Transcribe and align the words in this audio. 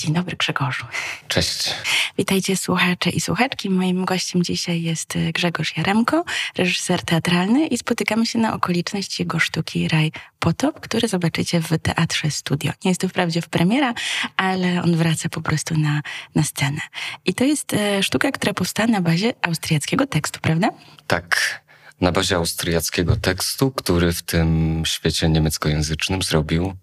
Dzień 0.00 0.14
dobry 0.14 0.36
Grzegorzu. 0.36 0.84
Cześć. 1.28 1.74
Witajcie 2.18 2.56
słuchacze 2.56 3.10
i 3.10 3.20
słuchaczki. 3.20 3.70
Moim 3.70 4.04
gościem 4.04 4.44
dzisiaj 4.44 4.82
jest 4.82 5.16
e, 5.16 5.32
Grzegorz 5.32 5.76
Jaremko, 5.76 6.24
reżyser 6.56 7.02
teatralny 7.02 7.66
i 7.66 7.78
spotykamy 7.78 8.26
się 8.26 8.38
na 8.38 8.54
okoliczność 8.54 9.20
jego 9.20 9.38
sztuki 9.38 9.88
Raj 9.88 10.12
Potop, 10.38 10.80
który 10.80 11.08
zobaczycie 11.08 11.60
w 11.60 11.78
Teatrze 11.82 12.30
Studio. 12.30 12.72
Nie 12.84 12.90
jest 12.90 13.00
to 13.00 13.08
wprawdzie 13.08 13.42
w 13.42 13.48
premiera, 13.48 13.94
ale 14.36 14.82
on 14.82 14.96
wraca 14.96 15.28
po 15.28 15.40
prostu 15.40 15.78
na, 15.78 16.00
na 16.34 16.42
scenę. 16.42 16.80
I 17.24 17.34
to 17.34 17.44
jest 17.44 17.74
e, 17.74 18.02
sztuka, 18.02 18.30
która 18.32 18.54
powstała 18.54 18.88
na 18.88 19.00
bazie 19.00 19.32
austriackiego 19.42 20.06
tekstu, 20.06 20.40
prawda? 20.40 20.68
Tak, 21.06 21.60
na 22.00 22.12
bazie 22.12 22.36
austriackiego 22.36 23.16
tekstu, 23.16 23.70
który 23.70 24.12
w 24.12 24.22
tym 24.22 24.82
świecie 24.86 25.28
niemieckojęzycznym 25.28 26.22
zrobił, 26.22 26.74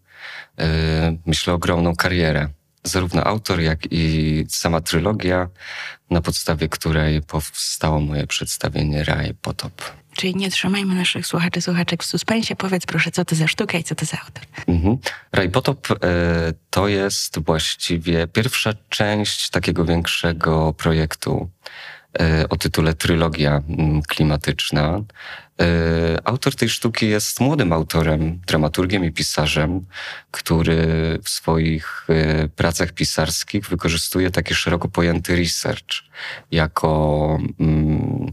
yy, 0.58 0.66
myślę, 1.26 1.54
ogromną 1.54 1.96
karierę 1.96 2.50
zarówno 2.88 3.24
autor, 3.24 3.60
jak 3.60 3.80
i 3.92 4.46
sama 4.50 4.82
trylogia, 4.82 5.48
na 6.10 6.22
podstawie 6.22 6.70
której 6.70 7.22
powstało 7.22 8.00
moje 8.00 8.28
przedstawienie 8.28 9.04
Raj 9.04 9.34
Potop. 9.34 9.82
Czyli 10.18 10.36
nie 10.36 10.52
trzymajmy 10.52 10.96
naszych 10.96 11.28
słuchaczy, 11.28 11.62
słuchaczek 11.62 12.04
w 12.04 12.06
suspensie. 12.06 12.56
Powiedz 12.56 12.86
proszę, 12.86 13.12
co 13.12 13.26
to 13.26 13.36
za 13.36 13.48
sztuka 13.48 13.78
i 13.78 13.84
co 13.84 13.96
to 13.96 14.06
za 14.06 14.18
autor. 14.18 14.44
Mhm. 14.68 14.98
Raj 15.32 15.50
Potop 15.50 15.88
e, 15.92 15.98
to 16.70 16.88
jest 16.88 17.40
właściwie 17.40 18.28
pierwsza 18.28 18.74
część 18.90 19.50
takiego 19.50 19.86
większego 19.86 20.74
projektu 20.74 21.50
e, 22.20 22.50
o 22.50 22.56
tytule 22.58 22.94
Trylogia 22.94 23.64
mm, 23.70 24.02
klimatyczna. 24.02 25.02
E, 25.62 26.18
autor 26.24 26.56
tej 26.56 26.70
sztuki 26.70 27.10
jest 27.10 27.40
młodym 27.40 27.74
autorem, 27.74 28.42
dramaturgiem 28.48 29.06
i 29.06 29.12
pisarzem, 29.12 29.86
który 30.32 30.78
w 31.24 31.30
swoich 31.30 32.06
e, 32.10 32.48
pracach 32.48 32.92
pisarskich 32.92 33.66
wykorzystuje 33.70 34.32
taki 34.32 34.56
szeroko 34.56 34.88
pojęty 34.88 35.36
research 35.36 36.04
jako, 36.52 37.40
mm, 37.60 38.32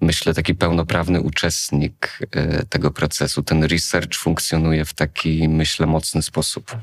myślę, 0.00 0.34
taki 0.34 0.54
pełnoprawny 0.54 1.20
uczestnik 1.20 2.18
e, 2.30 2.64
tego 2.66 2.90
procesu. 2.90 3.42
Ten 3.42 3.64
research 3.64 4.14
funkcjonuje 4.14 4.84
w 4.84 4.94
taki, 4.94 5.48
myślę, 5.48 5.86
mocny 5.86 6.22
sposób. 6.22 6.76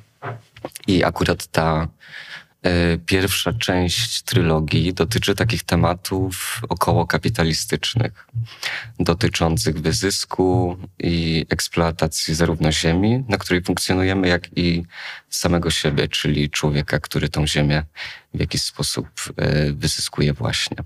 I 0.88 1.04
akurat 1.04 1.48
ta 1.48 1.88
pierwsza 3.06 3.54
część 3.54 4.22
trylogii 4.22 4.94
dotyczy 4.94 5.36
takich 5.36 5.64
tematów 5.64 6.62
około 6.70 7.08
kapitalistycznych, 7.08 8.28
dotyczących 9.00 9.82
wyzysku 9.82 10.78
i 11.00 11.46
eksploatacji 11.50 12.36
zarówno 12.36 12.72
ziemi, 12.72 13.24
na 13.30 13.38
której 13.38 13.64
funkcjonujemy, 13.64 14.28
jak 14.28 14.58
i 14.58 14.84
samego 15.30 15.70
siebie, 15.70 16.08
czyli 16.08 16.50
człowieka, 16.50 17.00
który 17.00 17.30
tą 17.30 17.48
ziemię 17.48 17.84
w 18.34 18.40
jakiś 18.40 18.62
sposób 18.62 19.08
e, 19.38 19.72
wyzyskuje 19.72 20.34
właśnie. 20.34 20.78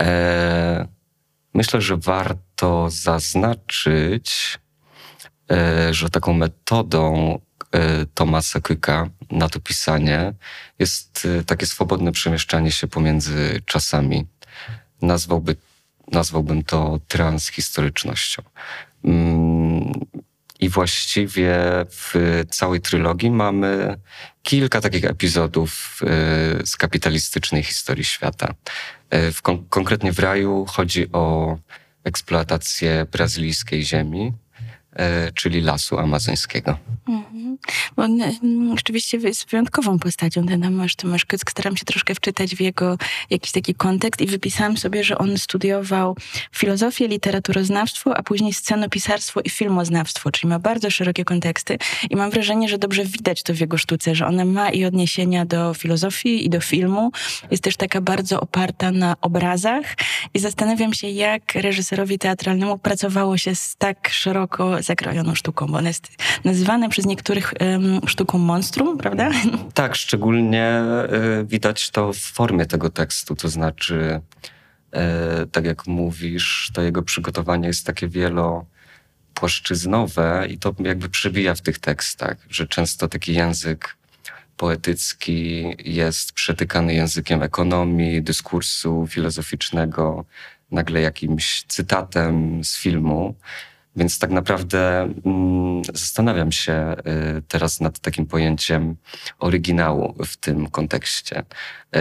E, 0.00 0.88
myślę, 1.54 1.80
że 1.80 1.96
warto 1.96 2.90
zaznaczyć, 2.90 4.58
że 5.90 6.10
taką 6.10 6.32
metodą 6.32 7.38
E, 7.40 7.45
Tomasa 8.14 8.60
Kyka 8.60 9.08
na 9.30 9.48
to 9.48 9.60
pisanie 9.60 10.32
jest 10.78 11.28
e, 11.40 11.44
takie 11.44 11.66
swobodne 11.66 12.12
przemieszczanie 12.12 12.72
się 12.72 12.86
pomiędzy 12.86 13.60
czasami. 13.64 14.26
Nazwałby, 15.02 15.56
nazwałbym 16.12 16.62
to 16.62 17.00
transhistorycznością. 17.08 18.42
Mm, 19.04 19.92
I 20.60 20.68
właściwie 20.68 21.56
w 21.90 22.14
całej 22.50 22.80
trylogii 22.80 23.30
mamy 23.30 23.96
kilka 24.42 24.80
takich 24.80 25.04
epizodów 25.04 26.00
e, 26.02 26.66
z 26.66 26.76
kapitalistycznej 26.76 27.62
historii 27.62 28.04
świata. 28.04 28.54
W 29.32 29.42
kon 29.42 29.66
konkretnie 29.68 30.12
w 30.12 30.18
raju 30.18 30.64
chodzi 30.68 31.12
o 31.12 31.56
eksploatację 32.04 33.06
brazylijskiej 33.12 33.84
ziemi, 33.84 34.32
czyli 35.34 35.60
lasu 35.60 35.98
amazońskiego. 35.98 36.78
Mhm. 37.08 37.58
On 37.96 38.22
mm, 38.22 38.76
rzeczywiście 38.76 39.18
jest 39.18 39.50
wyjątkową 39.50 39.98
postacią, 39.98 40.46
ten 40.46 40.62
Tomaszkyck. 40.96 41.50
Staram 41.50 41.76
się 41.76 41.84
troszkę 41.84 42.14
wczytać 42.14 42.54
w 42.54 42.60
jego 42.60 42.98
jakiś 43.30 43.52
taki 43.52 43.74
kontekst 43.74 44.20
i 44.20 44.26
wypisałam 44.26 44.76
sobie, 44.76 45.04
że 45.04 45.18
on 45.18 45.38
studiował 45.38 46.16
filozofię, 46.54 47.08
literaturoznawstwo, 47.08 48.16
a 48.16 48.22
później 48.22 48.52
scenopisarstwo 48.52 49.40
i 49.40 49.50
filmoznawstwo, 49.50 50.30
czyli 50.30 50.50
ma 50.50 50.58
bardzo 50.58 50.90
szerokie 50.90 51.24
konteksty 51.24 51.78
i 52.10 52.16
mam 52.16 52.30
wrażenie, 52.30 52.68
że 52.68 52.78
dobrze 52.78 53.04
widać 53.04 53.42
to 53.42 53.54
w 53.54 53.60
jego 53.60 53.78
sztuce, 53.78 54.14
że 54.14 54.26
ona 54.26 54.44
ma 54.44 54.70
i 54.70 54.84
odniesienia 54.84 55.44
do 55.46 55.74
filozofii 55.74 56.46
i 56.46 56.50
do 56.50 56.60
filmu. 56.60 57.10
Jest 57.50 57.62
też 57.62 57.76
taka 57.76 58.00
bardzo 58.00 58.40
oparta 58.40 58.90
na 58.90 59.16
obrazach 59.20 59.94
i 60.34 60.38
zastanawiam 60.38 60.94
się, 60.94 61.08
jak 61.08 61.54
reżyserowi 61.54 62.18
teatralnemu 62.18 62.78
pracowało 62.78 63.38
się 63.38 63.54
z 63.54 63.76
tak 63.76 64.08
szeroko 64.08 64.82
zakrojoną 64.86 65.34
sztuką, 65.34 65.66
bo 65.66 65.78
ona 65.78 65.88
jest 65.88 66.08
nazywana 66.44 66.88
przez 66.88 67.06
niektórych 67.06 67.54
sztuką 68.06 68.38
monstrum, 68.38 68.98
prawda? 68.98 69.30
Tak, 69.74 69.96
szczególnie 69.96 70.82
y, 71.40 71.44
widać 71.44 71.90
to 71.90 72.12
w 72.12 72.18
formie 72.18 72.66
tego 72.66 72.90
tekstu, 72.90 73.36
to 73.36 73.48
znaczy, 73.48 74.20
e, 74.92 75.46
tak 75.52 75.64
jak 75.64 75.86
mówisz, 75.86 76.70
to 76.74 76.82
jego 76.82 77.02
przygotowanie 77.02 77.68
jest 77.68 77.86
takie 77.86 78.08
wielopłaszczyznowe 78.08 80.46
i 80.50 80.58
to 80.58 80.74
jakby 80.78 81.08
przebija 81.08 81.54
w 81.54 81.60
tych 81.60 81.78
tekstach, 81.78 82.36
że 82.50 82.66
często 82.66 83.08
taki 83.08 83.34
język 83.34 83.96
poetycki 84.56 85.64
jest 85.84 86.32
przetykany 86.32 86.94
językiem 86.94 87.42
ekonomii, 87.42 88.22
dyskursu 88.22 89.06
filozoficznego, 89.06 90.24
nagle 90.70 91.00
jakimś 91.00 91.64
cytatem 91.68 92.64
z 92.64 92.78
filmu. 92.78 93.34
Więc 93.96 94.18
tak 94.18 94.30
naprawdę 94.30 95.08
mm, 95.24 95.82
zastanawiam 95.84 96.52
się 96.52 96.96
y, 97.38 97.42
teraz 97.48 97.80
nad 97.80 97.98
takim 97.98 98.26
pojęciem 98.26 98.96
oryginału 99.38 100.14
w 100.26 100.36
tym 100.36 100.70
kontekście, 100.70 101.38
y, 101.40 102.00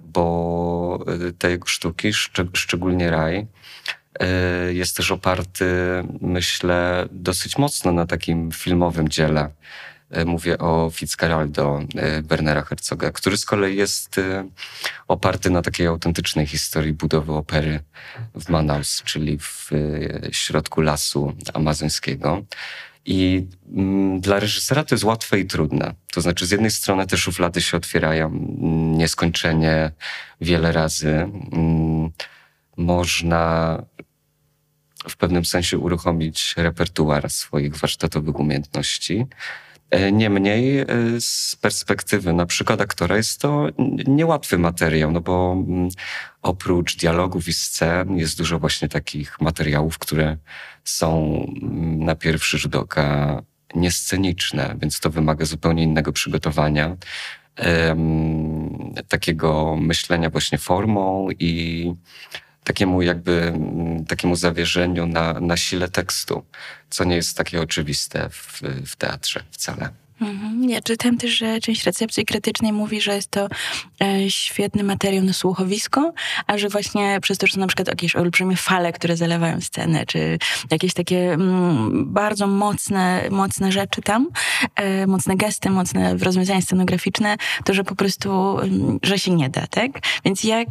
bo 0.00 1.04
te 1.38 1.50
jego 1.50 1.66
sztuki, 1.66 2.12
szcz 2.12 2.40
szczególnie 2.52 3.10
Raj, 3.10 3.46
y, 4.68 4.74
jest 4.74 4.96
też 4.96 5.10
oparty, 5.10 5.66
myślę, 6.20 7.08
dosyć 7.10 7.58
mocno 7.58 7.92
na 7.92 8.06
takim 8.06 8.52
filmowym 8.52 9.08
dziele 9.08 9.50
mówię 10.26 10.58
o 10.58 10.90
Fitzgeraldo 10.94 11.82
e, 11.96 12.22
Wernera 12.22 12.62
Herzoga, 12.62 13.10
który 13.10 13.36
z 13.36 13.44
kolei 13.44 13.76
jest 13.76 14.18
e, 14.18 14.48
oparty 15.08 15.50
na 15.50 15.62
takiej 15.62 15.86
autentycznej 15.86 16.46
historii 16.46 16.92
budowy 16.92 17.32
opery 17.32 17.80
w 18.34 18.48
Manaus, 18.48 19.02
czyli 19.04 19.38
w 19.38 19.70
środku 20.32 20.80
lasu 20.80 21.32
amazońskiego. 21.54 22.42
I 23.04 23.46
mm, 23.72 24.20
dla 24.20 24.40
reżysera 24.40 24.84
to 24.84 24.94
jest 24.94 25.04
łatwe 25.04 25.40
i 25.40 25.46
trudne. 25.46 25.94
To 26.12 26.20
znaczy, 26.20 26.46
z 26.46 26.50
jednej 26.50 26.70
strony 26.70 27.06
te 27.06 27.16
szuflady 27.16 27.62
się 27.62 27.76
otwierają 27.76 28.26
mm, 28.26 28.98
nieskończenie 28.98 29.90
wiele 30.40 30.72
razy. 30.72 31.10
Mm, 31.52 32.10
można 32.76 33.78
w 35.08 35.16
pewnym 35.16 35.44
sensie 35.44 35.78
uruchomić 35.78 36.54
repertuar 36.56 37.30
swoich 37.30 37.76
warsztatowych 37.76 38.38
umiejętności. 38.38 39.26
E, 39.92 40.12
niemniej 40.12 40.78
e, 40.78 40.86
z 41.20 41.56
perspektywy 41.56 42.32
na 42.32 42.46
przykład 42.46 42.80
aktora 42.80 43.16
jest 43.16 43.40
to 43.40 43.68
niełatwy 44.06 44.58
materiał, 44.58 45.12
no 45.12 45.20
bo 45.20 45.52
mm, 45.52 45.88
oprócz 46.42 46.96
dialogów 46.96 47.48
i 47.48 47.52
scen 47.52 48.16
jest 48.18 48.38
dużo 48.38 48.58
właśnie 48.58 48.88
takich 48.88 49.40
materiałów, 49.40 49.98
które 49.98 50.36
są 50.84 51.36
mm, 51.62 52.04
na 52.04 52.14
pierwszy 52.14 52.58
rzut 52.58 52.76
oka 52.76 53.42
niesceniczne, 53.74 54.76
więc 54.80 55.00
to 55.00 55.10
wymaga 55.10 55.44
zupełnie 55.44 55.82
innego 55.82 56.12
przygotowania, 56.12 56.96
takiego 59.08 59.76
myślenia 59.76 60.30
właśnie 60.30 60.58
formą 60.58 61.28
i 61.38 61.92
takiemu 62.64 63.02
jakby, 63.02 63.42
mm, 63.42 64.04
takiemu 64.04 64.36
zawierzeniu 64.36 65.06
na, 65.06 65.32
na 65.32 65.56
sile 65.56 65.88
tekstu, 65.88 66.44
co 66.90 67.04
nie 67.04 67.16
jest 67.16 67.36
takie 67.36 67.60
oczywiste 67.60 68.28
w, 68.30 68.62
w 68.86 68.96
teatrze 68.96 69.44
wcale. 69.50 70.01
Mhm. 70.22 70.70
Ja 70.70 70.80
czytam 70.80 71.16
też, 71.16 71.30
że 71.30 71.60
część 71.60 71.84
recepcji 71.84 72.24
krytycznej 72.24 72.72
mówi, 72.72 73.00
że 73.00 73.14
jest 73.14 73.30
to 73.30 73.48
e, 74.02 74.30
świetny 74.30 74.82
materiał 74.82 75.24
na 75.24 75.32
słuchowisko, 75.32 76.12
a 76.46 76.58
że 76.58 76.68
właśnie 76.68 77.18
przez 77.22 77.38
to, 77.38 77.46
że 77.46 77.52
są 77.52 77.60
na 77.60 77.66
przykład 77.66 77.88
jakieś 77.88 78.16
olbrzymie 78.16 78.56
fale, 78.56 78.92
które 78.92 79.16
zalewają 79.16 79.60
scenę, 79.60 80.06
czy 80.06 80.38
jakieś 80.70 80.94
takie 80.94 81.32
mm, 81.32 82.12
bardzo 82.12 82.46
mocne, 82.46 83.28
mocne 83.30 83.72
rzeczy 83.72 84.02
tam, 84.02 84.28
e, 84.76 85.06
mocne 85.06 85.36
gesty, 85.36 85.70
mocne 85.70 86.16
rozwiązania 86.16 86.60
scenograficzne, 86.60 87.36
to 87.64 87.74
że 87.74 87.84
po 87.84 87.94
prostu, 87.94 88.58
mm, 88.58 88.98
że 89.02 89.18
się 89.18 89.30
nie 89.30 89.48
da, 89.50 89.66
tak? 89.66 89.90
Więc 90.24 90.44
jak, 90.44 90.68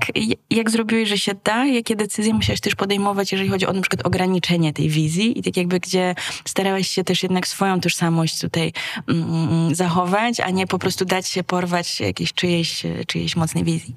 jak 0.50 0.72
zrobiłeś, 0.72 1.10
że 1.10 1.18
się 1.18 1.32
da? 1.44 1.66
Jakie 1.66 1.96
decyzje 1.96 2.34
musiałeś 2.34 2.62
też 2.62 2.76
podejmować, 2.76 3.32
jeżeli 3.32 3.50
chodzi 3.50 3.68
o 3.68 3.74
na 3.74 3.82
przykład 3.82 4.08
ograniczenie 4.08 4.74
tej 4.74 4.90
wizji 4.90 5.40
i 5.40 5.44
tak 5.44 5.58
jakby 5.58 5.80
gdzie 5.80 6.16
starałeś 6.46 6.88
się 6.88 7.04
też 7.04 7.24
jednak 7.24 7.48
swoją 7.48 7.82
tożsamość 7.82 8.40
tutaj 8.40 8.74
mm, 9.08 9.41
zachować, 9.72 10.40
a 10.40 10.50
nie 10.50 10.68
po 10.68 10.80
prostu 10.80 11.06
dać 11.06 11.28
się 11.28 11.44
porwać 11.44 12.00
jakiejś 12.00 12.34
czyjejś, 12.34 12.84
czyjejś 13.08 13.36
mocnej 13.36 13.64
wizji. 13.64 13.96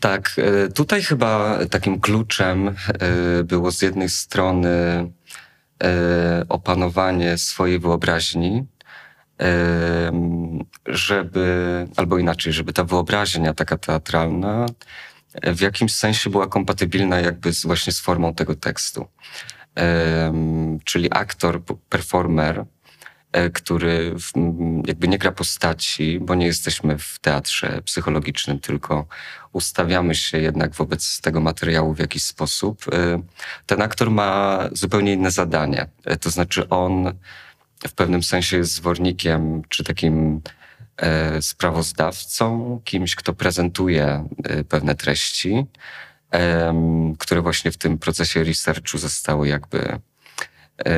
Tak, 0.00 0.36
e, 0.38 0.68
tutaj 0.68 1.02
chyba 1.02 1.58
takim 1.70 2.00
kluczem 2.00 2.68
e, 2.68 2.74
było 3.44 3.72
z 3.72 3.82
jednej 3.82 4.08
strony 4.08 4.68
e, 5.82 6.44
opanowanie 6.48 7.38
swojej 7.38 7.78
wyobraźni, 7.78 8.64
żeby, 10.86 11.86
albo 11.96 12.18
inaczej, 12.18 12.52
żeby 12.52 12.72
ta 12.72 12.84
wyobraźnia 12.84 13.54
taka 13.54 13.78
teatralna 13.78 14.66
w 15.42 15.60
jakimś 15.60 15.94
sensie 15.94 16.30
była 16.30 16.46
kompatybilna 16.46 17.20
jakby 17.20 17.52
z, 17.52 17.66
właśnie 17.66 17.92
z 17.92 18.00
formą 18.00 18.34
tego 18.34 18.54
tekstu. 18.54 19.06
Czyli 20.84 21.08
aktor, 21.10 21.62
performer, 21.88 22.64
który 23.52 24.14
jakby 24.86 25.08
nie 25.08 25.18
gra 25.18 25.32
postaci, 25.32 26.20
bo 26.20 26.34
nie 26.34 26.46
jesteśmy 26.46 26.98
w 26.98 27.18
teatrze 27.18 27.82
psychologicznym, 27.84 28.58
tylko 28.58 29.06
ustawiamy 29.52 30.14
się 30.14 30.38
jednak 30.38 30.74
wobec 30.74 31.20
tego 31.20 31.40
materiału 31.40 31.94
w 31.94 31.98
jakiś 31.98 32.22
sposób. 32.22 32.84
E, 32.92 33.22
ten 33.66 33.82
aktor 33.82 34.10
ma 34.10 34.58
zupełnie 34.72 35.12
inne 35.12 35.30
zadanie. 35.30 35.86
E, 36.04 36.16
to 36.16 36.30
znaczy 36.30 36.68
on 36.68 37.12
w 37.88 37.92
pewnym 37.92 38.22
sensie 38.22 38.56
jest 38.56 38.74
zwornikiem, 38.74 39.62
czy 39.68 39.84
takim 39.84 40.40
e, 40.96 41.42
sprawozdawcą, 41.42 42.80
kimś, 42.84 43.14
kto 43.14 43.32
prezentuje 43.32 44.26
e, 44.44 44.64
pewne 44.64 44.94
treści, 44.94 45.66
e, 46.32 46.74
które 47.18 47.42
właśnie 47.42 47.70
w 47.70 47.78
tym 47.78 47.98
procesie 47.98 48.44
researchu 48.44 48.98
zostały 48.98 49.48
jakby 49.48 49.88
e, 49.88 49.98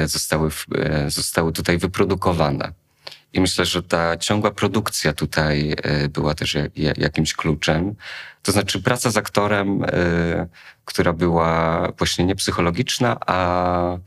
zostały, 0.04 0.50
e, 0.74 1.10
zostały 1.10 1.52
tutaj 1.52 1.78
wyprodukowane. 1.78 2.72
I 3.32 3.40
myślę, 3.40 3.64
że 3.64 3.82
ta 3.82 4.16
ciągła 4.16 4.50
produkcja 4.50 5.12
tutaj 5.12 5.74
e, 5.82 6.08
była 6.08 6.34
też 6.34 6.56
jakimś 6.96 7.34
kluczem. 7.34 7.94
To 8.42 8.52
znaczy 8.52 8.82
praca 8.82 9.10
z 9.10 9.16
aktorem, 9.16 9.84
która 10.84 11.12
była 11.12 11.88
właśnie 11.98 12.24
nie 12.24 12.34
psychologiczna, 12.34 13.16
a 13.26 13.98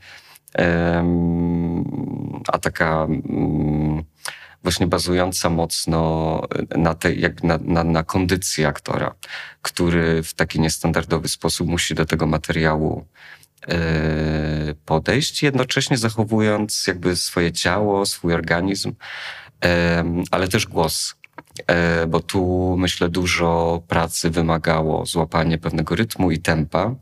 a 2.48 2.58
taka 2.58 3.04
mm, 3.04 4.04
właśnie 4.62 4.86
bazująca 4.86 5.50
mocno 5.50 6.40
na, 6.76 6.94
tej, 6.94 7.20
jak 7.20 7.42
na, 7.42 7.58
na, 7.62 7.84
na 7.84 8.02
kondycji 8.02 8.64
aktora, 8.64 9.14
który 9.62 10.22
w 10.22 10.34
taki 10.34 10.60
niestandardowy 10.60 11.28
sposób 11.28 11.68
musi 11.68 11.94
do 11.94 12.06
tego 12.06 12.26
materiału 12.26 13.04
e, 13.04 13.35
podejść, 14.84 15.42
jednocześnie 15.42 15.96
zachowując 15.96 16.86
jakby 16.86 17.16
swoje 17.16 17.52
ciało, 17.52 18.06
swój 18.06 18.34
organizm, 18.34 18.92
ale 20.30 20.48
też 20.48 20.66
głos. 20.66 21.14
E, 21.66 22.06
bo 22.06 22.20
tu 22.20 22.74
myślę 22.78 23.08
dużo 23.08 23.82
pracy 23.88 24.30
wymagało 24.30 25.06
złapanie 25.06 25.58
pewnego 25.58 25.94
rytmu 25.94 26.30
i 26.30 26.38
tempa. 26.38 26.94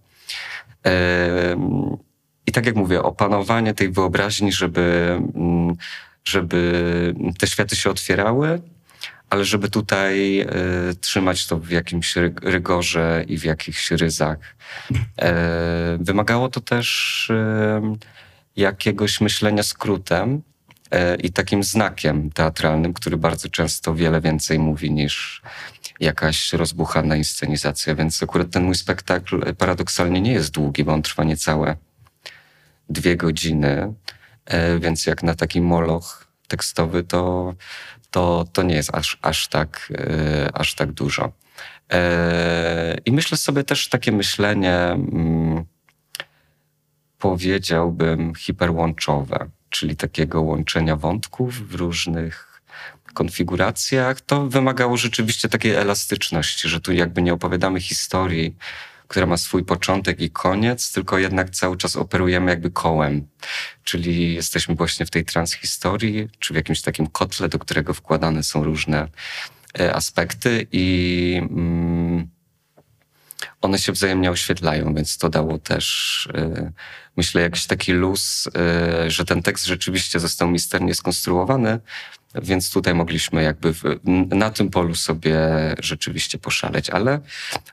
I 2.46 2.52
tak 2.52 2.66
jak 2.66 2.76
mówię, 2.76 3.02
opanowanie 3.02 3.74
tej 3.74 3.90
wyobraźni, 3.90 4.52
żeby, 4.52 5.18
mm, 5.34 5.76
żeby 6.24 7.14
te 7.38 7.46
światy 7.46 7.76
się 7.76 7.90
otwierały, 7.90 8.60
ale 9.34 9.44
żeby 9.44 9.70
tutaj 9.70 10.40
y, 10.40 10.46
trzymać 11.00 11.46
to 11.46 11.58
w 11.58 11.70
jakimś 11.70 12.14
rygorze 12.42 13.24
i 13.28 13.38
w 13.38 13.44
jakichś 13.44 13.90
ryzach. 13.90 14.38
E, 15.18 15.98
wymagało 16.00 16.48
to 16.48 16.60
też 16.60 17.30
y, 17.30 17.80
jakiegoś 18.56 19.20
myślenia 19.20 19.62
skrótem 19.62 20.42
e, 20.90 21.16
i 21.16 21.32
takim 21.32 21.64
znakiem 21.64 22.30
teatralnym, 22.30 22.92
który 22.92 23.16
bardzo 23.16 23.48
często 23.48 23.94
wiele 23.94 24.20
więcej 24.20 24.58
mówi 24.58 24.90
niż 24.90 25.42
jakaś 26.00 26.52
rozbuchana 26.52 27.16
inscenizacja. 27.16 27.94
Więc 27.94 28.22
akurat 28.22 28.50
ten 28.50 28.64
mój 28.64 28.74
spektakl 28.74 29.54
paradoksalnie 29.54 30.20
nie 30.20 30.32
jest 30.32 30.50
długi, 30.50 30.84
bo 30.84 30.92
on 30.92 31.02
trwa 31.02 31.24
niecałe 31.24 31.76
dwie 32.88 33.16
godziny, 33.16 33.92
więc 34.80 35.06
jak 35.06 35.22
na 35.22 35.34
taki 35.34 35.60
moloch 35.60 36.26
tekstowy, 36.48 37.04
to, 37.04 37.54
to, 38.14 38.44
to 38.52 38.62
nie 38.62 38.74
jest 38.74 38.94
aż, 38.94 39.18
aż, 39.22 39.48
tak, 39.48 39.92
e, 39.98 40.50
aż 40.54 40.74
tak 40.74 40.92
dużo. 40.92 41.32
E, 41.92 42.98
I 43.04 43.12
myślę 43.12 43.38
sobie 43.38 43.64
też 43.64 43.88
takie 43.88 44.12
myślenie, 44.12 44.76
mm, 44.76 45.64
powiedziałbym, 47.18 48.34
hiperłączowe, 48.34 49.50
czyli 49.70 49.96
takiego 49.96 50.42
łączenia 50.42 50.96
wątków 50.96 51.68
w 51.68 51.74
różnych 51.74 52.62
konfiguracjach. 53.14 54.20
To 54.20 54.46
wymagało 54.46 54.96
rzeczywiście 54.96 55.48
takiej 55.48 55.74
elastyczności, 55.74 56.68
że 56.68 56.80
tu 56.80 56.92
jakby 56.92 57.22
nie 57.22 57.32
opowiadamy 57.32 57.80
historii 57.80 58.56
która 59.14 59.26
ma 59.26 59.36
swój 59.36 59.64
początek 59.64 60.20
i 60.20 60.30
koniec, 60.30 60.92
tylko 60.92 61.18
jednak 61.18 61.50
cały 61.50 61.76
czas 61.76 61.96
operujemy 61.96 62.50
jakby 62.50 62.70
kołem. 62.70 63.26
Czyli 63.84 64.34
jesteśmy 64.34 64.74
właśnie 64.74 65.06
w 65.06 65.10
tej 65.10 65.24
transhistorii, 65.24 66.28
czy 66.38 66.52
w 66.52 66.56
jakimś 66.56 66.82
takim 66.82 67.06
kotle, 67.06 67.48
do 67.48 67.58
którego 67.58 67.94
wkładane 67.94 68.42
są 68.42 68.64
różne 68.64 69.08
e, 69.80 69.94
aspekty 69.94 70.66
i 70.72 71.36
mm, 71.50 72.28
one 73.60 73.78
się 73.78 73.92
wzajemnie 73.92 74.30
oświetlają, 74.30 74.94
więc 74.94 75.18
to 75.18 75.28
dało 75.28 75.58
też, 75.58 76.28
e, 76.34 76.72
myślę, 77.16 77.42
jakiś 77.42 77.66
taki 77.66 77.92
luz, 77.92 78.48
e, 78.56 79.10
że 79.10 79.24
ten 79.24 79.42
tekst 79.42 79.66
rzeczywiście 79.66 80.20
został 80.20 80.48
misternie 80.50 80.94
skonstruowany, 80.94 81.80
więc 82.42 82.70
tutaj 82.70 82.94
mogliśmy 82.94 83.42
jakby 83.42 83.74
w, 83.74 83.82
na 84.30 84.50
tym 84.50 84.70
polu 84.70 84.94
sobie 84.94 85.38
rzeczywiście 85.78 86.38
poszaleć, 86.38 86.90
ale 86.90 87.20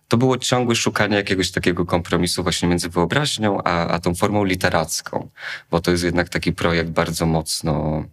to 0.08 0.18
było 0.18 0.38
ciągłe 0.38 0.76
szukanie 0.76 1.16
jakiegoś 1.16 1.52
takiego 1.52 1.86
kompromisu 1.86 2.44
właśnie 2.44 2.70
między 2.70 2.90
wyobraźnią 2.90 3.64
a, 3.64 3.88
a 3.88 4.00
tą 4.00 4.16
formą 4.16 4.44
literacką, 4.44 5.30
bo 5.72 5.80
to 5.80 5.92
jest 5.92 6.04
jednak 6.04 6.30
taki 6.30 6.54
projekt 6.54 6.90
bardzo 6.90 7.26
mocno 7.26 8.04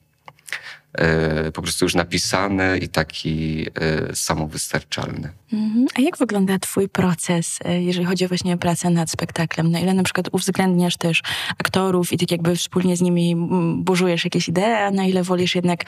po 1.55 1.63
prostu 1.63 1.85
już 1.85 1.95
napisany 1.95 2.79
i 2.79 2.89
taki 2.89 3.67
e, 3.75 4.17
samowystarczalny. 4.17 5.33
Mhm. 5.53 5.87
A 5.95 6.01
jak 6.01 6.19
wygląda 6.19 6.59
Twój 6.59 6.89
proces, 6.89 7.59
e, 7.65 7.83
jeżeli 7.83 8.07
chodzi 8.07 8.25
o 8.25 8.29
właśnie 8.29 8.57
pracę 8.57 8.91
nad 8.91 9.11
spektaklem? 9.11 9.71
Na 9.71 9.81
ile 9.81 9.95
na 9.95 10.03
przykład 10.03 10.29
uwzględniasz 10.33 10.97
też 10.97 11.23
aktorów 11.59 12.13
i 12.13 12.19
tak 12.19 12.31
jakby 12.31 12.57
wspólnie 12.57 12.97
z 12.97 13.01
nimi 13.01 13.37
burzujesz 13.77 14.25
jakieś 14.25 14.49
idee, 14.49 14.65
a 14.65 14.91
na 14.91 15.05
ile 15.05 15.23
wolisz 15.23 15.55
jednak 15.55 15.85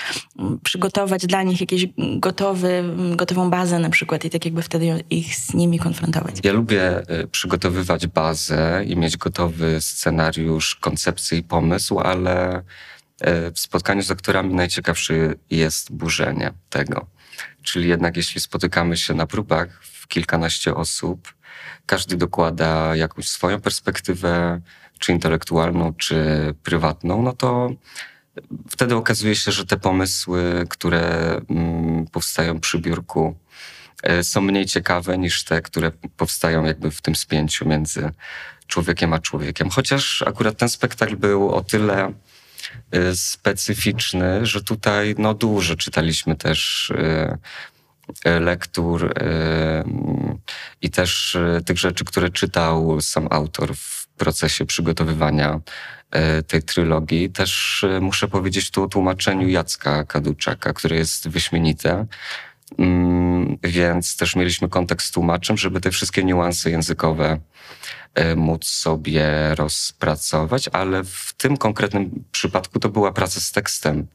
przygotować 0.62 1.26
dla 1.26 1.42
nich 1.42 1.60
jakieś 1.60 1.86
gotowy, 2.16 2.84
gotową 3.16 3.50
bazę 3.50 3.78
na 3.78 3.90
przykład 3.90 4.24
i 4.24 4.30
tak 4.30 4.44
jakby 4.44 4.62
wtedy 4.62 5.04
ich 5.10 5.36
z 5.36 5.54
nimi 5.54 5.78
konfrontować? 5.78 6.34
Ja 6.44 6.52
lubię 6.52 7.02
przygotowywać 7.32 8.06
bazę 8.06 8.84
i 8.86 8.96
mieć 8.96 9.16
gotowy 9.16 9.80
scenariusz, 9.80 10.74
koncepcję 10.74 11.38
i 11.38 11.42
pomysł, 11.42 11.98
ale 11.98 12.30
E, 12.50 12.62
w 13.54 13.60
spotkaniu 13.60 14.02
z 14.02 14.10
aktorami 14.10 14.54
najciekawsze 14.54 15.14
jest 15.50 15.92
burzenie 15.92 16.52
tego. 16.70 17.06
Czyli 17.62 17.88
jednak 17.88 18.16
jeśli 18.16 18.40
spotykamy 18.40 18.96
się 18.96 19.14
na 19.14 19.26
próbach 19.26 19.84
w 19.84 20.08
kilkanaście 20.08 20.74
osób, 20.74 21.34
każdy 21.86 22.16
dokłada 22.16 22.96
jakąś 22.96 23.28
swoją 23.28 23.60
perspektywę, 23.60 24.60
czy 24.98 25.12
intelektualną, 25.12 25.94
czy 25.94 26.24
prywatną, 26.62 27.22
no 27.22 27.32
to 27.32 27.70
wtedy 28.70 28.96
okazuje 28.96 29.34
się, 29.36 29.52
że 29.52 29.66
te 29.66 29.76
pomysły, 29.76 30.66
które 30.68 31.36
mm, 31.50 32.06
powstają 32.06 32.60
przy 32.60 32.78
biurku, 32.78 33.36
e, 34.02 34.24
są 34.24 34.40
mniej 34.40 34.66
ciekawe 34.66 35.18
niż 35.18 35.44
te, 35.44 35.62
które 35.62 35.90
powstają 36.16 36.64
jakby 36.64 36.90
w 36.90 37.02
tym 37.02 37.16
spięciu 37.16 37.68
między 37.68 38.10
człowiekiem 38.66 39.12
a 39.12 39.18
człowiekiem. 39.18 39.70
Chociaż 39.70 40.22
akurat 40.22 40.56
ten 40.56 40.68
spektakl 40.68 41.16
był 41.16 41.50
o 41.50 41.64
tyle 41.64 42.12
specyficzny, 43.14 44.46
że 44.46 44.62
tutaj 44.62 45.14
no 45.18 45.34
dużo 45.34 45.76
czytaliśmy 45.76 46.36
też 46.36 46.90
y, 46.90 48.28
y, 48.28 48.40
lektur 48.40 49.14
i 50.82 50.90
też 50.90 51.36
tych 51.66 51.78
rzeczy, 51.78 52.04
które 52.04 52.30
czytał 52.30 53.00
sam 53.00 53.28
autor 53.30 53.76
w 53.76 54.06
procesie 54.06 54.66
przygotowywania 54.66 55.60
tej 56.46 56.62
trylogii. 56.62 57.30
Też 57.30 57.84
muszę 58.00 58.28
powiedzieć 58.28 58.70
tu 58.70 58.82
o 58.82 58.88
tłumaczeniu 58.88 59.48
Jacka 59.48 60.04
Kaduczaka, 60.04 60.72
które 60.72 60.96
jest 60.96 61.28
wyśmienite. 61.28 62.06
Mm, 62.78 63.58
więc 63.62 64.16
też 64.16 64.36
mieliśmy 64.36 64.68
kontakt 64.68 65.04
z 65.04 65.10
tłumaczem, 65.10 65.56
żeby 65.56 65.80
te 65.80 65.90
wszystkie 65.90 66.24
niuanse 66.24 66.70
językowe 66.70 67.40
E, 68.14 68.36
móc 68.36 68.64
sobie 68.64 69.54
rozpracować, 69.54 70.68
ale 70.72 71.04
w 71.04 71.32
tym 71.36 71.56
konkretnym 71.56 72.24
przypadku 72.32 72.80
to 72.80 72.88
była 72.88 73.12
praca 73.12 73.40
z 73.40 73.52
tekstem. 73.52 74.06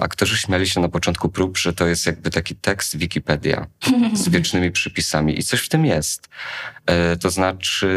Aktorzy 0.00 0.36
śmiali 0.36 0.68
się 0.68 0.80
na 0.80 0.88
początku 0.88 1.28
prób, 1.28 1.58
że 1.58 1.72
to 1.72 1.86
jest 1.86 2.06
jakby 2.06 2.30
taki 2.30 2.56
tekst 2.56 2.96
Wikipedia 2.96 3.66
z 4.14 4.28
wiecznymi 4.28 4.70
przypisami 4.70 5.38
i 5.38 5.42
coś 5.42 5.60
w 5.60 5.68
tym 5.68 5.86
jest. 5.86 6.28
E, 6.86 7.16
to 7.16 7.30
znaczy, 7.30 7.88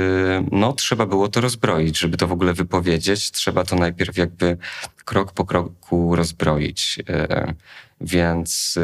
no 0.52 0.74
trzeba 0.74 1.06
było 1.06 1.28
to 1.28 1.42
rozbroić, 1.42 2.00
żeby 2.00 2.18
to 2.18 2.28
w 2.28 2.32
ogóle 2.32 2.54
wypowiedzieć, 2.54 3.32
trzeba 3.32 3.64
to 3.64 3.76
najpierw 3.76 4.18
jakby 4.18 4.58
krok 5.06 5.32
po 5.32 5.46
kroku 5.46 6.16
rozbroić. 6.16 7.00
E, 7.10 7.54
więc 8.02 8.80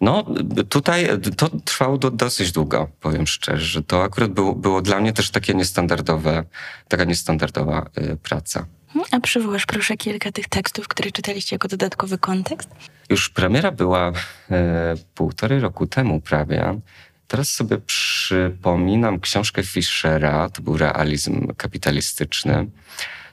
no, 0.00 0.24
tutaj 0.68 1.08
to 1.36 1.48
trwało 1.64 1.98
do, 1.98 2.10
dosyć 2.10 2.52
długo, 2.52 2.88
powiem 3.00 3.26
szczerze. 3.26 3.82
To 3.82 4.02
akurat 4.02 4.30
było, 4.30 4.54
było 4.54 4.82
dla 4.82 5.00
mnie 5.00 5.12
też 5.12 5.30
takie 5.30 5.54
niestandardowe, 5.54 6.44
taka 6.88 7.04
niestandardowa 7.04 7.86
y, 7.98 8.16
praca. 8.16 8.66
A 9.10 9.20
przywołasz 9.20 9.66
proszę 9.66 9.96
kilka 9.96 10.32
tych 10.32 10.48
tekstów, 10.48 10.88
które 10.88 11.12
czytaliście 11.12 11.56
jako 11.56 11.68
dodatkowy 11.68 12.18
kontekst? 12.18 12.68
Już 13.10 13.28
premiera 13.28 13.70
była 13.70 14.12
e, 14.50 14.94
półtorej 15.14 15.60
roku 15.60 15.86
temu 15.86 16.20
prawie. 16.20 16.80
Teraz 17.28 17.50
sobie 17.50 17.78
przypominam 17.78 19.20
książkę 19.20 19.62
Fischera, 19.62 20.48
to 20.50 20.62
był 20.62 20.76
realizm 20.76 21.46
kapitalistyczny. 21.56 22.66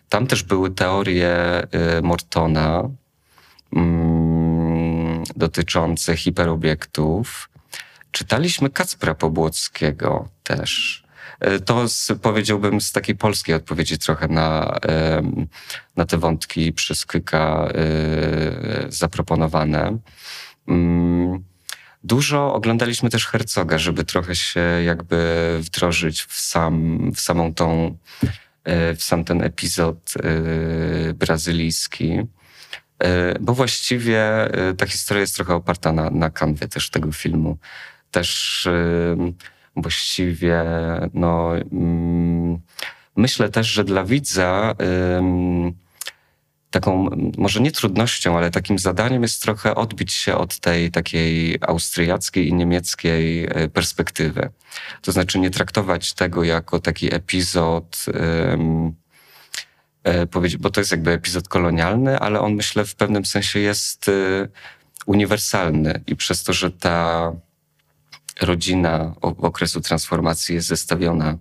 Tam 0.09 0.27
też 0.27 0.43
były 0.43 0.71
teorie 0.71 1.31
e, 1.31 2.01
Mortona. 2.01 2.89
Mm, 3.73 5.23
dotyczące 5.35 6.17
hiperobiektów. 6.17 7.49
Czytaliśmy 8.11 8.69
Kacpra 8.69 9.15
Pobłockiego 9.15 10.27
też. 10.43 11.04
E, 11.45 11.59
to 11.59 11.89
z, 11.89 12.11
powiedziałbym 12.21 12.81
z 12.81 12.91
takiej 12.91 13.15
polskiej 13.15 13.55
odpowiedzi 13.55 13.97
trochę 13.97 14.27
na, 14.27 14.79
na 15.95 16.05
te 16.05 16.17
wątki 16.17 16.73
przez 16.73 17.05
Kyka 17.05 17.67
e, 17.67 18.85
zaproponowane. 18.89 19.97
Mm, 20.67 21.43
dużo 22.03 22.53
oglądaliśmy 22.53 23.09
też 23.09 23.27
Herzoga, 23.27 23.77
żeby 23.77 24.03
trochę 24.03 24.35
się 24.35 24.61
jakby 24.85 25.17
wdrożyć 25.61 26.21
w, 26.21 26.39
sam, 26.39 27.11
w 27.15 27.19
samą 27.19 27.53
tą, 27.53 27.97
e, 28.63 28.95
w 28.95 29.03
sam 29.03 29.23
ten 29.23 29.41
epizod 29.41 30.13
brazylijski. 31.13 32.19
Bo 33.39 33.53
właściwie 33.53 34.49
ta 34.77 34.85
historia 34.85 35.21
jest 35.21 35.35
trochę 35.35 35.55
oparta 35.55 35.91
na, 35.91 36.09
na 36.09 36.29
kanwie 36.29 36.67
też 36.67 36.89
tego 36.89 37.11
filmu. 37.11 37.57
Też 38.11 38.67
właściwie, 39.75 40.63
no, 41.13 41.57
mm, 41.57 42.59
myślę 43.15 43.49
też, 43.49 43.67
że 43.67 43.83
dla 43.83 44.03
widza 44.03 44.75
taką, 46.71 47.09
może 47.37 47.61
nie 47.61 47.71
trudnością, 47.71 48.37
ale 48.37 48.51
takim 48.51 48.79
zadaniem 48.79 49.21
jest 49.21 49.41
trochę 49.41 49.75
odbić 49.75 50.13
się 50.13 50.35
od 50.35 50.59
tej 50.59 50.91
takiej 50.91 51.57
austriackiej 51.61 52.47
i 52.47 52.53
niemieckiej 52.53 53.47
perspektywy. 53.73 54.49
To 55.01 55.11
znaczy 55.11 55.39
nie 55.39 55.49
traktować 55.49 56.13
tego 56.13 56.43
jako 56.43 56.79
taki 56.79 57.15
epizod 57.15 58.05
E, 60.05 60.25
bo 60.59 60.69
to 60.69 60.81
jest 60.81 60.91
jakby 60.91 61.11
epizod 61.11 61.47
kolonialny, 61.47 62.19
ale 62.19 62.39
on 62.39 62.53
myślę 62.53 62.85
w 62.85 62.95
pewnym 62.95 63.25
sensie 63.25 63.59
jest 63.59 64.09
e, 64.09 64.11
uniwersalny 65.05 66.01
i 66.07 66.15
przez 66.15 66.43
to, 66.43 66.53
że 66.53 66.71
ta 66.71 67.31
rodzina 68.41 69.15
okresu 69.21 69.81
transformacji 69.81 70.55
jest 70.55 70.67
zestawiona 70.67 71.37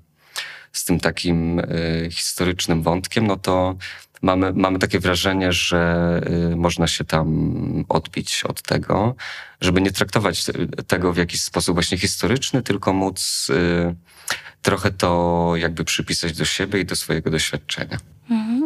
z 0.72 0.84
tym 0.84 1.00
takim 1.00 1.58
e, 1.58 1.64
historycznym 2.10 2.82
wątkiem, 2.82 3.26
no 3.26 3.36
to 3.36 3.76
mamy, 4.22 4.52
mamy 4.52 4.78
takie 4.78 5.00
wrażenie, 5.00 5.52
że 5.52 6.20
można 6.56 6.86
się 6.86 7.04
tam 7.04 7.84
odbić 7.88 8.44
od 8.44 8.62
tego, 8.62 9.14
żeby 9.60 9.80
nie 9.80 9.90
traktować 9.90 10.44
tego 10.86 11.12
w 11.12 11.16
jakiś 11.16 11.42
sposób 11.42 11.74
właśnie 11.74 11.98
historyczny, 11.98 12.62
tylko 12.62 12.92
móc 12.92 13.50
trochę 14.62 14.90
to 14.90 15.52
jakby 15.56 15.84
przypisać 15.84 16.32
do 16.32 16.44
siebie 16.44 16.80
i 16.80 16.84
do 16.84 16.96
swojego 16.96 17.30
doświadczenia. 17.30 17.98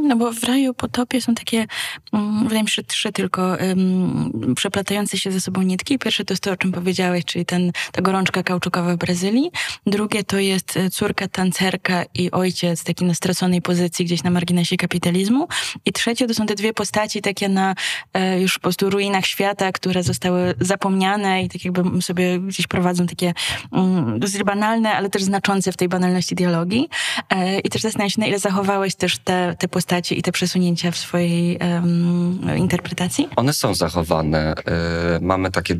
No 0.08 0.16
bo 0.16 0.32
w 0.32 0.44
raju 0.44 0.74
potopie 0.74 1.20
są 1.20 1.34
takie, 1.34 1.66
um, 2.12 2.42
wydaje 2.42 2.62
mi 2.62 2.68
się, 2.68 2.82
trzy 2.82 3.12
tylko 3.12 3.42
um, 3.42 4.54
przeplatające 4.56 5.18
się 5.18 5.32
ze 5.32 5.40
sobą 5.40 5.62
nitki. 5.62 5.98
Pierwsze 5.98 6.24
to 6.24 6.34
jest 6.34 6.42
to, 6.42 6.52
o 6.52 6.56
czym 6.56 6.72
powiedziałeś, 6.72 7.24
czyli 7.24 7.44
ten, 7.44 7.72
ta 7.92 8.02
gorączka 8.02 8.42
kauczukowa 8.42 8.94
w 8.94 8.96
Brazylii. 8.96 9.50
Drugie 9.86 10.24
to 10.24 10.38
jest 10.38 10.76
e, 10.76 10.90
córka 10.90 11.28
tancerka 11.28 12.04
i 12.14 12.30
ojciec 12.30 12.84
taki 12.84 13.04
na 13.04 13.14
straconej 13.14 13.62
pozycji 13.62 14.04
gdzieś 14.04 14.22
na 14.22 14.30
marginesie 14.30 14.76
kapitalizmu. 14.76 15.48
I 15.84 15.92
trzecie 15.92 16.26
to 16.26 16.34
są 16.34 16.46
te 16.46 16.54
dwie 16.54 16.72
postaci 16.72 17.22
takie 17.22 17.48
na 17.48 17.74
e, 18.14 18.40
już 18.40 18.54
po 18.54 18.62
prostu 18.62 18.90
ruinach 18.90 19.26
świata, 19.26 19.72
które 19.72 20.02
zostały 20.02 20.54
zapomniane 20.60 21.42
i 21.42 21.48
tak 21.48 21.64
jakby 21.64 22.02
sobie 22.02 22.40
gdzieś 22.40 22.66
prowadzą 22.66 23.06
takie 23.06 23.34
um, 23.70 24.20
dosyć 24.20 24.42
banalne, 24.42 24.92
ale 24.92 25.10
też 25.10 25.22
znaczące 25.22 25.72
w 25.72 25.76
tej 25.76 25.88
banalności 25.88 26.34
dialogi. 26.34 26.88
E, 27.30 27.58
I 27.60 27.68
też 27.68 27.82
zastanawiam 27.82 28.10
się, 28.10 28.20
na 28.20 28.26
ile 28.26 28.38
zachowałeś 28.38 28.94
też 28.94 29.18
te 29.18 29.38
te, 29.58 29.68
postaci 29.68 29.97
i 30.18 30.22
te 30.22 30.32
przesunięcia 30.32 30.90
w 30.90 30.96
swojej 30.96 31.58
um, 31.58 32.56
interpretacji? 32.56 33.28
One 33.36 33.52
są 33.52 33.74
zachowane. 33.74 34.54
E, 34.54 35.18
mamy 35.20 35.50
takie 35.50 35.74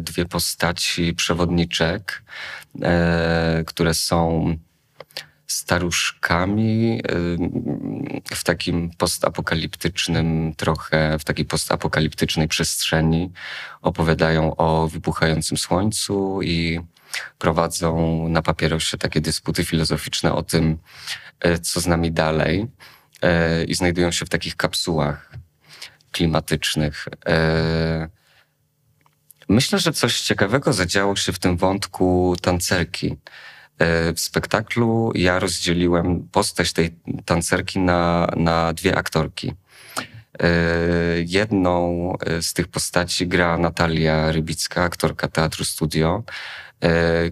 dwie 0.00 0.24
postaci 0.24 1.14
przewodniczek, 1.14 2.22
e, 2.82 3.64
które 3.66 3.94
są 3.94 4.56
staruszkami 5.46 7.02
w 8.34 8.44
takim 8.44 8.90
postapokaliptycznym, 8.98 10.54
trochę 10.56 11.18
w 11.18 11.24
takiej 11.24 11.44
postapokaliptycznej 11.44 12.48
przestrzeni. 12.48 13.32
Opowiadają 13.82 14.56
o 14.56 14.88
wybuchającym 14.88 15.56
słońcu 15.56 16.42
i 16.42 16.80
prowadzą 17.38 18.28
na 18.28 18.42
papierosie 18.42 18.98
takie 18.98 19.20
dysputy 19.20 19.64
filozoficzne 19.64 20.34
o 20.34 20.42
tym, 20.42 20.78
e, 21.40 21.58
co 21.58 21.80
z 21.80 21.86
nami 21.86 22.12
dalej. 22.12 22.66
E, 23.22 23.64
i 23.64 23.74
znajdują 23.74 24.10
się 24.10 24.26
w 24.26 24.28
takich 24.28 24.56
kapsułach 24.56 25.30
klimatycznych. 26.12 27.08
E, 27.26 28.08
myślę, 29.48 29.78
że 29.78 29.92
coś 29.92 30.20
ciekawego 30.20 30.72
zadziało 30.72 31.16
się 31.16 31.32
w 31.32 31.38
tym 31.38 31.56
wątku 31.56 32.36
tancerki. 32.42 33.16
E, 33.78 34.12
w 34.12 34.20
spektaklu 34.20 35.12
ja 35.14 35.38
rozdzieliłem 35.38 36.28
postać 36.28 36.72
tej 36.72 36.96
tancerki 37.24 37.78
na, 37.78 38.28
na 38.36 38.72
dwie 38.72 38.96
aktorki. 38.96 39.52
Jedną 41.26 42.12
z 42.40 42.52
tych 42.52 42.68
postaci 42.68 43.26
gra 43.26 43.58
Natalia 43.58 44.32
Rybicka, 44.32 44.82
aktorka 44.82 45.28
Teatru 45.28 45.64
Studio, 45.64 46.22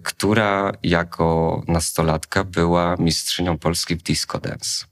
która 0.02 0.72
jako 0.82 1.62
nastolatka 1.68 2.44
była 2.44 2.96
mistrzynią 2.98 3.58
Polski 3.58 3.96
w 3.96 4.02
disco 4.02 4.38
dance. 4.38 4.86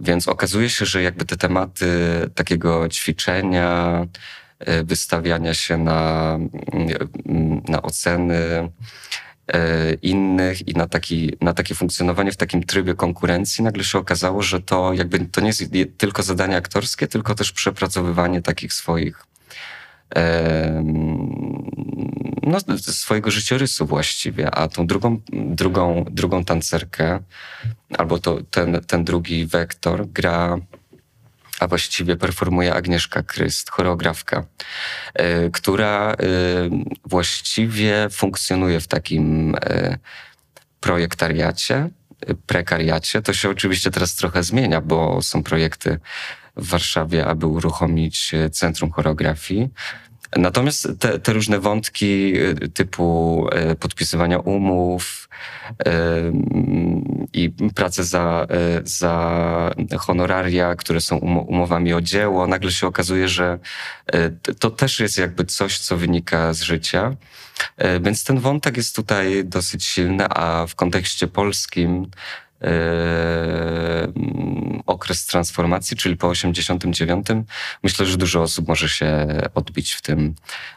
Więc 0.00 0.28
okazuje 0.28 0.70
się, 0.70 0.86
że 0.86 1.02
jakby 1.02 1.24
te 1.24 1.36
tematy 1.36 1.88
takiego 2.34 2.88
ćwiczenia, 2.88 4.06
e, 4.58 4.84
wystawiania 4.84 5.54
się 5.54 5.76
na, 5.76 6.32
mm, 7.26 7.62
na 7.68 7.82
oceny 7.82 8.70
e, 9.52 9.94
innych 9.94 10.68
i 10.68 10.72
na, 10.72 10.86
taki, 10.86 11.32
na 11.40 11.52
takie 11.52 11.74
funkcjonowanie 11.74 12.32
w 12.32 12.36
takim 12.36 12.64
trybie 12.64 12.94
konkurencji, 12.94 13.64
nagle 13.64 13.84
się 13.84 13.98
okazało, 13.98 14.42
że 14.42 14.60
to 14.60 14.92
jakby 14.92 15.18
to 15.18 15.40
nie 15.40 15.46
jest 15.46 15.64
tylko 15.98 16.22
zadanie 16.22 16.56
aktorskie, 16.56 17.06
tylko 17.06 17.34
też 17.34 17.52
przepracowywanie 17.52 18.42
takich 18.42 18.72
swoich 18.72 19.26
no, 22.42 22.78
swojego 22.78 23.30
życiorysu 23.30 23.86
właściwie, 23.86 24.50
a 24.50 24.68
tą 24.68 24.86
drugą, 24.86 25.20
drugą, 25.32 26.04
drugą 26.10 26.44
tancerkę, 26.44 27.20
albo 27.98 28.18
to, 28.18 28.38
ten, 28.50 28.80
ten 28.86 29.04
drugi 29.04 29.46
wektor 29.46 30.06
gra 30.08 30.58
a 31.60 31.66
właściwie 31.66 32.16
performuje 32.16 32.74
Agnieszka 32.74 33.22
Kryst, 33.22 33.70
choreografka, 33.70 34.44
y, 35.20 35.50
która 35.50 36.14
y, 36.14 36.16
właściwie 37.04 38.08
funkcjonuje 38.10 38.80
w 38.80 38.86
takim 38.86 39.54
y, 39.54 39.98
projektariacie, 40.80 41.88
prekariacie. 42.46 43.22
To 43.22 43.32
się 43.32 43.50
oczywiście 43.50 43.90
teraz 43.90 44.14
trochę 44.14 44.42
zmienia, 44.42 44.80
bo 44.80 45.22
są 45.22 45.42
projekty 45.42 45.98
w 46.56 46.68
Warszawie, 46.68 47.26
aby 47.26 47.46
uruchomić 47.46 48.32
Centrum 48.50 48.90
Choreografii. 48.90 49.70
Natomiast 50.36 50.88
te, 50.98 51.18
te, 51.18 51.32
różne 51.32 51.58
wątki 51.58 52.32
y, 52.36 52.68
typu 52.68 53.48
y, 53.72 53.76
podpisywania 53.76 54.38
umów 54.38 55.28
i 57.32 57.50
prace 57.74 58.04
za, 58.04 58.46
za 58.84 59.70
honoraria, 59.98 60.74
które 60.74 61.00
są 61.00 61.16
umowami 61.18 61.92
o 61.92 62.00
dzieło, 62.00 62.46
nagle 62.46 62.72
się 62.72 62.86
okazuje, 62.86 63.28
że 63.28 63.58
to 64.58 64.70
też 64.70 65.00
jest 65.00 65.18
jakby 65.18 65.44
coś, 65.44 65.78
co 65.78 65.96
wynika 65.96 66.52
z 66.52 66.62
życia. 66.62 67.16
Więc 68.00 68.24
ten 68.24 68.40
wątek 68.40 68.76
jest 68.76 68.96
tutaj 68.96 69.44
dosyć 69.44 69.84
silny, 69.84 70.24
a 70.30 70.66
w 70.66 70.74
kontekście 70.74 71.26
polskim 71.26 72.10
okres 74.86 75.26
transformacji, 75.26 75.96
czyli 75.96 76.16
po 76.16 76.28
89. 76.28 77.26
Myślę, 77.82 78.06
że 78.06 78.16
dużo 78.16 78.42
osób 78.42 78.68
może 78.68 78.88
się 78.88 79.26
odbić 79.54 79.92
w 79.92 80.02
tym 80.02 80.34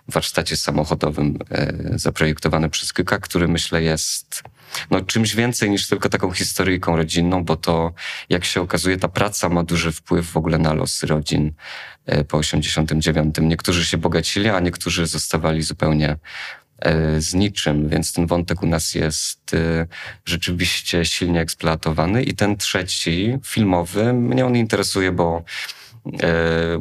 warsztacie 0.07 0.57
samochodowym 0.57 1.39
zaprojektowanym 1.95 2.69
przez 2.69 2.93
Kyka, 2.93 3.19
który 3.19 3.47
myślę 3.47 3.83
jest 3.83 4.43
no, 4.89 5.01
czymś 5.01 5.35
więcej 5.35 5.69
niż 5.69 5.87
tylko 5.87 6.09
taką 6.09 6.31
historyjką 6.31 6.95
rodzinną, 6.95 7.43
bo 7.43 7.55
to, 7.55 7.93
jak 8.29 8.45
się 8.45 8.61
okazuje, 8.61 8.97
ta 8.97 9.07
praca 9.07 9.49
ma 9.49 9.63
duży 9.63 9.91
wpływ 9.91 10.31
w 10.31 10.37
ogóle 10.37 10.57
na 10.57 10.73
los 10.73 11.03
rodzin 11.03 11.53
e, 12.05 12.23
po 12.23 12.37
89. 12.37 13.35
Niektórzy 13.41 13.85
się 13.85 13.97
bogacili, 13.97 14.49
a 14.49 14.59
niektórzy 14.59 15.07
zostawali 15.07 15.61
zupełnie 15.61 16.17
z 17.19 17.33
niczym, 17.33 17.89
więc 17.89 18.13
ten 18.13 18.27
wątek 18.27 18.63
u 18.63 18.67
nas 18.67 18.95
jest 18.95 19.53
e, 19.53 19.87
rzeczywiście 20.25 21.05
silnie 21.05 21.41
eksploatowany. 21.41 22.23
I 22.23 22.33
ten 22.33 22.57
trzeci, 22.57 23.37
filmowy, 23.45 24.13
mnie 24.13 24.45
on 24.45 24.55
interesuje, 24.55 25.11
bo 25.11 25.43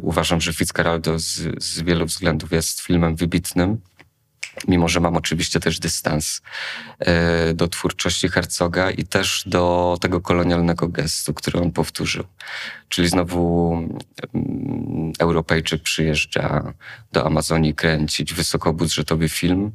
uważam, 0.01 0.41
że 0.41 0.53
Fitzcarraldo 0.53 1.19
z, 1.19 1.63
z 1.63 1.81
wielu 1.81 2.05
względów 2.05 2.51
jest 2.51 2.81
filmem 2.81 3.15
wybitnym 3.15 3.77
mimo 4.67 4.87
że 4.87 4.99
mam 4.99 5.17
oczywiście 5.17 5.59
też 5.59 5.79
dystans 5.79 6.41
e, 6.99 7.53
do 7.53 7.67
twórczości 7.67 8.29
Herzoga 8.29 8.91
i 8.91 9.03
też 9.03 9.43
do 9.45 9.97
tego 10.01 10.21
kolonialnego 10.21 10.87
gestu, 10.87 11.33
który 11.33 11.59
on 11.59 11.71
powtórzył. 11.71 12.23
Czyli 12.89 13.07
znowu 13.07 13.73
mm, 14.33 15.13
Europejczyk 15.19 15.81
przyjeżdża 15.83 16.73
do 17.11 17.25
Amazonii 17.25 17.75
kręcić 17.75 18.33
wysokobudżetowy 18.33 19.29
film. 19.29 19.71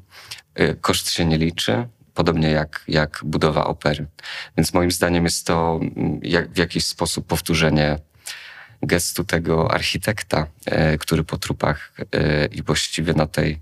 E, 0.54 0.74
koszt 0.74 1.10
się 1.10 1.24
nie 1.24 1.38
liczy, 1.38 1.88
podobnie 2.14 2.50
jak, 2.50 2.84
jak 2.88 3.20
budowa 3.24 3.64
opery. 3.64 4.06
Więc 4.56 4.74
moim 4.74 4.90
zdaniem 4.90 5.24
jest 5.24 5.46
to 5.46 5.80
mm, 5.82 6.20
jak, 6.22 6.52
w 6.52 6.58
jakiś 6.58 6.86
sposób 6.86 7.26
powtórzenie 7.26 7.98
gestu 8.82 9.24
tego 9.24 9.70
architekta, 9.70 10.46
e, 10.66 10.98
który 10.98 11.24
po 11.24 11.38
trupach 11.38 11.92
i 12.52 12.62
właściwie 12.62 13.14
na 13.14 13.26
tej 13.26 13.60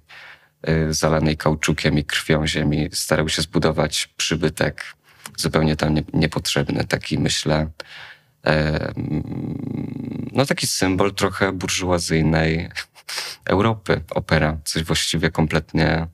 zalanej 0.90 1.37
kauczukiem 1.37 1.99
i 1.99 2.04
krwią 2.04 2.47
ziemi, 2.47 2.88
starał 2.92 3.28
się 3.28 3.42
zbudować 3.42 4.09
przybytek 4.16 4.85
zupełnie 5.37 5.76
tam 5.76 5.95
nie, 5.95 6.04
niepotrzebny. 6.12 6.85
Taki, 6.85 7.19
myślę, 7.19 7.71
no 10.33 10.47
taki 10.47 10.66
symbol 10.66 11.14
trochę 11.14 11.52
burżuazyjnej 11.52 12.69
Europy, 13.45 14.00
opera. 14.11 14.59
Coś 14.64 14.85
właściwie 14.85 15.31
kompletnie 15.31 16.07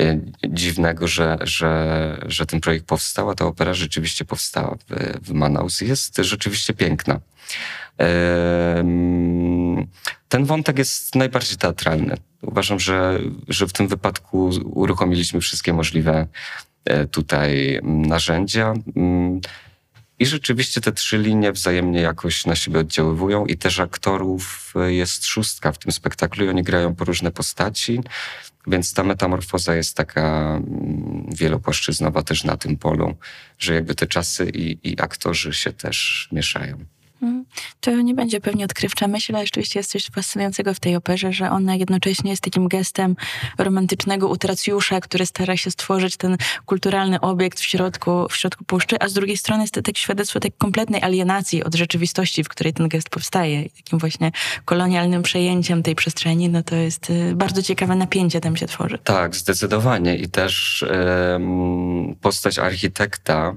e, 0.00 0.20
dziwnego, 0.48 1.08
że, 1.08 1.38
że, 1.42 2.18
że 2.26 2.46
ten 2.46 2.60
projekt 2.60 2.86
powstał, 2.86 3.30
a 3.30 3.34
ta 3.34 3.44
opera 3.44 3.74
rzeczywiście 3.74 4.24
powstała 4.24 4.76
w, 4.88 5.20
w 5.28 5.32
Manaus. 5.32 5.80
Jest 5.80 6.16
rzeczywiście 6.16 6.74
piękna. 6.74 7.20
Ten 10.28 10.44
wątek 10.44 10.78
jest 10.78 11.14
najbardziej 11.14 11.58
teatralny. 11.58 12.16
Uważam, 12.42 12.80
że, 12.80 13.18
że 13.48 13.66
w 13.66 13.72
tym 13.72 13.88
wypadku 13.88 14.50
uruchomiliśmy 14.64 15.40
wszystkie 15.40 15.72
możliwe 15.72 16.26
e, 16.84 17.06
tutaj 17.06 17.80
narzędzia. 17.82 18.74
I 20.18 20.26
rzeczywiście 20.26 20.80
te 20.80 20.92
trzy 20.92 21.18
linie 21.18 21.52
wzajemnie 21.52 22.00
jakoś 22.00 22.46
na 22.46 22.56
siebie 22.56 22.80
oddziaływują 22.80 23.46
i 23.46 23.56
też 23.56 23.80
aktorów 23.80 24.74
jest 24.86 25.26
szóstka 25.26 25.72
w 25.72 25.78
tym 25.78 25.92
spektaklu 25.92 26.44
i 26.44 26.48
oni 26.48 26.62
grają 26.62 26.94
po 26.94 27.04
różne 27.04 27.30
postaci, 27.30 28.00
więc 28.66 28.94
ta 28.94 29.04
metamorfoza 29.04 29.74
jest 29.76 29.96
taka 29.96 30.56
mm, 30.56 31.26
wielopłaszczyznowa 31.34 32.22
też 32.22 32.44
na 32.44 32.56
tym 32.56 32.76
polu, 32.76 33.16
że 33.58 33.74
jakby 33.74 33.94
te 33.94 34.06
czasy 34.06 34.50
i, 34.50 34.90
i 34.92 35.00
aktorzy 35.00 35.52
się 35.52 35.72
też 35.72 36.28
mieszają. 36.32 36.84
Mhm. 37.24 37.44
To 37.80 37.90
nie 37.90 38.14
będzie 38.14 38.40
pewnie 38.40 38.64
odkrywcza 38.64 39.08
myśl, 39.08 39.36
ale 39.36 39.46
rzeczywiście 39.46 39.80
jest 39.80 39.90
coś 39.90 40.06
fascynującego 40.06 40.74
w 40.74 40.80
tej 40.80 40.96
operze, 40.96 41.32
że 41.32 41.50
ona 41.50 41.74
jednocześnie 41.74 42.30
jest 42.30 42.42
takim 42.42 42.68
gestem 42.68 43.16
romantycznego 43.58 44.28
utracjusza, 44.28 45.00
który 45.00 45.26
stara 45.26 45.56
się 45.56 45.70
stworzyć 45.70 46.16
ten 46.16 46.36
kulturalny 46.66 47.20
obiekt 47.20 47.60
w 47.60 47.64
środku, 47.64 48.26
w 48.30 48.36
środku 48.36 48.64
puszczy, 48.64 48.96
a 49.00 49.08
z 49.08 49.12
drugiej 49.12 49.36
strony 49.36 49.62
jest 49.62 49.74
to 49.74 49.82
takie 49.82 50.00
świadectwo 50.00 50.40
takiej 50.40 50.58
kompletnej 50.58 51.02
alienacji 51.02 51.64
od 51.64 51.74
rzeczywistości, 51.74 52.44
w 52.44 52.48
której 52.48 52.72
ten 52.72 52.88
gest 52.88 53.10
powstaje. 53.10 53.68
Takim 53.76 53.98
właśnie 53.98 54.32
kolonialnym 54.64 55.22
przejęciem 55.22 55.82
tej 55.82 55.94
przestrzeni, 55.94 56.48
no 56.48 56.62
to 56.62 56.76
jest 56.76 57.10
y, 57.10 57.34
bardzo 57.34 57.62
ciekawe 57.62 57.96
napięcie 57.96 58.40
tam 58.40 58.56
się 58.56 58.66
tworzy. 58.66 58.98
Tak, 59.04 59.36
zdecydowanie. 59.36 60.16
I 60.16 60.28
też 60.28 60.84
postać 62.20 62.58
architekta, 62.58 63.54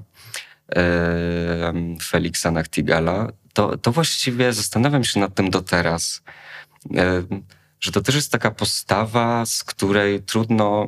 Feliksa 2.04 2.52
Nachtigala 2.52 3.28
to, 3.58 3.78
to 3.78 3.92
właściwie 3.92 4.54
zastanawiam 4.54 5.04
się 5.04 5.20
nad 5.20 5.36
tym 5.36 5.50
do 5.50 5.62
teraz, 5.62 6.22
że 7.80 7.92
to 7.92 8.02
też 8.02 8.16
jest 8.16 8.32
taka 8.32 8.52
postawa, 8.52 9.46
z 9.46 9.64
której 9.64 10.24
trudno, 10.24 10.88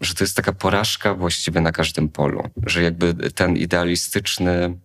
że 0.00 0.14
to 0.14 0.24
jest 0.24 0.36
taka 0.36 0.52
porażka 0.52 1.14
właściwie 1.14 1.60
na 1.60 1.72
każdym 1.72 2.08
polu, 2.08 2.50
że 2.66 2.82
jakby 2.82 3.14
ten 3.14 3.56
idealistyczny 3.56 4.78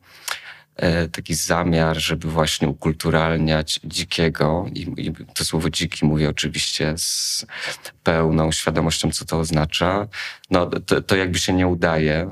e, 0.76 1.08
taki 1.08 1.36
zamiar, 1.36 1.98
żeby 1.98 2.28
właśnie 2.28 2.68
ukulturalniać 2.68 3.80
dzikiego, 3.84 4.66
i, 4.74 4.82
i 4.98 5.13
to 5.34 5.46
słowo 5.46 5.70
dziki 5.70 6.06
mówię 6.06 6.30
oczywiście 6.30 6.94
z 6.98 7.46
pełną 8.04 8.52
świadomością, 8.52 9.12
co 9.12 9.26
to 9.26 9.40
oznacza, 9.40 10.08
no 10.52 10.66
to, 10.66 11.02
to 11.02 11.16
jakby 11.16 11.40
się 11.40 11.54
nie 11.54 11.68
udaje. 11.68 12.32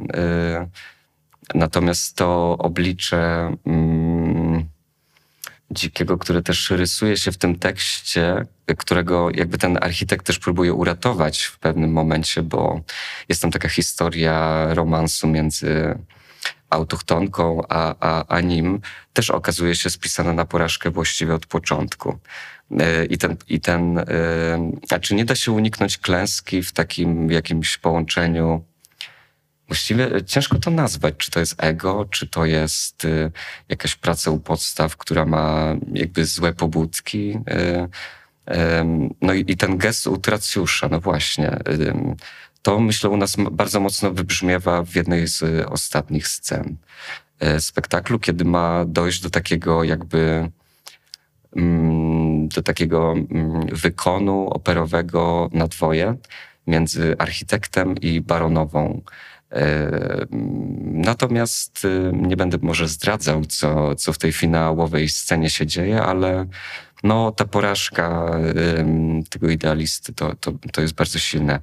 Natomiast 1.53 2.15
to 2.15 2.58
oblicze 2.58 3.55
mm, 3.65 4.35
dzikiego, 5.75 6.17
które 6.17 6.41
też 6.41 6.69
rysuje 6.69 7.17
się 7.17 7.31
w 7.31 7.38
tym 7.38 7.59
tekście, 7.59 8.45
którego 8.77 9.29
jakby 9.33 9.57
ten 9.57 9.77
architekt 9.81 10.25
też 10.25 10.39
próbuje 10.39 10.73
uratować 10.73 11.43
w 11.43 11.59
pewnym 11.59 11.91
momencie, 11.91 12.41
bo 12.41 12.81
jest 13.29 13.41
tam 13.41 13.51
taka 13.51 13.69
historia 13.69 14.67
romansu 14.73 15.27
między 15.27 15.95
autochtonką 16.69 17.61
a, 17.69 17.95
a, 17.99 18.27
a 18.27 18.41
nim, 18.41 18.81
też 19.13 19.29
okazuje 19.29 19.75
się 19.75 19.89
spisana 19.89 20.33
na 20.33 20.45
porażkę 20.45 20.91
właściwie 20.91 21.33
od 21.33 21.45
początku. 21.45 22.19
E, 22.79 23.05
I 23.05 23.17
ten, 23.17 23.38
i 23.47 23.59
ten, 23.59 23.97
e, 23.97 24.05
a 24.89 24.99
czy 24.99 25.15
nie 25.15 25.25
da 25.25 25.35
się 25.35 25.51
uniknąć 25.51 25.97
klęski 25.97 26.63
w 26.63 26.71
takim 26.71 27.31
jakimś 27.31 27.77
połączeniu 27.77 28.65
Właściwie 29.67 30.23
ciężko 30.25 30.60
to 30.60 30.71
nazwać, 30.71 31.15
czy 31.17 31.32
to 31.32 31.39
jest 31.39 31.56
ego, 31.58 32.06
czy 32.12 32.28
to 32.28 32.45
jest 32.45 33.06
y, 33.06 33.32
jakaś 33.69 33.95
praca 33.95 34.32
u 34.32 34.39
podstaw, 34.39 34.97
która 34.97 35.25
ma 35.25 35.75
jakby 35.93 36.25
złe 36.25 36.54
pobudki. 36.54 37.39
Y, 37.49 37.88
no 39.21 39.34
i, 39.34 39.58
ten 39.58 39.78
gest 39.78 40.08
utracjusza, 40.08 40.88
no 40.88 40.99
właśnie. 40.99 41.60
To 42.62 42.80
myślę 42.80 43.10
u 43.10 43.17
nas 43.17 43.36
bardzo 43.51 43.80
mocno 43.80 44.12
wybrzmiewa 44.12 44.84
w 44.84 44.95
jednej 44.95 45.28
z 45.28 45.43
ostatnich 45.69 46.28
scen 46.28 46.78
e, 47.39 47.60
spektaklu, 47.60 48.19
kiedy 48.19 48.45
ma 48.45 48.86
dojść 48.86 49.21
do 49.21 49.30
takiego 49.30 49.84
jakby 49.84 50.49
mm, 51.56 52.47
do 52.47 52.62
takiego 52.63 53.12
mm, 53.12 53.67
wykonu 53.67 54.49
operowego 54.49 55.49
na 55.54 55.67
dwoje 55.67 56.15
między 56.67 57.15
architektem 57.17 57.97
i 57.97 58.21
baronową. 58.21 59.01
Natomiast 60.81 61.87
nie 62.13 62.37
będę 62.37 62.57
może 62.61 62.87
zdradzał, 62.87 63.45
co, 63.45 63.95
co 63.95 64.13
w 64.13 64.17
tej 64.17 64.31
finałowej 64.31 65.09
scenie 65.09 65.49
się 65.49 65.65
dzieje, 65.65 66.01
ale 66.01 66.45
no, 67.03 67.31
ta 67.31 67.45
porażka 67.45 68.31
tego 69.29 69.49
idealisty 69.49 70.13
to, 70.13 70.35
to, 70.35 70.51
to 70.71 70.81
jest 70.81 70.93
bardzo 70.93 71.19
silne 71.19 71.59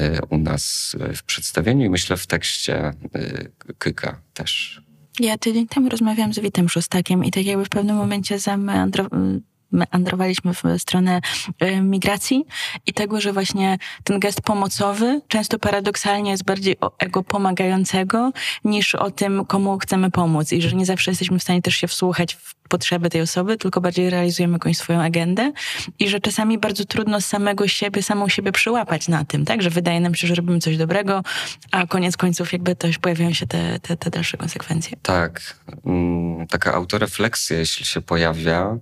y, 0.00 0.18
u 0.30 0.38
nas 0.38 0.96
w 1.16 1.22
przedstawieniu 1.22 1.86
i 1.86 1.90
myślę 1.90 2.16
w 2.16 2.26
tekście 2.26 2.92
y, 3.16 3.50
Kyka 3.78 4.20
też. 4.34 4.80
Ja 5.20 5.38
tydzień 5.38 5.68
temu 5.68 5.88
rozmawiałam 5.88 6.34
z 6.34 6.38
Witem 6.38 6.68
Szostakiem 6.68 7.24
i 7.24 7.30
tak 7.30 7.44
jakby 7.44 7.64
w 7.64 7.68
pewnym 7.68 7.96
momencie 7.96 8.38
zameandrowałam 8.38 9.40
meandrowaliśmy 9.72 10.54
w 10.54 10.62
stronę 10.78 11.20
e, 11.58 11.80
migracji 11.80 12.44
i 12.86 12.92
tego, 12.92 13.20
że 13.20 13.32
właśnie 13.32 13.78
ten 14.04 14.20
gest 14.20 14.40
pomocowy 14.40 15.20
często 15.28 15.58
paradoksalnie 15.58 16.30
jest 16.30 16.44
bardziej 16.44 16.80
o 16.80 16.92
ego 16.98 17.22
pomagającego 17.22 18.32
niż 18.64 18.94
o 18.94 19.10
tym, 19.10 19.44
komu 19.44 19.78
chcemy 19.78 20.10
pomóc 20.10 20.52
i 20.52 20.62
że 20.62 20.76
nie 20.76 20.86
zawsze 20.86 21.10
jesteśmy 21.10 21.38
w 21.38 21.42
stanie 21.42 21.62
też 21.62 21.74
się 21.74 21.88
wsłuchać 21.88 22.34
w 22.34 22.54
potrzeby 22.70 23.10
tej 23.10 23.20
osoby, 23.20 23.56
tylko 23.56 23.80
bardziej 23.80 24.10
realizujemy 24.10 24.52
jakąś 24.52 24.76
swoją 24.76 25.02
agendę 25.02 25.52
i 25.98 26.08
że 26.08 26.20
czasami 26.20 26.58
bardzo 26.58 26.84
trudno 26.84 27.20
samego 27.20 27.68
siebie, 27.68 28.02
samą 28.02 28.28
siebie 28.28 28.52
przyłapać 28.52 29.08
na 29.08 29.24
tym, 29.24 29.44
tak? 29.44 29.62
Że 29.62 29.70
wydaje 29.70 30.00
nam 30.00 30.14
się, 30.14 30.26
że 30.26 30.34
robimy 30.34 30.58
coś 30.58 30.76
dobrego, 30.76 31.22
a 31.70 31.86
koniec 31.86 32.16
końców 32.16 32.52
jakby 32.52 32.76
też 32.76 32.98
pojawiają 32.98 33.32
się 33.32 33.46
te, 33.46 33.80
te, 33.80 33.96
te 33.96 34.10
dalsze 34.10 34.36
konsekwencje. 34.36 34.96
Tak. 35.02 35.56
Mm, 35.86 36.46
taka 36.46 36.74
autorefleksja, 36.74 37.58
jeśli 37.58 37.86
się 37.86 38.00
pojawia, 38.00 38.78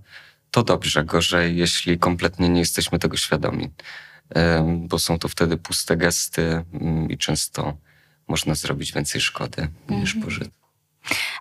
to 0.58 0.64
dobrze, 0.64 1.04
gorzej, 1.04 1.56
jeśli 1.56 1.98
kompletnie 1.98 2.48
nie 2.48 2.60
jesteśmy 2.60 2.98
tego 2.98 3.16
świadomi, 3.16 3.70
bo 4.76 4.98
są 4.98 5.18
to 5.18 5.28
wtedy 5.28 5.56
puste 5.56 5.96
gesty 5.96 6.64
mm, 6.72 7.10
i 7.10 7.18
często 7.18 7.76
można 8.28 8.54
zrobić 8.54 8.92
więcej 8.92 9.20
szkody 9.20 9.68
niż 9.88 10.14
mhm. 10.14 10.24
pożytku. 10.24 10.57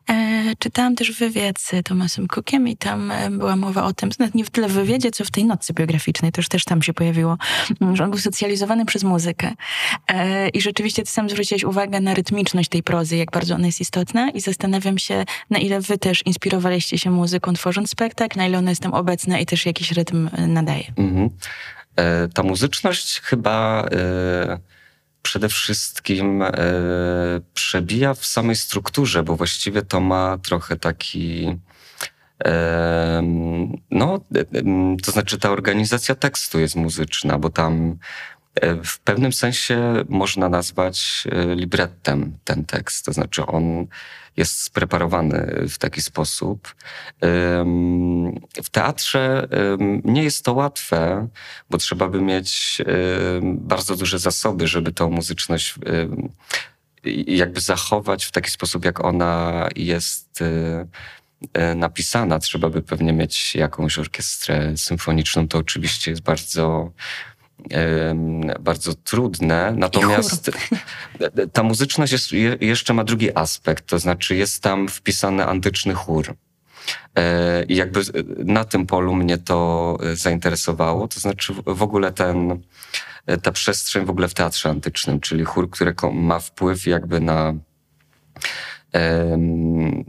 E, 0.09 0.55
czytałam 0.59 0.95
też 0.95 1.11
wywiad 1.11 1.59
z 1.59 1.71
Tomasem 1.83 2.27
Cookiem 2.27 2.67
i 2.67 2.77
tam 2.77 3.11
e, 3.11 3.29
była 3.29 3.55
mowa 3.55 3.83
o 3.83 3.93
tym, 3.93 4.09
nie 4.33 4.45
w 4.45 4.49
tyle 4.49 4.67
w 4.67 4.71
wywiadzie, 4.71 5.11
co 5.11 5.25
w 5.25 5.31
tej 5.31 5.45
nocy 5.45 5.73
biograficznej, 5.73 6.31
to 6.31 6.41
już 6.41 6.47
też 6.47 6.63
tam 6.63 6.81
się 6.81 6.93
pojawiło, 6.93 7.37
mm, 7.81 7.95
że 7.95 8.03
on 8.03 8.09
był 8.09 8.19
socjalizowany 8.19 8.85
przez 8.85 9.03
muzykę. 9.03 9.53
E, 10.07 10.49
I 10.49 10.61
rzeczywiście 10.61 11.03
ty 11.03 11.11
sam 11.11 11.29
zwróciłeś 11.29 11.63
uwagę 11.63 11.99
na 11.99 12.13
rytmiczność 12.13 12.69
tej 12.69 12.83
prozy, 12.83 13.17
jak 13.17 13.31
bardzo 13.31 13.55
ona 13.55 13.65
jest 13.65 13.81
istotna 13.81 14.29
i 14.29 14.41
zastanawiam 14.41 14.97
się, 14.97 15.25
na 15.49 15.59
ile 15.59 15.81
wy 15.81 15.97
też 15.97 16.25
inspirowaliście 16.25 16.97
się 16.97 17.11
muzyką 17.11 17.53
tworząc 17.53 17.89
spektakl, 17.89 18.37
na 18.37 18.47
ile 18.47 18.57
ona 18.57 18.69
jest 18.69 18.81
tam 18.81 18.93
obecna 18.93 19.39
i 19.39 19.45
też 19.45 19.65
jakiś 19.65 19.91
rytm 19.91 20.29
nadaje. 20.47 20.83
Mhm. 20.97 21.29
ta 22.33 22.43
muzyczność 22.43 23.19
chyba 23.19 23.89
przede 25.27 25.49
wszystkim 25.49 26.41
e, 26.41 26.51
przebija 27.53 28.13
w 28.13 28.25
samej 28.25 28.55
strukturze, 28.55 29.23
bo 29.23 29.35
właściwie 29.35 29.81
to 29.81 29.99
ma 29.99 30.37
trochę 30.37 30.75
taki. 30.75 31.57
E, 32.45 33.21
no, 33.91 34.19
e, 34.35 34.45
to 35.03 35.11
znaczy 35.11 35.37
ta 35.37 35.49
organizacja 35.49 36.15
tekstu 36.15 36.59
jest 36.59 36.75
muzyczna, 36.75 37.39
bo 37.39 37.49
tam 37.49 37.97
w 38.83 38.99
pewnym 38.99 39.33
sensie 39.33 40.03
można 40.09 40.49
nazwać 40.49 41.27
librettem 41.55 42.37
ten 42.43 42.65
tekst. 42.65 43.05
To 43.05 43.13
znaczy 43.13 43.45
on 43.45 43.87
jest 44.38 44.62
spreparowany 44.62 45.65
w 45.69 45.78
taki 45.78 46.02
sposób. 46.02 46.76
W 48.63 48.69
teatrze 48.71 49.47
nie 50.04 50.23
jest 50.23 50.45
to 50.45 50.54
łatwe, 50.54 51.28
bo 51.69 51.78
trzeba 51.78 52.10
by 52.10 52.21
mieć 52.21 52.82
bardzo 53.43 53.95
duże 53.95 54.19
zasoby, 54.19 54.67
żeby 54.67 54.91
tą 54.91 55.10
muzyczność 55.10 55.76
jakby 57.28 57.62
zachować 57.62 58.26
w 58.26 58.32
taki 58.32 58.52
sposób, 58.52 58.86
jak 58.86 59.06
ona 59.06 59.67
jest 59.76 60.41
e, 60.41 61.76
napisana. 61.76 62.39
Trzeba 62.39 62.69
by 62.69 62.82
pewnie 62.82 63.13
mieć 63.13 63.56
jakąś 63.56 64.00
orkiestrę 64.00 64.78
symfoniczną. 64.78 65.47
To 65.47 65.58
oczywiście 65.58 66.12
jest 66.12 66.23
bardzo 66.23 66.91
bardzo 68.59 68.93
trudne. 68.93 69.73
Natomiast 69.77 70.51
ta 71.53 71.63
muzyczność 71.63 72.11
jest, 72.11 72.31
jeszcze 72.61 72.93
ma 72.93 73.03
drugi 73.03 73.37
aspekt, 73.37 73.85
to 73.85 73.99
znaczy 73.99 74.35
jest 74.35 74.63
tam 74.63 74.87
wpisany 74.87 75.45
antyczny 75.45 75.93
chór. 75.93 76.35
E, 77.15 77.63
I 77.63 77.75
jakby 77.75 78.01
na 78.37 78.65
tym 78.65 78.85
polu 78.85 79.15
mnie 79.15 79.37
to 79.37 79.97
e, 80.03 80.15
zainteresowało. 80.15 81.07
To 81.07 81.19
znaczy 81.19 81.53
w 81.65 81.81
ogóle 81.81 82.11
ten, 82.11 82.61
e, 83.25 83.37
ta 83.37 83.51
przestrzeń 83.51 84.05
w 84.05 84.09
ogóle 84.09 84.27
w 84.27 84.33
teatrze 84.33 84.69
antycznym, 84.69 85.19
czyli 85.19 85.45
chór, 85.45 85.69
który 85.69 85.95
ma 86.13 86.39
wpływ 86.39 86.87
jakby 86.87 87.19
na 87.19 87.53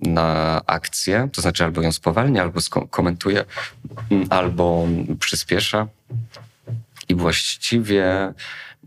na 0.03 0.61
akcję, 0.67 1.29
to 1.33 1.43
znaczy 1.43 1.65
albo 1.65 1.83
ją 1.83 1.93
spowalnia, 1.93 2.43
albo 2.43 2.61
komentuje, 2.91 3.45
albo 4.31 4.87
przyspiesza. 5.21 5.87
I 7.09 7.15
właściwie 7.15 8.35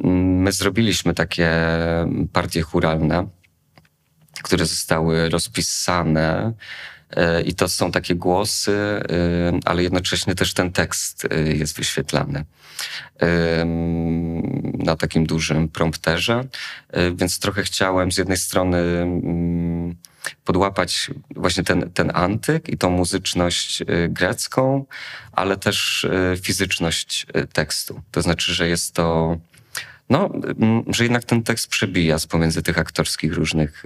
mm, 0.03 0.41
my 0.41 0.51
zrobiliśmy 0.51 1.13
takie 1.13 1.51
partie 2.33 2.61
churalne, 2.61 3.27
które 4.43 4.65
zostały 4.65 5.29
rozpisane. 5.29 6.53
E, 7.15 7.41
I 7.41 7.53
to 7.53 7.69
są 7.69 7.91
takie 7.91 8.15
głosy, 8.15 8.71
e, 8.71 9.03
ale 9.65 9.83
jednocześnie 9.83 10.35
też 10.35 10.53
ten 10.53 10.71
tekst 10.71 11.27
e, 11.31 11.41
jest 11.41 11.77
wyświetlany 11.77 12.45
na 14.73 14.95
takim 14.95 15.25
dużym 15.25 15.67
prompterze. 15.67 16.43
Więc 17.15 17.39
trochę 17.39 17.63
chciałem 17.63 18.11
z 18.11 18.17
jednej 18.17 18.37
strony 18.37 18.77
mm, 18.77 19.95
podłapać 20.45 21.11
właśnie 21.35 21.63
ten, 21.63 21.91
ten 21.91 22.11
antyk 22.13 22.69
i 22.69 22.77
tą 22.77 22.89
muzyczność 22.89 23.81
y, 23.81 23.85
grecką, 24.09 24.85
ale 25.31 25.57
też 25.57 26.03
y, 26.03 26.37
fizyczność 26.41 27.25
y, 27.35 27.47
tekstu. 27.47 28.01
To 28.11 28.21
znaczy, 28.21 28.53
że 28.53 28.67
jest 28.67 28.93
to 28.93 29.37
no, 30.09 30.29
że 30.87 31.03
jednak 31.03 31.23
ten 31.23 31.43
tekst 31.43 31.67
przebija 31.67 32.19
z 32.19 32.27
pomiędzy 32.27 32.61
tych 32.61 32.79
aktorskich 32.79 33.33
różnych 33.33 33.85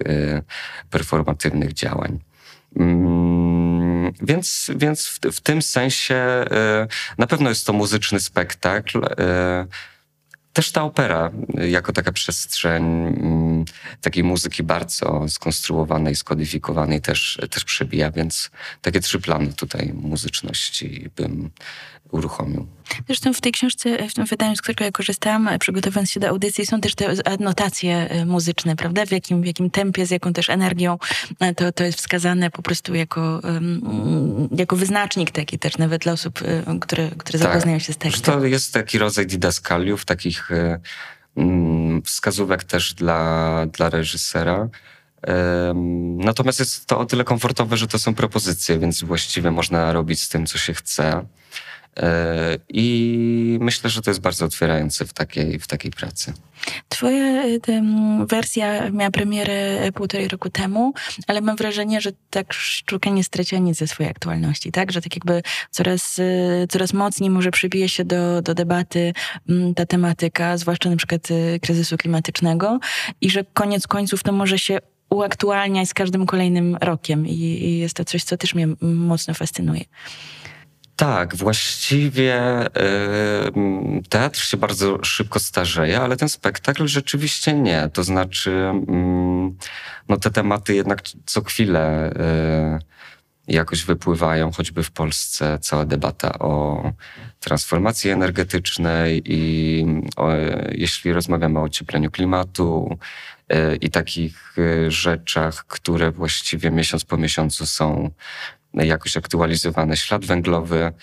performatywnych 0.89 1.73
działań. 1.73 2.19
Mm, 2.77 4.13
więc, 4.21 4.71
więc 4.75 5.07
w, 5.07 5.19
w, 5.19 5.41
tym 5.41 5.61
sensie 5.61 6.45
na 7.17 7.27
pewno 7.27 7.49
jest 7.49 7.65
to 7.65 7.73
muzyczny 7.73 8.19
spektakl 8.19 9.01
też 10.55 10.71
ta 10.71 10.83
opera, 10.83 11.31
jako 11.69 11.93
taka 11.93 12.11
przestrzeń 12.11 12.83
mm, 12.83 13.65
takiej 14.01 14.23
muzyki 14.23 14.63
bardzo 14.63 15.25
skonstruowanej, 15.29 16.15
skodyfikowanej, 16.15 17.01
też, 17.01 17.39
też 17.49 17.63
przebija, 17.63 18.11
więc 18.11 18.51
takie 18.81 18.99
trzy 18.99 19.19
plany 19.19 19.53
tutaj 19.53 19.91
muzyczności 19.93 21.09
bym 21.15 21.49
uruchomił. 22.15 22.67
Zresztą 23.07 23.33
w 23.33 23.41
tej 23.41 23.51
książce, 23.51 24.09
w 24.09 24.13
tym 24.13 24.25
wydaniu, 24.25 24.55
z 24.55 24.61
którego 24.61 24.83
ja 24.83 24.91
korzystałam, 24.91 25.49
przygotowując 25.59 26.11
się 26.11 26.19
do 26.19 26.29
audycji, 26.29 26.65
są 26.65 26.81
też 26.81 26.95
te 26.95 27.07
adnotacje 27.25 28.09
e, 28.09 28.25
muzyczne, 28.25 28.75
prawda? 28.75 29.05
W 29.05 29.11
jakim, 29.11 29.41
w 29.41 29.45
jakim 29.45 29.69
tempie, 29.69 30.05
z 30.05 30.11
jaką 30.11 30.33
też 30.33 30.49
energią 30.49 30.97
e, 31.39 31.55
to, 31.55 31.71
to 31.71 31.83
jest 31.83 31.97
wskazane 31.97 32.51
po 32.51 32.61
prostu 32.61 32.95
jako, 32.95 33.41
jako 34.57 34.75
wyznacznik 34.75 35.31
taki 35.31 35.59
też 35.59 35.77
nawet 35.77 36.01
dla 36.01 36.13
osób, 36.13 36.39
e, 36.41 36.79
które, 36.79 37.11
które 37.17 37.39
tak. 37.39 37.47
zapoznają 37.47 37.79
się 37.79 37.93
z 37.93 37.97
tekstem. 37.97 38.39
To 38.39 38.45
jest 38.45 38.73
taki 38.73 38.97
rodzaj 38.97 39.27
didaskaliów, 39.27 40.05
takich 40.05 40.49
mm, 41.37 42.01
wskazówek 42.01 42.63
też 42.63 42.93
dla, 42.93 43.65
dla 43.65 43.89
reżysera. 43.89 44.69
Natomiast 46.17 46.59
jest 46.59 46.85
to 46.85 46.99
o 46.99 47.05
tyle 47.05 47.23
komfortowe, 47.23 47.77
że 47.77 47.87
to 47.87 47.99
są 47.99 48.15
propozycje, 48.15 48.79
więc 48.79 49.03
właściwie 49.03 49.51
można 49.51 49.93
robić 49.93 50.21
z 50.21 50.29
tym, 50.29 50.45
co 50.45 50.57
się 50.57 50.73
chce. 50.73 51.25
E, 51.99 52.57
I 52.69 53.57
myślę, 53.61 53.89
że 53.89 54.01
to 54.01 54.09
jest 54.09 54.21
bardzo 54.21 54.45
otwierające 54.45 55.05
w 55.05 55.13
takiej, 55.13 55.59
w 55.59 55.67
takiej 55.67 55.91
pracy. 55.91 56.33
Twoja 56.89 57.43
wersja 58.29 58.89
miała 58.89 59.11
premierę 59.11 59.91
półtorej 59.93 60.27
roku 60.27 60.49
temu, 60.49 60.93
ale 61.27 61.41
mam 61.41 61.55
wrażenie, 61.55 62.01
że 62.01 62.11
tak 62.29 62.53
sztuka 62.53 63.09
nie 63.09 63.23
straciła 63.23 63.61
nic 63.61 63.77
ze 63.77 63.87
swojej 63.87 64.11
aktualności, 64.11 64.71
tak? 64.71 64.91
Że 64.91 65.01
tak 65.01 65.15
jakby 65.15 65.41
coraz, 65.71 66.19
e, 66.19 66.67
coraz 66.67 66.93
mocniej 66.93 67.29
może 67.29 67.51
przybije 67.51 67.89
się 67.89 68.05
do, 68.05 68.41
do 68.41 68.53
debaty 68.53 69.13
ta 69.75 69.85
tematyka, 69.85 70.57
zwłaszcza 70.57 70.89
na 70.89 70.95
przykład 70.95 71.27
e, 71.31 71.59
kryzysu 71.59 71.97
klimatycznego 71.97 72.79
i 73.21 73.29
że 73.29 73.43
koniec 73.53 73.87
końców 73.87 74.23
to 74.23 74.31
może 74.31 74.59
się 74.59 74.79
uaktualniać 75.09 75.89
z 75.89 75.93
każdym 75.93 76.25
kolejnym 76.25 76.77
rokiem 76.81 77.27
i, 77.27 77.33
i 77.33 77.77
jest 77.77 77.95
to 77.95 78.05
coś, 78.05 78.23
co 78.23 78.37
też 78.37 78.55
mnie 78.55 78.67
mocno 78.81 79.33
fascynuje. 79.33 79.85
Tak, 80.95 81.35
właściwie 81.35 82.65
y, 82.65 82.71
teatr 84.09 84.39
się 84.39 84.57
bardzo 84.57 85.03
szybko 85.03 85.39
starzeje, 85.39 86.01
ale 86.01 86.17
ten 86.17 86.29
spektakl 86.29 86.87
rzeczywiście 86.87 87.53
nie. 87.53 87.89
To 87.93 88.03
znaczy, 88.03 88.51
y, 88.51 89.73
no 90.09 90.17
te 90.17 90.31
tematy 90.31 90.75
jednak 90.75 91.01
co 91.25 91.43
chwilę 91.43 92.11
y, 92.11 92.95
jakoś 93.47 93.83
wypływają, 93.83 94.51
choćby 94.51 94.83
w 94.83 94.91
Polsce 94.91 95.59
cała 95.61 95.85
debata 95.85 96.39
o 96.39 96.83
transformacji 97.39 98.09
energetycznej 98.11 99.21
i 99.25 99.85
o, 100.15 100.29
jeśli 100.71 101.13
rozmawiamy 101.13 101.59
o 101.59 101.63
ociepleniu 101.63 102.11
klimatu 102.11 102.97
y, 103.53 103.75
i 103.75 103.89
takich 103.89 104.57
y, 104.57 104.91
rzeczach, 104.91 105.65
które 105.67 106.11
właściwie 106.11 106.71
miesiąc 106.71 107.05
po 107.05 107.17
miesiącu 107.17 107.65
są 107.65 108.11
jakoś 108.83 109.17
aktualizowany 109.17 109.97
ślad 109.97 110.25
węglowy. 110.25 110.93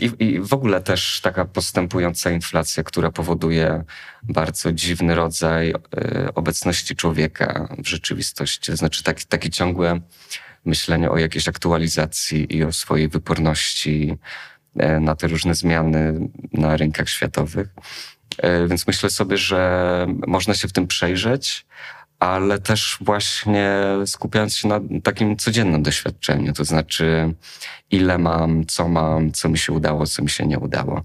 I, 0.00 0.10
I, 0.18 0.40
w 0.40 0.52
ogóle 0.54 0.80
też 0.80 1.20
taka 1.20 1.44
postępująca 1.44 2.30
inflacja, 2.30 2.82
która 2.82 3.10
powoduje 3.10 3.84
bardzo 4.22 4.72
dziwny 4.72 5.14
rodzaj 5.14 5.70
e, 5.70 5.74
obecności 6.34 6.96
człowieka 6.96 7.68
w 7.78 7.88
rzeczywistości. 7.88 8.72
To 8.72 8.76
znaczy 8.76 9.02
taki, 9.02 9.26
takie 9.26 9.50
ciągłe 9.50 10.00
myślenie 10.64 11.10
o 11.10 11.18
jakiejś 11.18 11.48
aktualizacji 11.48 12.56
i 12.56 12.64
o 12.64 12.72
swojej 12.72 13.08
wyporności 13.08 14.16
e, 14.76 15.00
na 15.00 15.16
te 15.16 15.26
różne 15.26 15.54
zmiany 15.54 16.28
na 16.52 16.76
rynkach 16.76 17.08
światowych. 17.08 17.68
E, 18.38 18.68
więc 18.68 18.86
myślę 18.86 19.10
sobie, 19.10 19.36
że 19.36 20.06
można 20.26 20.54
się 20.54 20.68
w 20.68 20.72
tym 20.72 20.86
przejrzeć, 20.86 21.66
ale 22.24 22.58
też 22.58 22.98
właśnie 23.00 23.78
skupiając 24.06 24.56
się 24.56 24.68
na 24.68 24.80
takim 25.02 25.36
codziennym 25.36 25.82
doświadczeniu, 25.82 26.52
to 26.52 26.64
znaczy 26.64 27.34
ile 27.90 28.18
mam, 28.18 28.66
co 28.66 28.88
mam, 28.88 29.32
co 29.32 29.48
mi 29.48 29.58
się 29.58 29.72
udało, 29.72 30.06
co 30.06 30.22
mi 30.22 30.30
się 30.30 30.46
nie 30.46 30.58
udało. 30.58 31.02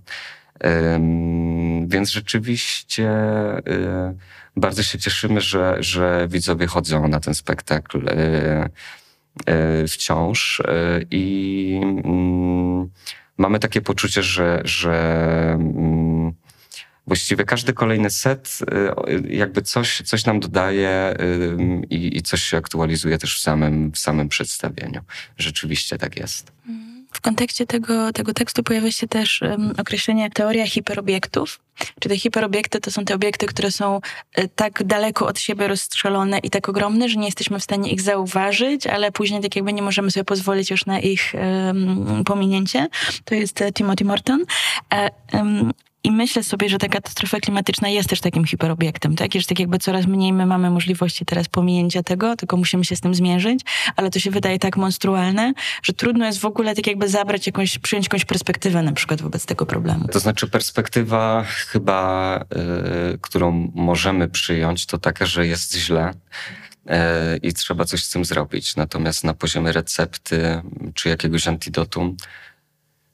Więc 1.88 2.10
rzeczywiście 2.10 3.10
y, 3.58 4.16
bardzo 4.56 4.84
się 4.84 5.00
cieszymy, 5.00 5.42
że, 5.42 5.78
że 5.80 6.28
widzowie 6.32 6.68
chodzą 6.68 7.08
na 7.08 7.20
ten 7.20 7.34
spektakl 7.34 8.08
y, 8.08 8.70
y, 9.84 9.88
wciąż 9.88 10.62
i 11.12 11.82
mm, 11.84 12.90
mamy 13.38 13.60
takie 13.60 13.82
poczucie, 13.82 14.24
że, 14.24 14.62
że 14.64 14.96
mm, 15.54 16.34
właściwie 17.10 17.44
każdy 17.46 17.74
kolejny 17.74 18.10
set 18.10 18.60
jakby 19.30 19.62
coś, 19.62 20.02
coś 20.06 20.26
nam 20.26 20.40
dodaje 20.40 21.16
i, 21.90 22.18
i 22.18 22.22
coś 22.22 22.44
się 22.44 22.58
aktualizuje 22.58 23.18
też 23.18 23.38
w 23.38 23.42
samym, 23.42 23.92
w 23.92 24.00
samym 24.00 24.30
przedstawieniu. 24.30 25.02
Rzeczywiście 25.38 25.98
tak 25.98 26.20
jest. 26.20 26.52
W 27.12 27.22
kontekście 27.22 27.66
tego, 27.66 28.14
tego 28.14 28.34
tekstu 28.34 28.64
pojawia 28.64 28.92
się 28.92 29.08
też 29.08 29.42
um, 29.42 29.74
określenie 29.78 30.30
teoria 30.30 30.68
hiperobiektów. 30.68 31.60
Czy 32.00 32.10
te 32.10 32.18
hiperobiekty 32.18 32.80
to 32.80 32.92
są 32.92 33.06
te 33.06 33.16
obiekty, 33.16 33.46
które 33.46 33.72
są 33.72 34.02
e, 34.36 34.48
tak 34.48 34.84
daleko 34.84 35.28
od 35.28 35.40
siebie 35.40 35.68
rozstrzelone 35.68 36.40
i 36.40 36.50
tak 36.50 36.70
ogromne, 36.70 37.10
że 37.10 37.20
nie 37.20 37.26
jesteśmy 37.26 37.60
w 37.60 37.64
stanie 37.64 37.92
ich 37.92 38.02
zauważyć, 38.02 38.88
ale 38.88 39.12
później 39.12 39.42
tak 39.42 39.56
jakby 39.56 39.74
nie 39.74 39.82
możemy 39.82 40.12
sobie 40.12 40.24
pozwolić 40.24 40.70
już 40.70 40.86
na 40.86 41.00
ich 41.00 41.34
um, 41.34 42.24
pominięcie. 42.24 42.88
To 43.26 43.36
jest 43.36 43.62
e, 43.62 43.72
Timothy 43.72 44.06
Morton. 44.06 44.46
Um, 45.34 45.72
i 46.10 46.12
myślę 46.12 46.44
sobie, 46.44 46.70
że 46.70 46.78
ta 46.78 46.88
katastrofa 46.88 47.40
klimatyczna 47.40 47.90
jest 47.90 48.10
też 48.10 48.22
takim 48.22 48.46
hiperobiektem, 48.46 49.16
tak? 49.16 49.34
Że 49.34 49.46
tak 49.46 49.60
jakby 49.60 49.80
coraz 49.80 50.06
mniej 50.06 50.34
my 50.34 50.46
mamy 50.46 50.70
możliwości 50.70 51.26
teraz 51.26 51.48
pominięcia 51.48 52.04
tego, 52.04 52.36
tylko 52.36 52.58
musimy 52.58 52.86
się 52.86 52.96
z 52.96 53.02
tym 53.02 53.16
zmierzyć, 53.16 53.60
ale 53.96 54.10
to 54.10 54.20
się 54.20 54.32
wydaje 54.32 54.60
tak 54.60 54.78
monstrualne, 54.78 55.54
że 55.84 55.94
trudno 55.94 56.26
jest 56.26 56.40
w 56.40 56.46
ogóle 56.46 56.76
tak 56.76 56.88
jakby 56.88 57.10
zabrać 57.10 57.48
jakąś, 57.48 57.78
przyjąć 57.78 58.06
jakąś 58.06 58.26
perspektywę 58.26 58.84
na 58.84 58.92
przykład 58.92 59.22
wobec 59.22 59.46
tego 59.46 59.66
problemu. 59.66 60.08
To 60.08 60.20
znaczy 60.20 60.48
perspektywa 60.48 61.44
chyba, 61.48 62.40
y, 63.14 63.18
którą 63.22 63.72
możemy 63.76 64.28
przyjąć, 64.28 64.86
to 64.86 64.98
taka, 64.98 65.26
że 65.26 65.48
jest 65.48 65.76
źle 65.76 66.14
y, 66.86 66.94
i 67.42 67.54
trzeba 67.54 67.86
coś 67.86 68.04
z 68.04 68.10
tym 68.10 68.26
zrobić. 68.26 68.76
Natomiast 68.76 69.24
na 69.24 69.34
poziomie 69.34 69.72
recepty 69.72 70.62
czy 70.94 71.10
jakiegoś 71.10 71.48
antidotum 71.48 72.18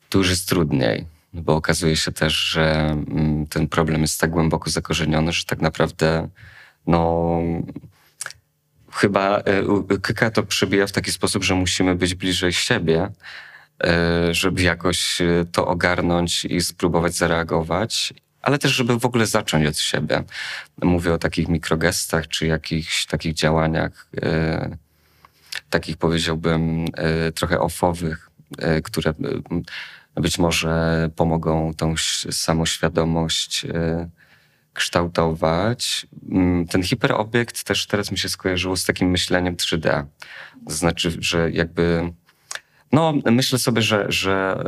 to 0.10 0.18
już 0.18 0.30
jest 0.30 0.50
trudniej 0.50 1.15
bo 1.42 1.56
okazuje 1.56 1.96
się 1.96 2.12
też, 2.12 2.34
że 2.34 2.74
mm, 2.74 3.48
ten 3.48 3.68
problem 3.68 4.02
jest 4.02 4.22
tak 4.22 4.30
głęboko 4.30 4.70
zakorzeniony, 4.70 5.32
że 5.32 5.46
tak 5.46 5.62
naprawdę 5.62 6.30
no 6.88 7.40
chyba 8.92 9.38
e, 9.40 9.44
Kyka 10.02 10.32
to 10.32 10.44
przebija 10.44 10.88
w 10.88 10.92
taki 10.92 11.12
sposób, 11.12 11.44
że 11.44 11.56
musimy 11.56 11.96
być 11.96 12.16
bliżej 12.16 12.54
siebie, 12.54 13.10
e, 13.84 14.34
żeby 14.34 14.62
jakoś 14.62 15.22
e, 15.22 15.46
to 15.52 15.68
ogarnąć 15.68 16.46
i 16.46 16.62
spróbować 16.62 17.16
zareagować, 17.16 18.14
ale 18.42 18.58
też 18.60 18.72
żeby 18.72 19.00
w 19.00 19.06
ogóle 19.06 19.26
zacząć 19.26 19.68
od 19.68 19.78
siebie. 19.78 20.24
Mówię 20.82 21.14
o 21.14 21.18
takich 21.18 21.48
mikrogestach 21.48 22.28
czy 22.28 22.48
jakichś 22.48 23.06
takich 23.06 23.34
działaniach, 23.34 24.08
takich 25.70 25.98
powiedziałbym 25.98 26.86
trochę 27.36 27.60
ofowych, 27.60 28.30
które 28.84 29.14
być 30.16 30.40
może 30.40 31.10
pomogą 31.16 31.74
tą 31.74 31.96
samoświadomość 32.32 33.66
e, 33.66 34.10
kształtować. 34.74 36.08
Mm, 36.32 36.68
ten 36.68 36.84
hiperobiekt 36.84 37.64
też 37.64 37.88
teraz 37.88 38.12
mi 38.12 38.18
się 38.18 38.30
skojarzyło 38.30 38.78
z 38.78 38.86
takim 38.86 39.10
myśleniem 39.10 39.56
3D. 39.56 40.06
To 40.68 40.74
znaczy, 40.74 41.18
że 41.20 41.52
jakby. 41.52 42.14
No, 42.92 43.14
myślę 43.26 43.60
sobie, 43.60 43.82
że, 43.82 44.06
że 44.10 44.64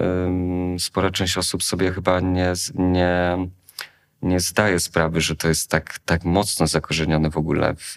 spora 0.80 1.12
część 1.12 1.38
osób 1.38 1.64
sobie 1.64 1.92
chyba 1.92 2.20
nie, 2.20 2.54
nie, 2.76 3.38
nie 4.22 4.40
zdaje 4.40 4.80
sprawy, 4.80 5.22
że 5.22 5.36
to 5.36 5.48
jest 5.48 5.70
tak, 5.70 6.00
tak 6.06 6.24
mocno 6.24 6.68
zakorzenione 6.68 7.30
w 7.30 7.38
ogóle 7.38 7.76
w 7.76 7.96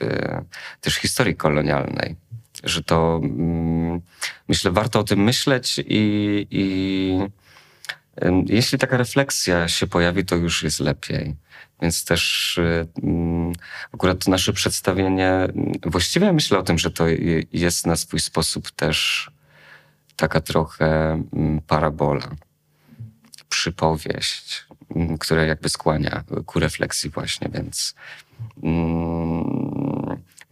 też 0.81 0.95
historii 0.95 1.37
kolonialnej 1.37 2.17
że 2.65 2.83
to 2.83 3.21
mm, 3.23 4.01
myślę, 4.49 4.71
warto 4.71 5.01
o 5.01 5.05
tym 5.05 5.25
myśleć 5.25 5.81
i, 5.87 6.47
i 6.51 7.19
jeśli 8.47 8.79
taka 8.79 8.97
refleksja 8.97 9.69
się 9.69 9.87
pojawi, 9.87 10.25
to 10.25 10.37
już 10.37 10.63
jest 10.63 10.81
lepiej. 10.81 11.37
Więc 11.83 12.05
też 12.05 12.61
mm, 13.03 13.53
akurat 13.95 14.29
nasze 14.29 14.53
przedstawienie, 14.53 15.49
właściwie 15.87 16.33
myślę 16.33 16.59
o 16.59 16.63
tym, 16.63 16.79
że 16.79 16.91
to 16.91 17.05
jest 17.53 17.87
na 17.87 17.97
swój 17.97 18.21
sposób 18.21 18.71
też 18.71 19.31
taka 20.17 20.41
trochę 20.41 21.13
mm, 21.33 21.61
parabola, 21.61 22.31
przypowieść, 23.49 24.67
mm, 24.97 25.19
która 25.19 25.45
jakby 25.45 25.69
skłania 25.69 26.25
ku 26.47 26.61
refleksji 26.61 27.11
właśnie, 27.11 27.49
więc 27.55 27.95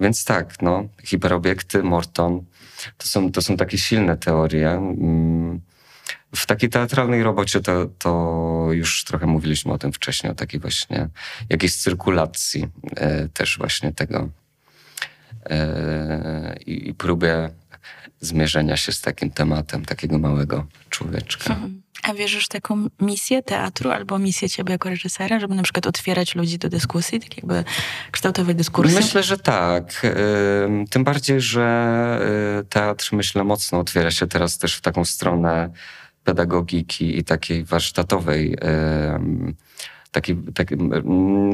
więc 0.00 0.24
tak, 0.24 0.62
no, 0.62 0.84
hiperobiekty, 1.04 1.82
Morton, 1.82 2.44
to 2.96 3.08
są, 3.08 3.32
to 3.32 3.42
są 3.42 3.56
takie 3.56 3.78
silne 3.78 4.16
teorie. 4.16 4.94
W 6.36 6.46
takiej 6.46 6.70
teatralnej 6.70 7.22
robocie 7.22 7.60
to, 7.60 7.86
to 7.98 8.68
już 8.70 9.04
trochę 9.04 9.26
mówiliśmy 9.26 9.72
o 9.72 9.78
tym 9.78 9.92
wcześniej, 9.92 10.32
o 10.32 10.34
takiej 10.34 10.60
właśnie 10.60 11.08
jakiejś 11.50 11.76
cyrkulacji 11.76 12.68
e, 12.96 13.28
też 13.28 13.58
właśnie 13.58 13.92
tego 13.92 14.28
e, 15.50 16.56
i, 16.66 16.88
i 16.88 16.94
próbie 16.94 17.50
zmierzenia 18.20 18.76
się 18.76 18.92
z 18.92 19.00
takim 19.00 19.30
tematem 19.30 19.84
takiego 19.84 20.18
małego 20.18 20.66
człowieczka. 20.90 21.54
Mhm. 21.54 21.82
A 22.02 22.14
wierzysz 22.14 22.44
w 22.44 22.48
taką 22.48 22.86
misję 23.00 23.42
teatru 23.42 23.90
albo 23.90 24.18
misję 24.18 24.48
ciebie 24.48 24.72
jako 24.72 24.88
reżysera, 24.88 25.40
żeby 25.40 25.54
na 25.54 25.62
przykład 25.62 25.86
otwierać 25.86 26.34
ludzi 26.34 26.58
do 26.58 26.68
dyskusji, 26.68 27.20
tak 27.20 27.36
jakby 27.36 27.64
kształtować 28.10 28.56
dyskursy? 28.56 28.94
Myślę, 28.94 29.22
że 29.22 29.38
tak. 29.38 30.06
Tym 30.90 31.04
bardziej, 31.04 31.40
że 31.40 32.20
y, 32.60 32.64
teatr, 32.64 33.08
myślę, 33.12 33.44
mocno 33.44 33.78
otwiera 33.78 34.10
się 34.10 34.26
teraz 34.26 34.58
też 34.58 34.74
w 34.74 34.80
taką 34.80 35.04
stronę 35.04 35.70
pedagogiki 36.28 37.18
i 37.18 37.24
takiej 37.24 37.64
warsztatowej. 37.64 38.56
Taki, 40.10 40.36
taki, 40.54 40.74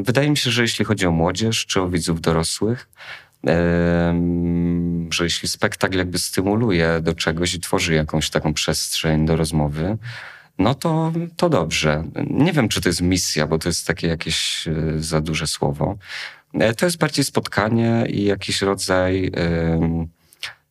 wydaje 0.02 0.30
mi 0.30 0.36
się, 0.36 0.50
że 0.50 0.62
jeśli 0.62 0.84
chodzi 0.84 1.06
o 1.06 1.10
młodzież 1.10 1.66
czy 1.66 1.80
o 1.80 1.88
widzów 1.88 2.20
dorosłych, 2.20 2.88
że 5.10 5.24
jeśli 5.24 5.48
spektakl 5.48 5.98
jakby 5.98 6.18
stymuluje 6.18 7.00
do 7.02 7.14
czegoś 7.14 7.54
i 7.54 7.60
tworzy 7.60 7.94
jakąś 7.94 8.30
taką 8.30 8.54
przestrzeń 8.54 9.26
do 9.26 9.36
rozmowy, 9.36 9.98
no 10.58 10.74
to, 10.74 11.12
to 11.36 11.48
dobrze. 11.48 12.04
Nie 12.30 12.52
wiem, 12.52 12.68
czy 12.68 12.80
to 12.80 12.88
jest 12.88 13.00
misja, 13.00 13.46
bo 13.46 13.58
to 13.58 13.68
jest 13.68 13.86
takie 13.86 14.08
jakieś 14.08 14.68
e, 14.68 14.72
za 14.98 15.20
duże 15.20 15.46
słowo. 15.46 15.96
E, 16.54 16.74
to 16.74 16.86
jest 16.86 16.98
bardziej 16.98 17.24
spotkanie 17.24 18.06
i 18.08 18.24
jakiś 18.24 18.62
rodzaj 18.62 19.32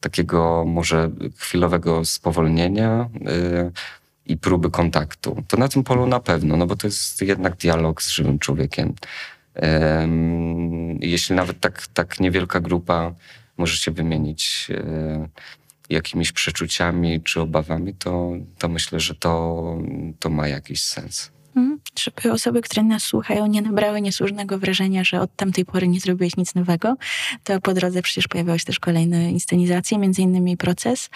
takiego 0.04 0.64
może 0.68 1.12
chwilowego 1.38 2.06
spowolnienia 2.06 3.10
y, 3.16 3.72
i 4.26 4.38
próby 4.38 4.72
kontaktu. 4.72 5.44
To 5.48 5.58
na 5.58 5.68
tym 5.68 5.84
polu 5.84 6.08
na 6.08 6.20
pewno, 6.20 6.58
no 6.58 6.68
bo 6.68 6.76
to 6.76 6.88
jest 6.88 7.22
jednak 7.22 7.56
dialog 7.56 8.02
z 8.02 8.10
żywym 8.10 8.40
człowiekiem. 8.40 8.94
Jeśli 11.00 11.36
nawet 11.36 11.60
tak, 11.60 11.88
tak 11.88 12.20
niewielka 12.20 12.60
grupa 12.60 13.14
może 13.58 13.78
się 13.78 13.92
wymienić 13.92 14.68
y, 14.70 15.30
jakimiś 15.90 16.32
przeczuciami 16.32 17.22
czy 17.22 17.42
obawami, 17.42 17.94
to, 17.94 18.32
to 18.58 18.70
myślę, 18.70 19.00
że 19.00 19.16
to, 19.16 19.64
to 20.20 20.30
ma 20.30 20.48
jakiś 20.48 20.82
sens. 20.82 21.32
Żeby 22.00 22.32
osoby, 22.32 22.62
które 22.62 22.84
nas 22.84 23.04
słuchają, 23.04 23.48
nie 23.48 23.62
nabrały 23.62 24.02
niesłusznego 24.02 24.58
wrażenia, 24.58 25.04
że 25.04 25.22
od 25.22 25.36
tamtej 25.36 25.66
pory 25.66 25.88
nie 25.88 26.00
zrobiłeś 26.00 26.38
nic 26.38 26.56
nowego, 26.56 26.96
to 27.44 27.62
po 27.62 27.74
drodze 27.74 28.02
przecież 28.02 28.28
pojawiały 28.28 28.60
się 28.60 28.66
też 28.66 28.80
kolejne 28.80 29.32
inscenizacje, 29.32 29.98
między 29.98 30.22
innymi 30.22 30.58
Proces 30.58 31.10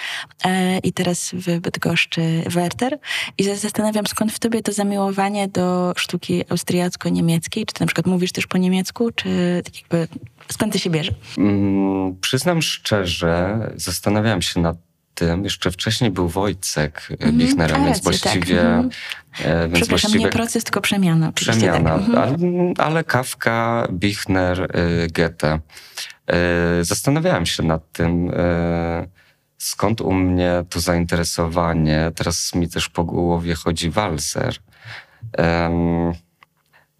e, 0.45 0.77
i 0.77 0.93
teraz 0.93 1.31
w 1.33 1.59
Bydgoszczy 1.59 2.43
Werter. 2.49 2.99
I 3.37 3.43
zastanawiam, 3.43 4.07
skąd 4.07 4.31
w 4.31 4.39
tobie 4.39 4.61
to 4.61 4.73
zamiłowanie 4.73 5.47
do 5.47 5.93
sztuki 5.97 6.43
austriacko-niemieckiej? 6.49 7.65
Czy 7.65 7.73
ty 7.73 7.83
na 7.83 7.87
przykład 7.87 8.07
mówisz 8.07 8.31
też 8.31 8.47
po 8.47 8.57
niemiecku, 8.57 9.11
czy 9.11 9.61
tak 9.65 9.81
jakby 9.81 10.07
skąd 10.51 10.73
to 10.73 10.79
się 10.79 10.89
bierze? 10.89 11.11
Mm, 11.37 12.15
przyznam 12.21 12.61
szczerze, 12.61 13.59
zastanawiałem 13.75 14.41
się 14.41 14.59
nad 14.59 14.86
tym 15.17 15.43
jeszcze 15.43 15.71
wcześniej 15.71 16.11
był 16.11 16.29
Wojcek 16.29 17.07
mm, 17.19 17.37
Bichnerem, 17.37 17.85
więc 17.85 18.03
właściwie... 18.03 18.55
Tak. 18.55 18.65
Mm. 18.65 18.89
Więc 19.39 19.73
Przepraszam, 19.73 19.87
właściwie, 19.89 20.23
nie 20.25 20.29
proces, 20.29 20.63
tylko 20.63 20.81
przemiana. 20.81 21.31
Przemiana, 21.31 21.99
tak. 21.99 21.99
Mhm. 21.99 22.17
ale, 22.17 22.73
ale 22.87 23.03
Kafka, 23.03 23.87
Bichner, 23.91 24.61
y, 24.61 25.07
Goethe. 25.11 25.59
Zastanawiałem 26.81 27.45
się 27.45 27.63
nad 27.63 27.91
tym, 27.91 28.31
skąd 29.57 30.01
u 30.01 30.13
mnie 30.13 30.63
to 30.69 30.79
zainteresowanie. 30.79 32.11
Teraz 32.15 32.55
mi 32.55 32.69
też 32.69 32.89
po 32.89 33.03
głowie 33.03 33.55
chodzi 33.55 33.89
walser. 33.89 34.55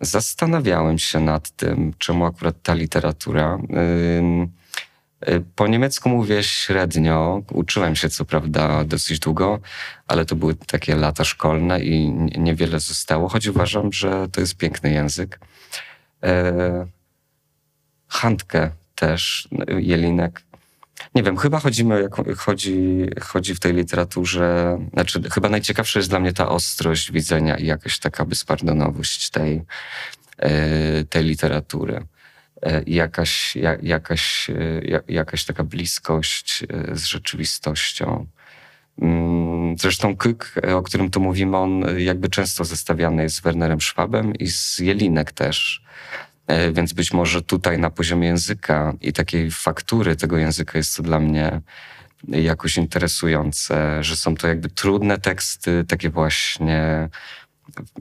Zastanawiałem 0.02 0.98
się 1.00 1.20
nad 1.20 1.52
tym, 1.52 1.94
czemu 1.98 2.26
akurat 2.26 2.56
ta 2.64 2.74
literatura. 2.74 3.58
Y, 3.58 4.48
po 5.56 5.68
niemiecku 5.68 6.10
mówię 6.10 6.44
średnio. 6.44 7.42
Uczyłem 7.52 7.96
się 7.96 8.10
co 8.10 8.26
prawda 8.26 8.84
dosyć 8.84 9.20
długo, 9.20 9.60
ale 10.08 10.26
to 10.26 10.36
były 10.36 10.56
takie 10.56 10.96
lata 10.96 11.24
szkolne 11.24 11.80
i 11.80 12.10
niewiele 12.38 12.80
zostało, 12.80 13.30
choć 13.30 13.48
uważam, 13.48 13.94
że 13.94 14.28
to 14.32 14.42
jest 14.42 14.58
piękny 14.58 14.92
język. 14.92 15.40
E, 16.24 16.88
Handkę 18.08 18.72
też, 18.96 19.48
Jelinek. 19.78 20.42
Nie 21.16 21.24
wiem, 21.24 21.38
chyba 21.38 21.60
chodzimy, 21.60 22.02
jak 22.02 22.38
chodzi, 22.38 23.06
chodzi 23.22 23.56
w 23.56 23.60
tej 23.60 23.74
literaturze, 23.74 24.80
znaczy 24.94 25.22
chyba 25.34 25.50
najciekawsza 25.50 26.00
jest 26.00 26.10
dla 26.10 26.20
mnie 26.20 26.34
ta 26.34 26.50
ostrość 26.50 27.12
widzenia 27.12 27.58
i 27.58 27.66
jakaś 27.66 28.00
taka 28.00 28.26
bezpardonowość 28.26 29.30
tej, 29.30 29.62
tej 31.10 31.24
literatury. 31.24 32.06
I 32.86 32.94
jakaś, 32.94 33.58
jakaś, 33.82 34.52
jakaś 35.08 35.46
taka 35.46 35.64
bliskość 35.64 36.64
z 36.92 37.06
rzeczywistością. 37.06 38.28
Mm, 39.02 39.78
zresztą 39.78 40.18
Kyk, 40.18 40.56
o 40.76 40.82
którym 40.82 41.10
tu 41.10 41.20
mówimy, 41.20 41.58
on 41.58 41.86
jakby 41.98 42.30
często 42.30 42.66
zestawiany 42.66 43.24
jest 43.24 43.36
z 43.36 43.42
Wernerem 43.42 43.82
Schwabem 43.82 44.36
i 44.36 44.48
z 44.48 44.80
Jelinek 44.80 45.32
też. 45.32 45.84
E, 46.48 46.72
więc 46.72 46.94
być 46.94 47.14
może 47.14 47.42
tutaj 47.42 47.80
na 47.80 47.90
poziomie 47.90 48.28
języka 48.28 48.94
i 49.02 49.14
takiej 49.14 49.52
faktury 49.52 50.16
tego 50.16 50.38
języka 50.38 50.78
jest 50.78 50.98
to 50.98 51.04
dla 51.04 51.20
mnie 51.20 51.62
jakoś 52.28 52.78
interesujące, 52.78 54.04
że 54.04 54.16
są 54.16 54.36
to 54.36 54.48
jakby 54.48 54.70
trudne 54.70 55.18
teksty, 55.18 55.86
takie 55.88 56.10
właśnie 56.10 57.10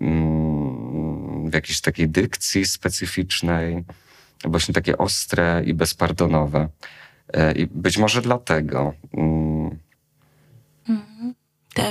mm, 0.01 1.51
w 1.51 1.55
jakiejś 1.55 1.81
takiej 1.81 2.09
dykcji 2.09 2.65
specyficznej, 2.65 3.85
właśnie 4.47 4.75
takie 4.75 4.99
ostre 4.99 5.63
i 5.67 5.75
bezpardonowe. 5.75 6.69
E, 7.33 7.53
I 7.53 7.67
być 7.67 7.99
może 7.99 8.23
dlatego. 8.23 8.93
Mm, 9.15 9.79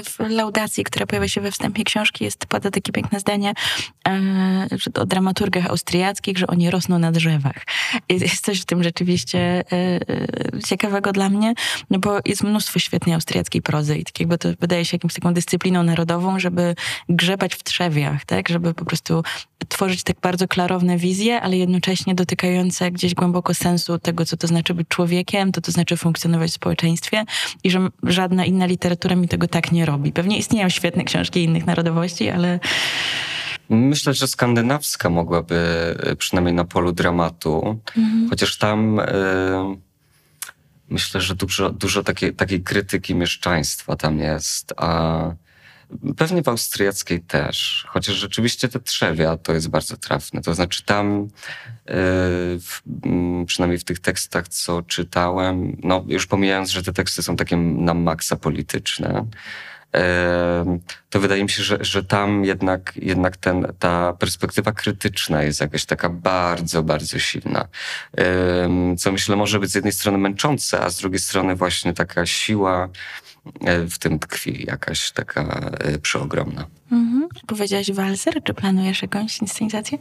w 0.03 0.19
laudacji, 0.19 0.83
która 0.83 1.05
pojawia 1.05 1.27
się 1.27 1.41
we 1.41 1.51
wstępie 1.51 1.83
książki, 1.83 2.23
jest 2.23 2.45
pada 2.45 2.71
takie 2.71 2.91
piękne 2.91 3.19
zdanie 3.19 3.53
e, 4.07 4.67
o 5.01 5.05
dramaturgach 5.05 5.65
austriackich, 5.67 6.37
że 6.37 6.47
oni 6.47 6.71
rosną 6.71 6.99
na 6.99 7.11
drzewach. 7.11 7.65
Jest 8.09 8.45
coś 8.45 8.61
w 8.61 8.65
tym 8.65 8.83
rzeczywiście 8.83 9.39
e, 9.39 9.63
e, 9.71 9.99
ciekawego 10.65 11.11
dla 11.11 11.29
mnie, 11.29 11.53
no 11.89 11.99
bo 11.99 12.19
jest 12.25 12.43
mnóstwo 12.43 12.79
świetnej 12.79 13.15
austriackiej 13.15 13.61
prozy 13.61 13.97
i 13.97 14.03
tak 14.03 14.19
jakby 14.19 14.37
to 14.37 14.49
wydaje 14.59 14.85
się 14.85 14.95
jakimś 14.95 15.13
taką 15.13 15.33
dyscypliną 15.33 15.83
narodową, 15.83 16.39
żeby 16.39 16.75
grzebać 17.09 17.55
w 17.55 17.63
trzewiach, 17.63 18.25
tak? 18.25 18.49
Żeby 18.49 18.73
po 18.73 18.85
prostu 18.85 19.23
tworzyć 19.67 20.03
tak 20.03 20.19
bardzo 20.21 20.47
klarowne 20.47 20.97
wizje, 20.97 21.41
ale 21.41 21.57
jednocześnie 21.57 22.15
dotykające 22.15 22.91
gdzieś 22.91 23.13
głęboko 23.13 23.53
sensu 23.53 23.99
tego, 23.99 24.25
co 24.25 24.37
to 24.37 24.47
znaczy 24.47 24.73
być 24.73 24.87
człowiekiem, 24.87 25.51
to 25.51 25.61
to 25.61 25.71
znaczy 25.71 25.97
funkcjonować 25.97 26.51
w 26.51 26.53
społeczeństwie 26.53 27.23
i 27.63 27.71
że 27.71 27.87
żadna 28.03 28.45
inna 28.45 28.65
literatura 28.65 29.15
mi 29.15 29.27
tego 29.27 29.47
tak 29.47 29.71
nie 29.71 29.74
robi. 29.83 30.11
Pewnie 30.11 30.37
istnieją 30.37 30.69
świetne 30.69 31.03
książki 31.03 31.43
innych 31.43 31.65
narodowości, 31.65 32.29
ale... 32.29 32.59
Myślę, 33.69 34.13
że 34.13 34.27
skandynawska 34.27 35.09
mogłaby, 35.09 35.55
e, 35.99 36.15
przynajmniej 36.15 36.53
na 36.53 36.65
polu 36.65 36.91
dramatu, 36.91 37.79
mhm. 37.97 38.29
chociaż 38.29 38.57
tam 38.57 38.99
y, 38.99 39.03
myślę, 40.89 41.21
że 41.21 41.35
dużo, 41.35 41.69
dużo 41.69 42.03
takiej, 42.03 42.33
takiej 42.33 42.63
krytyki 42.63 43.15
mieszczaństwa 43.15 43.95
tam 43.95 44.19
jest, 44.19 44.73
a 44.77 45.31
Pewnie 46.17 46.43
w 46.43 46.47
austriackiej 46.47 47.21
też, 47.21 47.85
chociaż 47.89 48.15
rzeczywiście 48.15 48.67
te 48.69 48.79
trzewia 48.79 49.37
to 49.37 49.53
jest 49.53 49.69
bardzo 49.69 49.97
trafne. 49.97 50.41
To 50.41 50.53
znaczy 50.53 50.85
tam, 50.85 51.23
e, 51.23 51.27
w, 52.59 52.81
przynajmniej 53.47 53.79
w 53.79 53.83
tych 53.83 53.99
tekstach, 53.99 54.47
co 54.47 54.81
czytałem, 54.81 55.77
no 55.83 56.05
już 56.07 56.27
pomijając, 56.27 56.69
że 56.69 56.83
te 56.83 56.93
teksty 56.93 57.23
są 57.23 57.35
takie 57.35 57.57
na 57.57 57.93
maksa 57.93 58.35
polityczne, 58.35 59.25
e, 59.95 60.79
to 61.09 61.19
wydaje 61.19 61.43
mi 61.43 61.49
się, 61.49 61.63
że, 61.63 61.77
że 61.81 62.03
tam 62.03 62.45
jednak, 62.45 62.93
jednak 62.95 63.37
ten, 63.37 63.67
ta 63.79 64.13
perspektywa 64.13 64.71
krytyczna 64.71 65.43
jest 65.43 65.61
jakaś 65.61 65.85
taka 65.85 66.09
bardzo, 66.09 66.83
bardzo 66.83 67.19
silna. 67.19 67.67
E, 68.17 68.95
co 68.97 69.11
myślę 69.11 69.35
może 69.35 69.59
być 69.59 69.71
z 69.71 69.75
jednej 69.75 69.93
strony 69.93 70.17
męczące, 70.17 70.81
a 70.81 70.89
z 70.89 70.97
drugiej 70.97 71.19
strony 71.19 71.55
właśnie 71.55 71.93
taka 71.93 72.25
siła 72.25 72.89
w 73.89 73.97
tym 73.99 74.19
tkwi 74.19 74.65
jakaś 74.67 75.11
taka 75.11 75.41
e, 75.79 75.97
przeogromna. 75.97 76.67
Mhm. 76.91 77.27
Powiedziałaś 77.47 77.91
Walzer, 77.91 78.43
czy 78.43 78.53
planujesz 78.53 79.01
jakąś 79.01 79.41
inscenizację? 79.41 79.97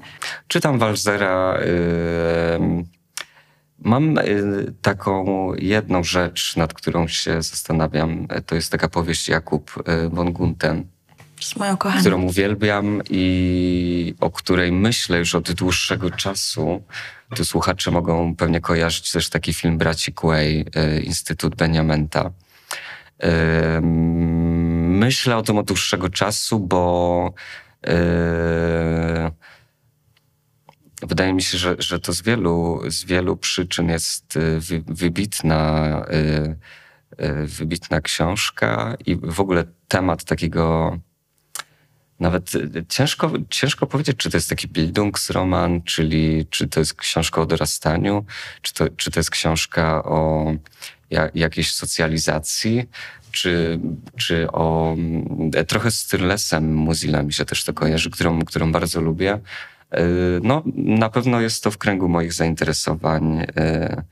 Czytam 0.49 0.79
Walzera. 0.79 1.59
Yy, 2.59 2.85
mam 3.79 4.19
taką 4.83 5.53
jedną 5.55 6.05
rzecz, 6.05 6.57
nad 6.57 6.75
którą 6.75 7.09
się 7.09 7.43
zastanawiam. 7.43 8.27
To 8.47 8.55
jest 8.55 8.73
taka 8.73 8.89
powieść 8.89 9.29
Jakub 9.29 9.85
von 10.11 10.33
Gunten. 10.33 10.87
Z 11.41 11.57
moją 11.57 11.77
kochaną. 11.77 12.01
Którą 12.01 12.23
uwielbiam 12.23 13.03
i 13.11 14.15
o 14.21 14.31
której 14.31 14.73
myślę 14.73 15.19
już 15.19 15.35
od 15.35 15.53
dłuższego 15.53 16.11
czasu. 16.11 16.83
Tu 17.37 17.45
słuchacze 17.45 17.91
mogą 17.91 18.37
pewnie 18.37 18.61
kojarzyć 18.61 19.13
też 19.13 19.29
taki 19.29 19.55
film 19.55 19.79
Braci 19.79 20.13
Quay, 20.13 20.65
Instytut 21.03 21.57
Beniamenta 21.57 22.31
Myślę 24.89 25.37
o 25.37 25.43
tym 25.43 25.59
od 25.59 25.67
dłuższego 25.67 26.09
czasu, 26.09 26.61
bo 26.61 27.35
wydaje 31.07 31.33
mi 31.33 31.43
się, 31.43 31.59
że, 31.59 31.77
że 31.79 32.01
to 32.01 32.13
z 32.13 32.23
wielu, 32.23 32.83
z 32.89 33.05
wielu 33.05 33.37
przyczyn 33.37 33.89
jest 33.89 34.37
y, 34.37 34.61
wybitna, 34.87 36.05
y, 36.13 37.47
wybitna 37.47 38.01
książka 38.01 38.97
i 39.07 39.17
w 39.17 39.41
ogóle 39.41 39.65
temat 39.89 40.25
takiego 40.25 40.99
nawet 42.21 42.53
ciężko, 42.89 43.33
ciężko 43.51 43.87
powiedzieć, 43.87 44.17
czy 44.17 44.31
to 44.31 44.37
jest 44.37 44.49
taki 44.49 44.69
Bildungsroman, 44.69 45.83
czyli 45.83 46.47
czy 46.51 46.69
to 46.69 46.81
jest 46.81 46.95
książka 46.95 47.41
o 47.41 47.47
dorastaniu, 47.47 48.25
czy 48.63 48.75
to, 48.75 48.89
czy 48.97 49.11
to 49.11 49.21
jest 49.21 49.31
książka 49.31 50.05
o 50.05 50.47
jakiejś 51.35 51.73
socjalizacji, 51.73 52.89
czy, 53.35 53.81
czy 54.17 54.51
o 54.53 54.97
e, 55.55 55.65
trochę 55.65 55.91
z 55.91 56.07
Tyrlesem 56.07 56.75
Muzilla 56.75 57.23
mi 57.23 57.33
się 57.33 57.45
też 57.45 57.65
to 57.65 57.73
kojarzy, 57.73 58.11
którą, 58.11 58.45
którą 58.45 58.73
bardzo 58.73 59.01
lubię. 59.01 59.33
E, 59.91 60.05
no, 60.43 60.63
na 60.75 61.11
pewno 61.11 61.41
jest 61.41 61.65
to 61.65 61.71
w 61.71 61.79
kręgu 61.79 62.09
moich 62.09 62.33
zainteresowań 62.33 63.47
e, 63.57 64.03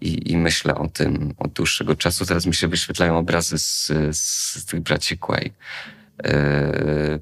i, 0.00 0.32
i 0.32 0.36
myślę 0.36 0.74
o 0.74 0.88
tym 0.88 1.34
od 1.38 1.52
dłuższego 1.52 1.96
czasu. 1.96 2.26
Teraz 2.26 2.46
mi 2.46 2.54
się 2.54 2.68
wyświetlają 2.68 3.18
obrazy 3.18 3.58
z, 3.58 3.92
z 4.12 4.64
tych 4.64 4.80
braci 4.80 5.18
Quay. 5.18 5.52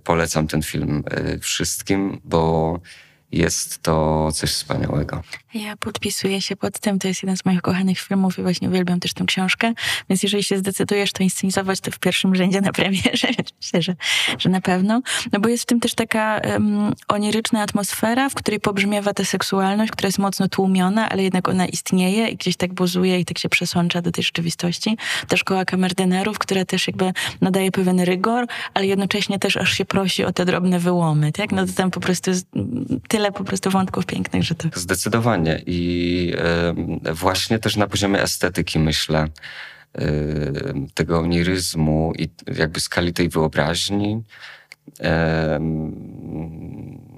Polecam 0.04 0.46
ten 0.46 0.62
film 0.62 1.04
wszystkim, 1.40 2.20
bo 2.24 2.80
jest 3.32 3.82
to 3.82 4.28
coś 4.32 4.50
wspaniałego. 4.50 5.22
Ja 5.54 5.76
podpisuję 5.76 6.40
się 6.40 6.56
pod 6.56 6.78
tym, 6.78 6.98
to 6.98 7.08
jest 7.08 7.22
jeden 7.22 7.36
z 7.36 7.44
moich 7.44 7.62
kochanych 7.62 7.98
filmów 7.98 8.38
i 8.38 8.42
właśnie 8.42 8.68
uwielbiam 8.68 9.00
też 9.00 9.14
tę 9.14 9.24
książkę, 9.24 9.72
więc 10.08 10.22
jeżeli 10.22 10.44
się 10.44 10.58
zdecydujesz 10.58 11.12
to 11.12 11.22
inscenizować, 11.22 11.80
to 11.80 11.90
w 11.90 11.98
pierwszym 11.98 12.34
rzędzie 12.34 12.60
na 12.60 12.72
premierze, 12.72 13.28
myślę, 13.62 13.82
że, 13.82 13.96
że 14.38 14.48
na 14.48 14.60
pewno. 14.60 15.02
No 15.32 15.40
bo 15.40 15.48
jest 15.48 15.62
w 15.62 15.66
tym 15.66 15.80
też 15.80 15.94
taka 15.94 16.40
um, 16.44 16.92
oniryczna 17.08 17.62
atmosfera, 17.62 18.28
w 18.28 18.34
której 18.34 18.60
pobrzmiewa 18.60 19.14
ta 19.14 19.24
seksualność, 19.24 19.92
która 19.92 20.06
jest 20.06 20.18
mocno 20.18 20.48
tłumiona, 20.48 21.08
ale 21.08 21.22
jednak 21.22 21.48
ona 21.48 21.66
istnieje 21.66 22.28
i 22.28 22.36
gdzieś 22.36 22.56
tak 22.56 22.72
buzuje 22.72 23.20
i 23.20 23.24
tak 23.24 23.38
się 23.38 23.48
przesącza 23.48 24.02
do 24.02 24.12
tej 24.12 24.24
rzeczywistości. 24.24 24.96
Ta 25.28 25.36
szkoła 25.36 25.64
kamerdynerów, 25.64 26.38
która 26.38 26.64
też 26.64 26.86
jakby 26.86 27.12
nadaje 27.40 27.70
pewien 27.70 28.00
rygor, 28.00 28.46
ale 28.74 28.86
jednocześnie 28.86 29.38
też 29.38 29.56
aż 29.56 29.72
się 29.72 29.84
prosi 29.84 30.24
o 30.24 30.32
te 30.32 30.44
drobne 30.44 30.78
wyłomy, 30.78 31.32
tak? 31.32 31.52
No 31.52 31.66
to 31.66 31.72
tam 31.72 31.90
po 31.90 32.00
prostu 32.00 32.30
jest 32.30 32.46
tyle 33.08 33.19
po 33.32 33.44
prostu 33.44 33.70
wątków 33.70 34.06
pięknych, 34.06 34.42
że 34.42 34.54
to... 34.54 34.68
Zdecydowanie 34.74 35.00
Zdecydowanie. 35.10 35.62
I 35.66 36.32
właśnie 37.12 37.58
też 37.58 37.76
na 37.76 37.86
poziomie 37.86 38.22
estetyki 38.22 38.78
myślę 38.78 39.28
tego 40.94 41.18
oniryzmu 41.18 42.12
i 42.18 42.28
jakby 42.56 42.80
skali 42.80 43.12
tej 43.12 43.28
wyobraźni. 43.28 44.22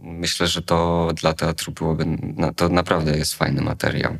Myślę, 0.02 0.46
że 0.46 0.62
to 0.62 1.08
dla 1.14 1.32
teatru 1.32 1.72
byłoby, 1.72 2.04
to 2.56 2.68
naprawdę 2.68 3.18
jest 3.18 3.34
fajny 3.34 3.62
materiał. 3.62 4.16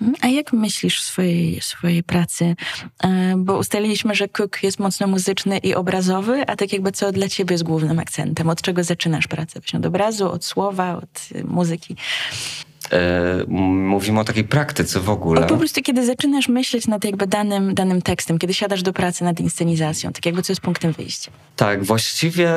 Mhm. 0.00 0.14
A 0.20 0.28
jak 0.28 0.52
myślisz 0.52 1.00
w 1.00 1.04
swojej, 1.04 1.60
swojej 1.60 2.02
pracy? 2.02 2.56
E, 3.04 3.34
bo 3.36 3.58
ustaliliśmy, 3.58 4.14
że 4.14 4.28
Cook 4.28 4.62
jest 4.62 4.78
mocno 4.78 5.06
muzyczny 5.06 5.58
i 5.58 5.74
obrazowy, 5.74 6.46
a 6.46 6.56
tak 6.56 6.72
jakby 6.72 6.92
co 6.92 7.12
dla 7.12 7.28
ciebie 7.28 7.54
jest 7.54 7.64
głównym 7.64 7.98
akcentem? 7.98 8.48
Od 8.48 8.62
czego 8.62 8.84
zaczynasz 8.84 9.26
pracę? 9.26 9.60
Od 9.74 9.86
obrazu, 9.86 10.30
od 10.30 10.44
słowa, 10.44 10.96
od 10.96 11.28
muzyki? 11.44 11.96
E, 12.92 13.44
mówimy 13.48 14.20
o 14.20 14.24
takiej 14.24 14.44
praktyce 14.44 15.00
w 15.00 15.10
ogóle. 15.10 15.40
O, 15.40 15.46
po 15.46 15.56
prostu 15.56 15.82
kiedy 15.82 16.06
zaczynasz 16.06 16.48
myśleć 16.48 16.86
nad 16.86 17.04
jakby 17.04 17.26
danym, 17.26 17.74
danym 17.74 18.02
tekstem, 18.02 18.38
kiedy 18.38 18.54
siadasz 18.54 18.82
do 18.82 18.92
pracy 18.92 19.24
nad 19.24 19.40
inscenizacją, 19.40 20.12
tak 20.12 20.26
jakby 20.26 20.42
co 20.42 20.52
jest 20.52 20.60
punktem 20.60 20.92
wyjścia. 20.92 21.30
Tak, 21.56 21.84
właściwie 21.84 22.52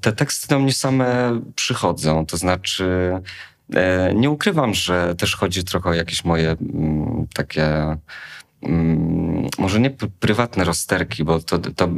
te 0.00 0.12
teksty 0.12 0.48
do 0.48 0.58
mnie 0.58 0.72
same 0.72 1.40
przychodzą, 1.56 2.26
to 2.26 2.36
znaczy 2.36 3.12
nie 4.14 4.30
ukrywam, 4.30 4.74
że 4.74 5.14
też 5.14 5.36
chodzi 5.36 5.64
trochę 5.64 5.90
o 5.90 5.94
jakieś 5.94 6.24
moje 6.24 6.50
mm, 6.50 7.26
takie 7.34 7.96
mm, 8.62 9.48
może 9.58 9.80
nie 9.80 9.90
prywatne 10.20 10.64
rozterki, 10.64 11.24
bo 11.24 11.40
to, 11.40 11.58
to, 11.58 11.70
to, 11.72 11.88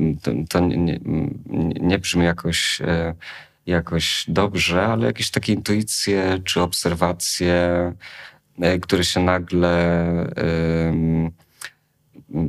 to 0.49 0.61
nie, 0.61 1.01
nie, 1.81 1.99
brzmi 1.99 2.25
jakoś 2.25 2.81
e, 2.81 3.15
jakoś 3.67 4.25
dobrze, 4.29 4.87
ale 4.87 5.07
jakieś 5.07 5.31
takie 5.31 5.53
intuicje 5.53 6.41
czy 6.45 6.61
obserwacje, 6.61 7.93
e, 8.61 8.79
które 8.79 9.05
się 9.05 9.21
nagle, 9.21 10.07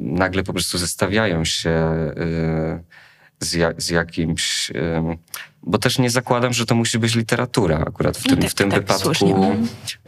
nagle 0.02 0.44
po 0.44 0.54
prostu 0.54 0.78
zestawiają 0.78 1.46
się 1.46 1.72
z, 3.40 3.84
z 3.84 3.90
jakimś. 3.90 4.72
Bo 5.64 5.78
też 5.78 6.00
nie 6.00 6.10
zakładam, 6.10 6.54
że 6.54 6.66
to 6.66 6.76
musi 6.76 7.00
być 7.00 7.16
literatura 7.16 7.78
akurat 7.88 8.18
w 8.18 8.26
no 8.26 8.30
tym, 8.30 8.42
tak, 8.42 8.52
w 8.52 8.54
tym 8.54 8.72
tak, 8.72 8.80
wypadku. 8.80 9.36
Mhm. 9.36 9.68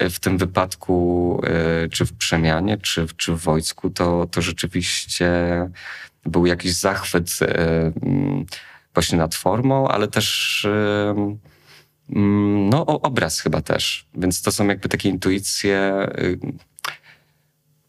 W 0.09 0.19
tym 0.19 0.38
wypadku, 0.38 1.41
e, 1.43 1.89
czy 1.89 2.05
w 2.05 2.13
przemianie, 2.13 2.78
czy, 2.78 3.07
czy 3.17 3.34
w 3.34 3.39
wojsku, 3.39 3.89
to, 3.89 4.28
to 4.32 4.41
rzeczywiście 4.41 5.30
był 6.25 6.45
jakiś 6.45 6.73
zachwyt 6.73 7.39
e, 7.41 7.91
właśnie 8.93 9.17
nad 9.17 9.36
formą, 9.36 9.88
ale 9.88 10.07
też 10.07 10.67
no, 12.09 12.86
obraz 12.86 13.39
chyba 13.39 13.61
też. 13.61 14.07
Więc 14.15 14.41
to 14.41 14.51
są 14.51 14.67
jakby 14.67 14.89
takie 14.89 15.09
intuicje. 15.09 16.07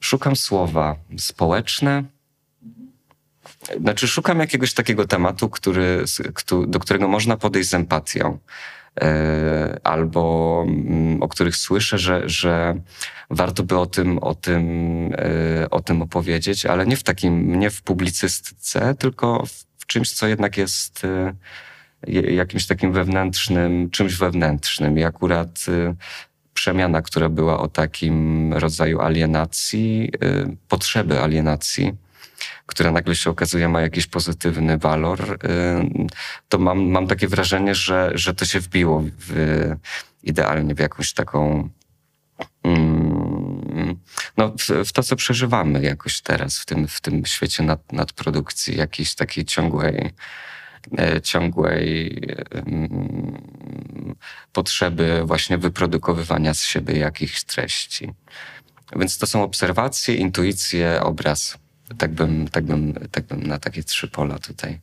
Szukam 0.00 0.36
słowa 0.36 0.96
społeczne, 1.18 2.04
znaczy, 3.80 4.08
szukam 4.08 4.38
jakiegoś 4.40 4.74
takiego 4.74 5.06
tematu, 5.06 5.48
który, 5.48 6.04
do 6.66 6.78
którego 6.78 7.08
można 7.08 7.36
podejść 7.36 7.70
z 7.70 7.74
empatią. 7.74 8.38
E, 9.00 9.80
albo 9.84 10.64
mm, 10.68 11.22
o 11.22 11.28
których 11.28 11.56
słyszę, 11.56 11.98
że, 11.98 12.22
że 12.28 12.74
warto 13.30 13.62
by 13.62 13.78
o 13.78 13.86
tym, 13.86 14.18
o, 14.18 14.34
tym, 14.34 14.64
e, 15.18 15.70
o 15.70 15.80
tym 15.80 16.02
opowiedzieć, 16.02 16.66
ale 16.66 16.86
nie 16.86 16.96
w 16.96 17.02
takim, 17.02 17.58
nie 17.58 17.70
w 17.70 17.82
publicystyce, 17.82 18.94
tylko 18.94 19.44
w 19.78 19.86
czymś, 19.86 20.12
co 20.12 20.26
jednak 20.26 20.56
jest 20.56 21.04
e, 21.04 21.34
jakimś 22.32 22.66
takim 22.66 22.92
wewnętrznym, 22.92 23.90
czymś 23.90 24.14
wewnętrznym. 24.14 24.98
I 24.98 25.04
akurat 25.04 25.66
przemiana, 26.54 27.02
która 27.02 27.28
była 27.28 27.60
o 27.60 27.68
takim 27.68 28.52
rodzaju 28.54 29.00
alienacji, 29.00 30.10
potrzeby 30.68 31.20
alienacji, 31.20 31.92
która 32.68 32.90
nagle 32.90 33.16
się 33.16 33.30
okazuje 33.30 33.68
ma 33.68 33.80
jakiś 33.80 34.06
pozytywny 34.06 34.78
walor, 34.78 35.32
y, 35.32 35.38
to 36.48 36.58
mam, 36.58 36.84
mam 36.84 37.06
takie 37.06 37.28
wrażenie, 37.28 37.74
że, 37.74 38.10
że 38.14 38.34
to 38.34 38.44
się 38.44 38.60
wbiło 38.60 39.04
w, 39.18 39.32
idealnie 40.22 40.74
w 40.74 40.78
jakąś 40.78 41.12
taką 41.12 41.68
mm, 42.62 43.98
no, 44.36 44.54
w, 44.58 44.88
w, 44.88 44.92
to, 44.92 45.02
co 45.02 45.16
przeżywamy 45.16 45.82
jakoś 45.82 46.20
teraz 46.20 46.58
w 46.58 46.66
tym, 46.66 46.88
w 46.88 47.00
tym 47.00 47.26
świecie 47.26 47.62
nad, 47.62 47.92
nadprodukcji, 47.92 48.76
jakiejś 48.76 49.14
takiej 49.14 49.44
ciągłej, 49.44 50.10
e, 50.98 51.20
ciągłej 51.20 52.20
um, 52.54 53.38
potrzeby 54.52 55.22
właśnie 55.24 55.58
wyprodukowywania 55.58 56.54
z 56.54 56.62
siebie 56.62 56.98
jakichś 56.98 57.44
treści. 57.44 58.12
Więc 58.96 59.18
to 59.18 59.26
są 59.26 59.42
obserwacje, 59.42 60.14
intuicje, 60.14 61.02
obraz. 61.02 61.58
Tak 61.98 62.12
bym, 62.12 62.48
tak, 62.48 62.64
bym, 62.64 62.94
tak 63.10 63.24
bym 63.24 63.46
na 63.46 63.58
takie 63.58 63.84
trzy 63.84 64.08
pola 64.08 64.38
tutaj 64.38 64.80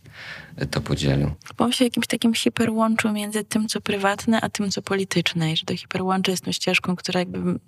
to 0.72 0.82
podzielił. 0.82 1.32
Pomyśl 1.58 1.78
się 1.78 1.86
jakimś 1.86 2.08
takim 2.08 2.34
hiperłączu 2.34 3.12
między 3.12 3.44
tym, 3.44 3.68
co 3.68 3.82
prywatne, 3.82 4.42
a 4.42 4.50
tym, 4.50 4.72
co 4.72 4.82
polityczne. 4.82 5.52
I 5.52 5.58
że 5.58 5.66
to 5.66 5.76
hiperłącze 5.78 6.32
jest 6.32 6.44
tą 6.44 6.52
ścieżką, 6.52 6.96
która 6.96 7.20
jakby, 7.20 7.60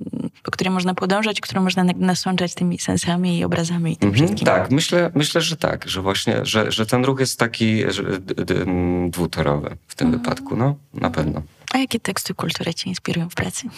po 0.44 0.52
której 0.52 0.74
można 0.74 0.94
podążać, 0.94 1.42
którą 1.42 1.64
można 1.64 1.84
nasączać 1.84 2.54
tymi 2.54 2.80
sensami 2.80 3.38
i 3.38 3.44
obrazami 3.44 3.92
i 3.92 3.98
tym 3.98 4.10
mhm, 4.10 4.28
wszystkim. 4.28 4.46
Tak, 4.46 4.72
myślę, 4.72 5.12
myślę, 5.16 5.42
że 5.42 5.58
tak, 5.58 5.90
że 5.90 6.02
właśnie, 6.02 6.46
że, 6.46 6.72
że 6.72 6.86
ten 6.86 7.06
ruch 7.06 7.20
jest 7.20 7.40
taki 7.40 7.92
że, 7.92 8.04
d, 8.04 8.46
d, 8.46 8.66
dwutorowy 9.10 9.78
w 9.88 9.96
tym 9.96 10.08
mhm. 10.08 10.24
wypadku, 10.24 10.56
no, 10.56 10.76
na 10.94 11.10
pewno. 11.10 11.42
A 11.74 11.78
jakie 11.78 12.00
teksty 12.00 12.34
kultury 12.34 12.74
cię 12.74 12.90
inspirują 12.90 13.30
w 13.30 13.36
pracy? 13.36 13.70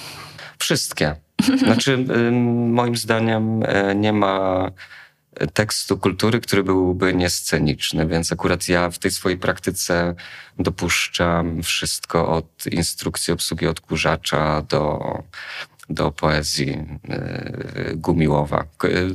Wszystkie. 0.59 1.15
Znaczy, 1.57 2.05
moim 2.81 2.97
zdaniem 2.97 3.63
e, 3.63 3.95
nie 3.95 4.13
ma 4.13 4.67
tekstu 5.53 5.97
kultury, 5.97 6.39
który 6.39 6.63
byłby 6.63 7.13
niesceniczny, 7.13 8.07
więc 8.07 8.31
akurat 8.31 8.67
ja 8.67 8.89
w 8.89 8.99
tej 8.99 9.11
swojej 9.11 9.37
praktyce 9.37 10.15
dopuszczam 10.59 11.63
wszystko 11.63 12.29
od 12.29 12.65
instrukcji 12.71 13.33
obsługi 13.33 13.67
odkurzacza 13.67 14.61
do, 14.61 14.99
do 15.89 16.11
poezji 16.11 16.67
yy, 16.67 17.95
Gumiłowa, 17.95 18.65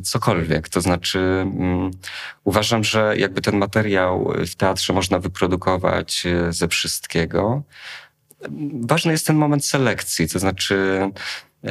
cokolwiek. 0.03 0.69
To 0.69 0.81
znaczy, 0.81 1.19
mm, 1.19 1.91
uważam, 2.45 2.85
że 2.85 3.15
jakby 3.17 3.41
ten 3.41 3.57
materiał 3.57 4.33
w 4.47 4.55
teatrze 4.55 4.93
można 4.93 5.19
wyprodukować 5.19 6.25
yy, 6.25 6.53
ze 6.53 6.69
wszystkiego. 6.69 7.63
Ważny 8.81 9.13
jest 9.13 9.27
ten 9.27 9.37
moment 9.37 9.65
selekcji, 9.65 10.29
to 10.29 10.39
znaczy, 10.39 11.11
yy, 11.63 11.71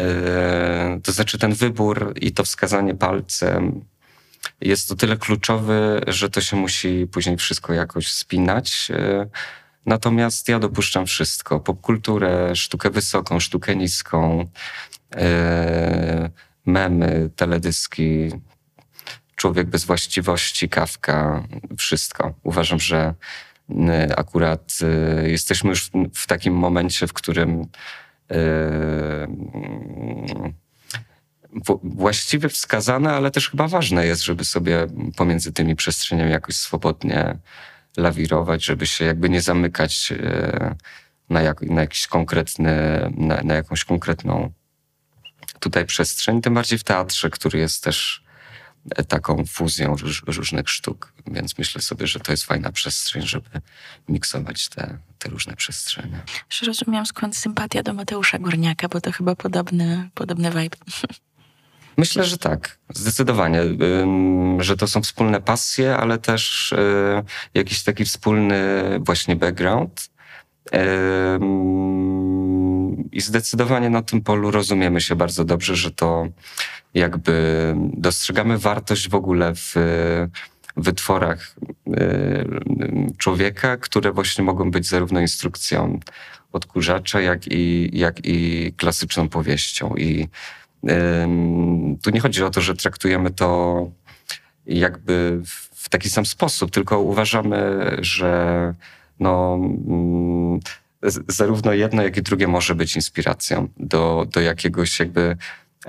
to 1.04 1.12
znaczy 1.12 1.38
ten 1.38 1.54
wybór 1.54 2.14
i 2.22 2.32
to 2.32 2.44
wskazanie 2.44 2.96
palcem 2.96 3.86
jest 4.62 4.90
to 4.90 4.96
tyle 4.96 5.18
kluczowy, 5.18 6.02
że 6.08 6.30
to 6.30 6.42
się 6.42 6.58
musi 6.58 7.08
później 7.12 7.38
wszystko 7.38 7.74
jakoś 7.74 8.12
spinać. 8.12 8.92
E, 8.92 9.28
natomiast 9.86 10.50
ja 10.50 10.60
dopuszczam 10.60 11.06
wszystko: 11.06 11.60
popkulturę, 11.60 12.56
sztukę 12.56 12.90
wysoką, 12.90 13.40
sztukę 13.40 13.76
niską, 13.76 14.50
e, 15.16 16.30
memy, 16.66 17.30
teledyski, 17.36 18.30
człowiek 19.36 19.68
bez 19.68 19.86
właściwości, 19.86 20.70
kawka, 20.70 21.44
wszystko. 21.78 22.34
Uważam, 22.44 22.80
że 22.80 23.14
akurat 24.18 24.74
e, 24.82 25.30
jesteśmy 25.30 25.70
już 25.70 25.92
w 26.14 26.28
takim 26.28 26.54
momencie, 26.54 27.08
w 27.08 27.14
którym 27.14 27.68
właściwie 31.84 32.50
wskazane, 32.50 33.14
ale 33.14 33.32
też 33.32 33.50
chyba 33.50 33.68
ważne 33.68 34.06
jest, 34.06 34.24
żeby 34.24 34.46
sobie 34.46 34.88
pomiędzy 35.16 35.54
tymi 35.54 35.76
przestrzeniami 35.76 36.32
jakoś 36.32 36.56
swobodnie 36.56 37.38
lawirować, 37.98 38.66
żeby 38.66 38.88
się 38.88 39.06
jakby 39.06 39.30
nie 39.30 39.42
zamykać 39.42 40.12
e, 40.12 40.76
na, 41.30 41.42
jak, 41.42 41.62
na 41.62 41.82
jakiś 41.82 42.08
konkretny, 42.08 42.72
na, 43.18 43.42
na 43.44 43.54
jakąś 43.54 43.86
konkretną 43.86 44.52
tutaj 45.60 45.86
przestrzeń, 45.86 46.42
tym 46.42 46.54
bardziej 46.54 46.80
w 46.80 46.84
teatrze, 46.84 47.30
który 47.30 47.60
jest 47.60 47.84
też 47.84 48.24
taką 49.08 49.46
fuzją 49.46 49.96
róż, 49.96 50.24
różnych 50.28 50.70
sztuk. 50.70 51.14
Więc 51.28 51.58
myślę 51.58 51.82
sobie, 51.82 52.08
że 52.08 52.20
to 52.20 52.32
jest 52.32 52.44
fajna 52.44 52.72
przestrzeń, 52.72 53.22
żeby 53.22 53.50
miksować 54.10 54.70
te, 54.70 54.98
te 55.20 55.30
różne 55.30 55.56
przestrzenie. 55.56 56.20
Rozumiem 56.66 57.06
skąd 57.06 57.38
sympatia 57.38 57.84
do 57.84 57.94
Mateusza 57.94 58.40
Górniaka, 58.40 58.88
bo 58.88 59.02
to 59.02 59.12
chyba 59.12 59.36
podobny, 59.36 60.10
podobny 60.14 60.52
vibe. 60.52 60.78
Myślę, 61.98 62.24
że 62.24 62.38
tak, 62.38 62.78
zdecydowanie, 62.90 63.62
że 64.60 64.78
to 64.78 64.88
są 64.88 65.02
wspólne 65.02 65.42
pasje, 65.42 65.98
ale 65.98 66.18
też 66.18 66.72
y, 66.72 67.24
jakiś 67.54 67.84
taki 67.84 68.06
wspólny 68.06 68.60
właśnie 69.00 69.36
background. 69.36 70.14
I 73.12 73.22
zdecydowanie 73.22 73.90
na 73.90 74.02
tym 74.02 74.22
polu 74.22 74.52
rozumiemy 74.52 75.02
się 75.02 75.16
bardzo 75.16 75.44
dobrze, 75.44 75.76
że 75.76 75.92
to 75.92 76.28
jakby 76.94 77.76
dostrzegamy 77.94 78.58
wartość 78.58 79.10
w 79.10 79.16
ogóle 79.16 79.54
w 79.56 79.76
wytworach 80.78 81.56
y, 81.88 82.46
człowieka, 83.18 83.78
które 83.78 84.12
właśnie 84.12 84.44
mogą 84.44 84.72
być 84.72 84.88
zarówno 84.88 85.20
instrukcją 85.20 86.00
odkurzacza, 86.52 87.22
jak 87.22 87.48
i, 87.48 87.90
jak 87.94 88.26
i 88.26 88.74
klasyczną 88.78 89.30
powieścią. 89.30 89.96
I 89.96 90.28
tu 92.02 92.10
nie 92.10 92.20
chodzi 92.20 92.44
o 92.44 92.50
to, 92.50 92.62
że 92.62 92.76
traktujemy 92.76 93.32
to 93.32 93.92
jakby 94.66 95.42
w 95.76 95.90
taki 95.90 96.10
sam 96.10 96.26
sposób, 96.26 96.72
tylko 96.72 97.00
uważamy, 97.00 97.92
że 98.00 98.74
no, 99.20 99.60
mm, 99.88 100.60
zarówno 101.28 101.74
jedno, 101.74 102.04
jak 102.04 102.18
i 102.18 102.22
drugie 102.22 102.48
może 102.48 102.76
być 102.76 102.96
inspiracją 102.96 103.68
do, 103.78 104.26
do 104.32 104.42
jakiegoś 104.42 105.00
jakby 105.00 105.38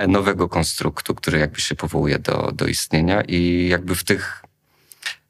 nowego 0.08 0.48
konstruktu, 0.48 1.14
który 1.14 1.38
jakby 1.38 1.60
się 1.60 1.74
powołuje 1.74 2.18
do, 2.18 2.52
do 2.54 2.66
istnienia 2.66 3.22
i 3.22 3.68
jakby 3.68 3.94
w 3.94 4.04
tych 4.04 4.43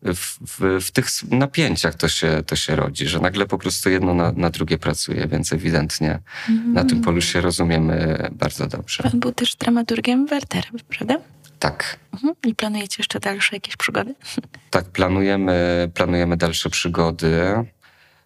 w, 0.04 0.38
w, 0.46 0.84
w, 0.86 0.90
tych 0.90 1.06
napięciach 1.30 1.94
to 1.94 2.08
się, 2.08 2.42
to 2.46 2.56
się 2.56 2.76
rodzi, 2.76 3.08
że 3.08 3.20
nagle 3.20 3.46
po 3.46 3.58
prostu 3.58 3.90
jedno 3.90 4.14
na, 4.14 4.32
na 4.32 4.50
drugie 4.50 4.78
pracuje, 4.78 5.26
więc 5.26 5.52
ewidentnie 5.52 6.18
mm. 6.48 6.72
na 6.72 6.84
tym 6.84 7.00
polu 7.00 7.20
się 7.20 7.40
rozumiemy 7.40 8.28
bardzo 8.32 8.66
dobrze. 8.66 9.02
Pan 9.02 9.20
był 9.20 9.32
też 9.32 9.56
dramaturgiem 9.56 10.26
Wertera, 10.26 10.68
prawda? 10.88 11.16
Tak. 11.58 11.98
Mhm. 12.12 12.34
I 12.46 12.54
planujecie 12.54 12.96
jeszcze 12.98 13.20
dalsze 13.20 13.56
jakieś 13.56 13.76
przygody? 13.76 14.14
Tak, 14.70 14.84
planujemy, 14.84 15.90
planujemy 15.94 16.36
dalsze 16.36 16.70
przygody. 16.70 17.54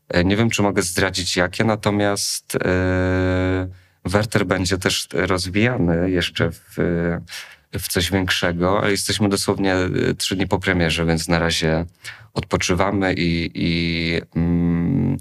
E, 0.08 0.24
nie 0.24 0.36
wiem, 0.36 0.50
czy 0.50 0.62
mogę 0.62 0.82
zdradzić 0.82 1.36
jakie, 1.36 1.64
natomiast 1.64 2.54
yy, 2.54 3.70
Werter 4.04 4.46
będzie 4.46 4.78
też 4.78 5.08
rozwijany 5.12 6.10
jeszcze 6.10 6.50
w 6.52 6.76
w 7.72 7.88
coś 7.88 8.10
większego, 8.10 8.88
jesteśmy 8.88 9.28
dosłownie 9.28 9.76
y, 9.76 10.14
trzy 10.14 10.36
dni 10.36 10.46
po 10.46 10.58
premierze, 10.58 11.06
więc 11.06 11.28
na 11.28 11.38
razie 11.38 11.84
odpoczywamy 12.34 13.14
i, 13.14 13.50
i 13.54 14.20
mm, 14.36 15.16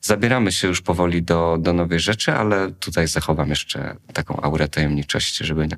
zabieramy 0.00 0.52
się 0.52 0.68
już 0.68 0.80
powoli 0.80 1.22
do, 1.22 1.56
do 1.60 1.72
nowej 1.72 2.00
rzeczy, 2.00 2.32
ale 2.32 2.70
tutaj 2.72 3.08
zachowam 3.08 3.48
jeszcze 3.48 3.96
taką 4.12 4.40
aurę 4.40 4.68
tajemniczości, 4.68 5.44
żeby 5.44 5.68
nie, 5.68 5.76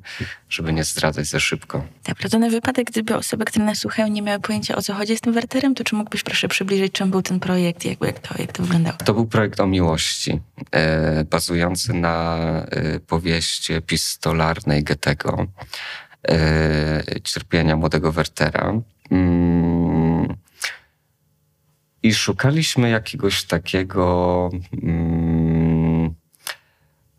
żeby 0.49 0.73
nie 0.73 0.83
zdradzać 0.83 1.27
za 1.27 1.39
szybko. 1.39 1.85
Dobra, 2.07 2.29
to 2.29 2.39
na 2.39 2.49
wypadek, 2.49 2.87
gdyby 2.87 3.15
osoby, 3.15 3.45
które 3.45 3.65
nas 3.65 3.77
słuchają, 3.77 4.07
nie 4.07 4.21
miały 4.21 4.39
pojęcia 4.39 4.75
o 4.75 4.81
co 4.81 4.93
chodzi 4.93 5.17
z 5.17 5.21
tym 5.21 5.33
Werterem, 5.33 5.75
to 5.75 5.83
czy 5.83 5.95
mógłbyś 5.95 6.23
proszę 6.23 6.47
przybliżyć, 6.47 6.93
czym 6.93 7.11
był 7.11 7.21
ten 7.21 7.39
projekt 7.39 7.85
i 7.85 7.89
jakby 7.89 8.05
jak 8.05 8.19
to, 8.19 8.35
jak 8.39 8.51
to 8.51 8.63
wyglądało? 8.63 8.97
To 9.05 9.13
był 9.13 9.25
projekt 9.25 9.59
o 9.59 9.67
miłości, 9.67 10.39
e, 10.71 11.23
bazujący 11.23 11.93
na 11.93 12.37
e, 12.71 12.99
powieści 12.99 13.73
epistolarnej 13.73 14.83
Goethego, 14.83 15.47
cierpienia 17.23 17.75
młodego 17.75 18.11
Wertera. 18.11 18.73
Mm, 19.11 20.35
i 22.03 22.13
szukaliśmy 22.13 22.89
jakiegoś 22.89 23.43
takiego. 23.43 24.49
Mm, 24.83 26.13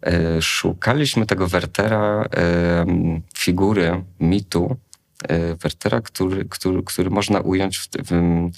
e, 0.06 0.42
szukaliśmy 0.42 1.26
tego 1.26 1.48
Wertera, 1.48 2.24
e, 2.36 2.86
figury, 3.38 4.04
mitu 4.20 4.76
e, 5.28 5.54
Wertera, 5.54 6.00
który, 6.00 6.44
który, 6.44 6.82
który 6.82 7.10
można 7.10 7.40
ująć 7.40 7.78
w, 7.78 7.88
w, 7.88 8.50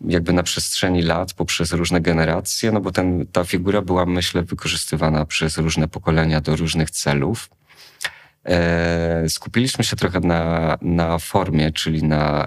jakby 0.00 0.32
na 0.32 0.42
przestrzeni 0.42 1.02
lat, 1.02 1.32
poprzez 1.32 1.72
różne 1.72 2.00
generacje, 2.00 2.72
no 2.72 2.80
bo 2.80 2.92
ten, 2.92 3.26
ta 3.26 3.44
figura 3.44 3.82
była, 3.82 4.06
myślę, 4.06 4.42
wykorzystywana 4.42 5.24
przez 5.24 5.58
różne 5.58 5.88
pokolenia 5.88 6.40
do 6.40 6.56
różnych 6.56 6.90
celów. 6.90 7.50
E, 8.46 9.28
skupiliśmy 9.28 9.84
się 9.84 9.96
trochę 9.96 10.20
na, 10.20 10.78
na 10.82 11.18
formie, 11.18 11.72
czyli 11.72 12.02
na 12.02 12.46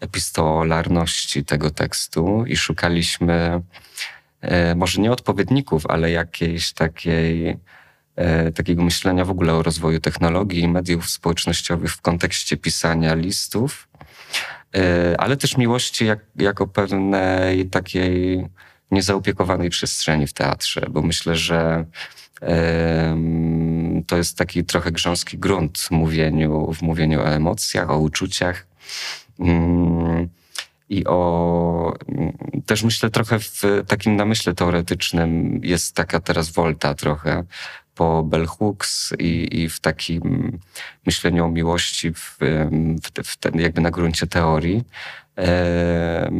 epistolarności 0.00 1.44
tego 1.44 1.70
tekstu 1.70 2.44
i 2.46 2.56
szukaliśmy 2.56 3.62
e, 4.40 4.74
może 4.74 5.00
nie 5.00 5.12
odpowiedników, 5.12 5.86
ale 5.86 6.10
jakiejś 6.10 6.72
takiej 6.72 7.56
e, 8.16 8.52
takiego 8.52 8.82
myślenia 8.82 9.24
w 9.24 9.30
ogóle 9.30 9.54
o 9.54 9.62
rozwoju 9.62 10.00
technologii 10.00 10.60
i 10.60 10.68
mediów 10.68 11.10
społecznościowych 11.10 11.92
w 11.92 12.00
kontekście 12.00 12.56
pisania 12.56 13.14
listów, 13.14 13.88
ale 15.18 15.36
też 15.36 15.56
miłości 15.56 16.06
jak, 16.06 16.18
jako 16.36 16.66
pewnej 16.66 17.66
takiej 17.66 18.46
niezaopiekowanej 18.90 19.70
przestrzeni 19.70 20.26
w 20.26 20.32
teatrze, 20.32 20.86
bo 20.90 21.02
myślę, 21.02 21.36
że 21.36 21.84
to 24.06 24.16
jest 24.16 24.38
taki 24.38 24.64
trochę 24.64 24.92
grząski 24.92 25.38
grunt 25.38 25.78
w 25.78 25.90
mówieniu, 25.90 26.72
w 26.72 26.82
mówieniu 26.82 27.20
o 27.20 27.28
emocjach, 27.28 27.90
o 27.90 27.98
uczuciach. 27.98 28.66
Mm, 29.38 30.28
I 30.88 31.06
o 31.06 31.94
też 32.66 32.82
myślę 32.82 33.10
trochę 33.10 33.38
w 33.38 33.62
takim 33.86 34.16
namyśle 34.16 34.54
teoretycznym 34.54 35.60
jest 35.62 35.94
taka 35.94 36.20
teraz 36.20 36.50
wolta 36.50 36.94
trochę 36.94 37.44
po 37.94 38.22
Bell 38.22 38.46
Hooks 38.46 39.12
i, 39.18 39.60
i 39.60 39.68
w 39.68 39.80
takim 39.80 40.58
myśleniu 41.06 41.44
o 41.44 41.48
miłości 41.48 42.12
w, 42.12 42.38
w, 43.02 43.24
w 43.24 43.36
ten, 43.36 43.60
jakby 43.60 43.80
na 43.80 43.90
gruncie 43.90 44.26
teorii. 44.26 44.84
E, 45.38 46.30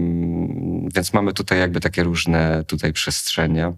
więc 0.94 1.12
mamy 1.12 1.32
tutaj 1.32 1.58
jakby 1.58 1.80
takie 1.80 2.02
różne 2.02 2.64
tutaj 2.66 2.92
przestrzenie. 2.92 3.72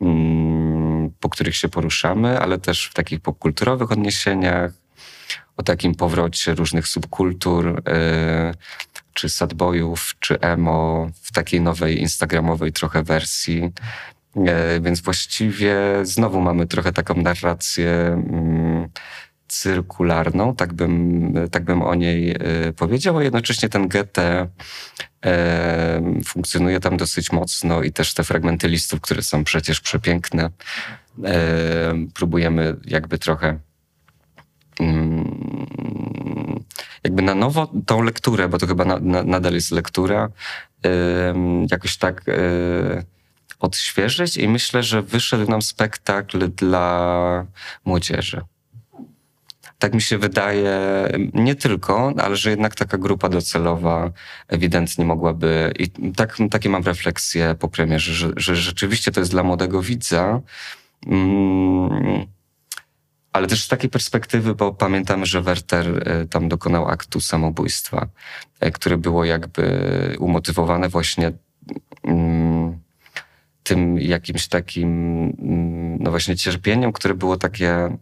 Mm, 0.00 0.87
po 1.20 1.28
których 1.28 1.56
się 1.56 1.68
poruszamy, 1.68 2.40
ale 2.40 2.58
też 2.58 2.86
w 2.86 2.94
takich 2.94 3.20
popkulturowych 3.20 3.92
odniesieniach, 3.92 4.70
o 5.56 5.62
takim 5.62 5.94
powrocie 5.94 6.54
różnych 6.54 6.88
subkultur, 6.88 7.82
e, 7.86 8.54
czy 9.14 9.28
sadbojów, 9.28 10.14
czy 10.20 10.40
emo, 10.40 11.10
w 11.22 11.32
takiej 11.32 11.60
nowej 11.60 12.00
instagramowej 12.00 12.72
trochę 12.72 13.02
wersji. 13.02 13.72
E, 14.36 14.80
więc 14.80 15.00
właściwie 15.00 15.76
znowu 16.02 16.40
mamy 16.40 16.66
trochę 16.66 16.92
taką 16.92 17.14
narrację 17.14 17.90
mm, 17.90 18.88
cyrkularną, 19.48 20.54
tak 20.54 20.72
bym, 20.72 21.34
tak 21.50 21.64
bym 21.64 21.82
o 21.82 21.94
niej 21.94 22.30
e, 22.30 22.36
powiedział, 22.72 23.18
a 23.18 23.22
jednocześnie 23.22 23.68
ten 23.68 23.88
GT 23.88 24.18
e, 24.18 24.48
funkcjonuje 26.24 26.80
tam 26.80 26.96
dosyć 26.96 27.32
mocno 27.32 27.82
i 27.82 27.92
też 27.92 28.14
te 28.14 28.24
fragmenty 28.24 28.68
listów, 28.68 29.00
które 29.00 29.22
są 29.22 29.44
przecież 29.44 29.80
przepiękne, 29.80 30.50
e, 31.24 31.94
próbujemy 32.14 32.76
jakby 32.84 33.18
trochę 33.18 33.58
mm, 34.80 36.64
jakby 37.04 37.22
na 37.22 37.34
nowo 37.34 37.72
tą 37.86 38.02
lekturę, 38.02 38.48
bo 38.48 38.58
to 38.58 38.66
chyba 38.66 38.84
na, 38.84 38.98
na, 38.98 39.22
nadal 39.22 39.54
jest 39.54 39.70
lektura, 39.70 40.28
jakoś 41.70 41.96
tak 41.96 42.24
odświeżyć 43.60 44.36
i 44.36 44.48
myślę, 44.48 44.82
że 44.82 45.02
wyszedł 45.02 45.50
nam 45.50 45.62
spektakl 45.62 46.48
dla 46.48 47.46
młodzieży 47.84 48.42
tak 49.78 49.94
mi 49.94 50.00
się 50.00 50.18
wydaje, 50.18 51.08
nie 51.34 51.54
tylko, 51.54 52.12
ale 52.16 52.36
że 52.36 52.50
jednak 52.50 52.74
taka 52.74 52.98
grupa 52.98 53.28
docelowa 53.28 54.10
ewidentnie 54.48 55.04
mogłaby, 55.04 55.72
i 55.78 56.12
tak, 56.12 56.36
takie 56.50 56.68
mam 56.68 56.82
refleksje 56.82 57.54
po 57.54 57.68
premierze, 57.68 58.14
że, 58.14 58.32
że 58.36 58.56
rzeczywiście 58.56 59.12
to 59.12 59.20
jest 59.20 59.30
dla 59.30 59.42
młodego 59.42 59.82
widza, 59.82 60.40
mm, 61.06 62.26
ale 63.32 63.46
też 63.46 63.64
z 63.64 63.68
takiej 63.68 63.90
perspektywy, 63.90 64.54
bo 64.54 64.72
pamiętam, 64.72 65.26
że 65.26 65.42
Werter 65.42 66.08
e, 66.08 66.26
tam 66.26 66.48
dokonał 66.48 66.88
aktu 66.88 67.20
samobójstwa, 67.20 68.06
e, 68.60 68.70
które 68.70 68.96
było 68.96 69.24
jakby 69.24 70.16
umotywowane 70.18 70.88
właśnie 70.88 71.32
mm, 72.04 72.78
tym 73.68 73.98
jakimś 73.98 74.48
takim, 74.48 74.88
mm, 75.38 75.98
no 76.00 76.10
właśnie 76.10 76.36
cierpieniem, 76.36 76.92
które 76.92 77.14
było 77.14 77.36
takie. 77.36 77.96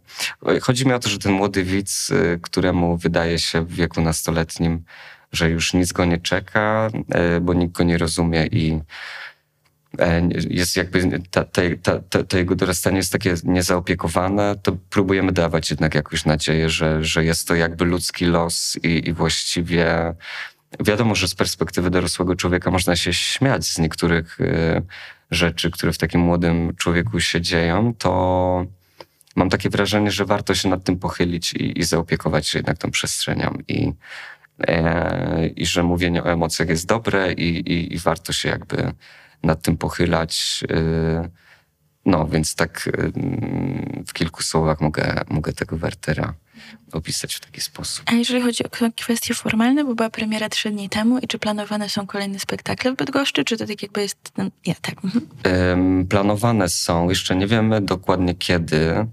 Chodzi 0.62 0.86
mi 0.86 0.92
o 0.92 0.98
to, 0.98 1.08
że 1.08 1.18
ten 1.18 1.32
młody 1.32 1.64
widz, 1.64 2.10
y, 2.10 2.38
któremu 2.42 2.96
wydaje 2.96 3.38
się 3.38 3.62
w 3.62 3.72
wieku 3.72 4.00
nastoletnim, 4.00 4.84
że 5.32 5.50
już 5.50 5.74
nic 5.74 5.92
go 5.92 6.04
nie 6.04 6.18
czeka, 6.18 6.90
y, 7.36 7.40
bo 7.40 7.54
nikt 7.54 7.72
go 7.72 7.84
nie 7.84 7.98
rozumie 7.98 8.46
i 8.46 8.80
e, 9.98 10.28
jest 10.50 10.76
jakby 10.76 11.22
ta, 11.30 11.44
ta, 11.44 11.62
ta, 12.00 12.24
to 12.24 12.38
jego 12.38 12.54
dorastanie 12.54 12.96
jest 12.96 13.12
takie 13.12 13.34
niezaopiekowane, 13.44 14.56
to 14.62 14.76
próbujemy 14.90 15.32
dawać 15.32 15.70
jednak 15.70 15.94
jakąś 15.94 16.24
nadzieję, 16.24 16.70
że, 16.70 17.04
że 17.04 17.24
jest 17.24 17.48
to 17.48 17.54
jakby 17.54 17.84
ludzki 17.84 18.24
los 18.24 18.78
i, 18.82 19.08
i 19.08 19.12
właściwie 19.12 20.14
wiadomo, 20.80 21.14
że 21.14 21.28
z 21.28 21.34
perspektywy 21.34 21.90
dorosłego 21.90 22.36
człowieka 22.36 22.70
można 22.70 22.96
się 22.96 23.12
śmiać 23.12 23.66
z 23.66 23.78
niektórych 23.78 24.40
y, 24.40 24.82
rzeczy, 25.30 25.70
które 25.70 25.92
w 25.92 25.98
takim 25.98 26.20
młodym 26.20 26.76
człowieku 26.76 27.20
się 27.20 27.40
dzieją, 27.40 27.94
to 27.94 28.66
mam 29.36 29.50
takie 29.50 29.70
wrażenie, 29.70 30.10
że 30.10 30.24
warto 30.24 30.54
się 30.54 30.68
nad 30.68 30.84
tym 30.84 30.98
pochylić 30.98 31.52
i, 31.52 31.78
i 31.78 31.84
zaopiekować 31.84 32.48
się 32.48 32.58
jednak 32.58 32.78
tą 32.78 32.90
przestrzenią 32.90 33.58
i, 33.68 33.92
e, 34.60 35.46
i 35.48 35.66
że 35.66 35.82
mówienie 35.82 36.22
o 36.22 36.32
emocjach 36.32 36.68
jest 36.68 36.86
dobre 36.86 37.32
i, 37.32 37.72
i, 37.72 37.94
i 37.94 37.98
warto 37.98 38.32
się 38.32 38.48
jakby 38.48 38.92
nad 39.42 39.62
tym 39.62 39.76
pochylać. 39.76 40.64
E, 40.70 41.28
no, 42.04 42.26
więc 42.26 42.54
tak 42.54 42.88
w 44.06 44.12
kilku 44.12 44.42
słowach 44.42 44.80
mogę, 44.80 45.20
mogę 45.28 45.52
tego 45.52 45.76
Wertera 45.76 46.34
opisać 46.92 47.34
w 47.34 47.40
taki 47.40 47.60
sposób. 47.60 48.04
A 48.06 48.12
jeżeli 48.12 48.42
chodzi 48.42 48.64
o 48.64 48.68
kwestie 48.96 49.34
formalne, 49.34 49.84
bo 49.84 49.94
była 49.94 50.10
premiera 50.10 50.48
trzy 50.48 50.70
dni 50.70 50.88
temu 50.88 51.18
i 51.18 51.26
czy 51.26 51.38
planowane 51.38 51.88
są 51.88 52.06
kolejne 52.06 52.38
spektakle 52.38 52.92
w 52.92 52.96
Bydgoszczy, 52.96 53.44
czy 53.44 53.56
to 53.56 53.66
tak 53.66 53.82
jakby 53.82 54.02
jest... 54.02 54.30
Ten... 54.30 54.50
Ja, 54.66 54.74
tak. 54.80 54.94
Mhm. 55.04 56.06
Planowane 56.06 56.68
są, 56.68 57.08
jeszcze 57.08 57.36
nie 57.36 57.46
wiemy 57.46 57.80
dokładnie 57.80 58.34
kiedy, 58.34 59.06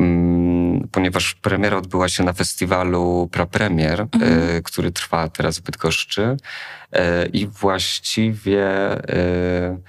mm, 0.00 0.88
ponieważ 0.92 1.34
premiera 1.34 1.76
odbyła 1.76 2.08
się 2.08 2.24
na 2.24 2.32
festiwalu 2.32 3.28
Prapremier, 3.32 4.00
mhm. 4.00 4.32
Y, 4.32 4.62
który 4.62 4.92
trwa 4.92 5.28
teraz 5.28 5.58
w 5.58 5.62
Bydgoszczy 5.62 6.36
y, 6.96 6.98
i 7.32 7.46
właściwie 7.46 8.68
Mm, 8.88 9.82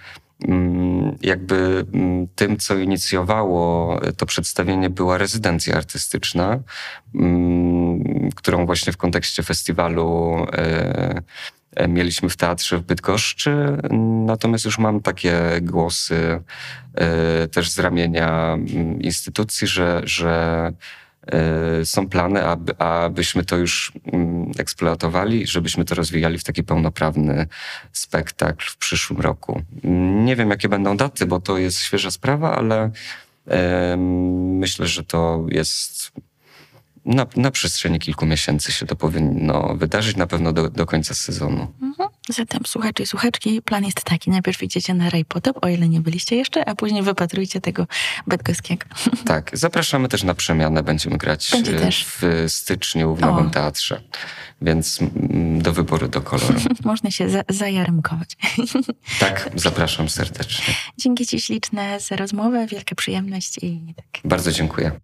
jakby 1.22 1.86
mm, 1.94 2.28
tym, 2.36 2.58
co 2.58 2.78
inicjowało 2.78 4.00
to 4.18 4.26
przedstawienie, 4.26 4.90
była 4.90 5.18
rezydencja 5.18 5.76
artystyczna, 5.76 6.60
mm, 7.16 8.30
którą 8.36 8.66
właśnie 8.66 8.94
w 8.94 8.98
kontekście 8.98 9.44
festiwalu 9.44 10.38
e, 10.54 11.22
e, 11.76 11.88
mieliśmy 11.88 12.30
w 12.30 12.38
teatrze 12.38 12.78
w 12.78 12.82
Bydgoszczy. 12.82 13.78
Natomiast 14.26 14.66
już 14.66 14.78
mam 14.78 15.02
takie 15.02 15.42
głosy 15.62 16.42
e, 16.96 17.48
też 17.48 17.70
z 17.70 17.80
ramienia 17.80 18.58
instytucji, 19.00 19.68
że, 19.68 20.02
że 20.04 20.74
są 21.84 22.10
plany, 22.10 22.46
aby, 22.46 22.78
abyśmy 22.78 23.46
to 23.46 23.58
już 23.58 23.92
mm, 24.14 24.52
eksploatowali, 24.58 25.48
żebyśmy 25.48 25.86
to 25.86 25.96
rozwijali 25.96 26.38
w 26.38 26.44
taki 26.44 26.64
pełnoprawny 26.64 27.48
spektakl 27.94 28.66
w 28.70 28.78
przyszłym 28.78 29.22
roku. 29.22 29.62
Nie 30.24 30.36
wiem, 30.36 30.50
jakie 30.50 30.70
będą 30.70 30.98
daty, 30.98 31.26
bo 31.26 31.40
to 31.40 31.58
jest 31.58 31.82
świeża 31.82 32.12
sprawa, 32.12 32.56
ale 32.56 32.92
myślę, 34.60 34.88
że 34.88 35.04
to 35.04 35.46
jest 35.50 36.12
na, 37.10 37.26
na 37.36 37.51
przestrzeni 37.51 37.99
kilku 37.99 38.26
miesięcy 38.26 38.72
się 38.72 38.86
to 38.86 38.95
powinno 38.95 39.76
wydarzyć, 39.76 40.18
na 40.18 40.28
pewno 40.28 40.53
do, 40.53 40.70
do 40.70 40.86
końca 40.86 41.14
sezonu. 41.14 41.68
Mhm. 41.82 42.10
Zatem 42.30 42.62
słuchacze 42.66 43.03
i 43.03 43.05
słuchaczki, 43.05 43.62
plan 43.62 43.86
jest 43.86 44.03
taki. 44.03 44.30
Najpierw 44.30 44.64
idziecie 44.64 44.93
na 44.93 45.10
Ray 45.10 45.26
Potop, 45.26 45.66
o 45.66 45.68
ile 45.68 45.89
nie 45.89 46.01
byliście 46.01 46.36
jeszcze, 46.36 46.70
a 46.70 46.76
później 46.76 47.03
wypatrujcie 47.03 47.62
tego 47.62 47.88
Bydgoskiego. 48.28 48.86
Tak, 49.26 49.51
zapraszamy 49.53 50.07
też 50.07 50.24
na 50.24 50.34
przemianę. 50.34 50.84
Będziemy 50.84 51.18
grać 51.18 51.51
Będzie 51.51 51.88
e, 51.88 51.91
w 51.91 52.24
styczniu 52.47 53.16
w 53.16 53.22
Nowym 53.22 53.47
O. 53.47 53.49
Teatrze. 53.49 54.01
Więc 54.62 55.01
mm, 55.01 55.62
do 55.62 55.74
wyboru, 55.74 56.07
do 56.07 56.22
koloru. 56.22 56.60
Można 56.86 57.12
się 57.12 57.30
za, 57.30 57.43
zajarmkować. 57.49 58.38
Tak, 59.20 59.49
zapraszam 59.55 60.10
serdecznie. 60.10 60.74
Dzięki 60.97 61.28
Ci 61.28 61.41
śliczne 61.41 61.99
za 61.99 62.16
rozmowę, 62.16 62.68
wielka 62.68 62.95
przyjemność 62.95 63.57
i 63.62 63.93
tak. 63.95 64.22
Bardzo 64.24 64.51
dziękuję. 64.51 64.99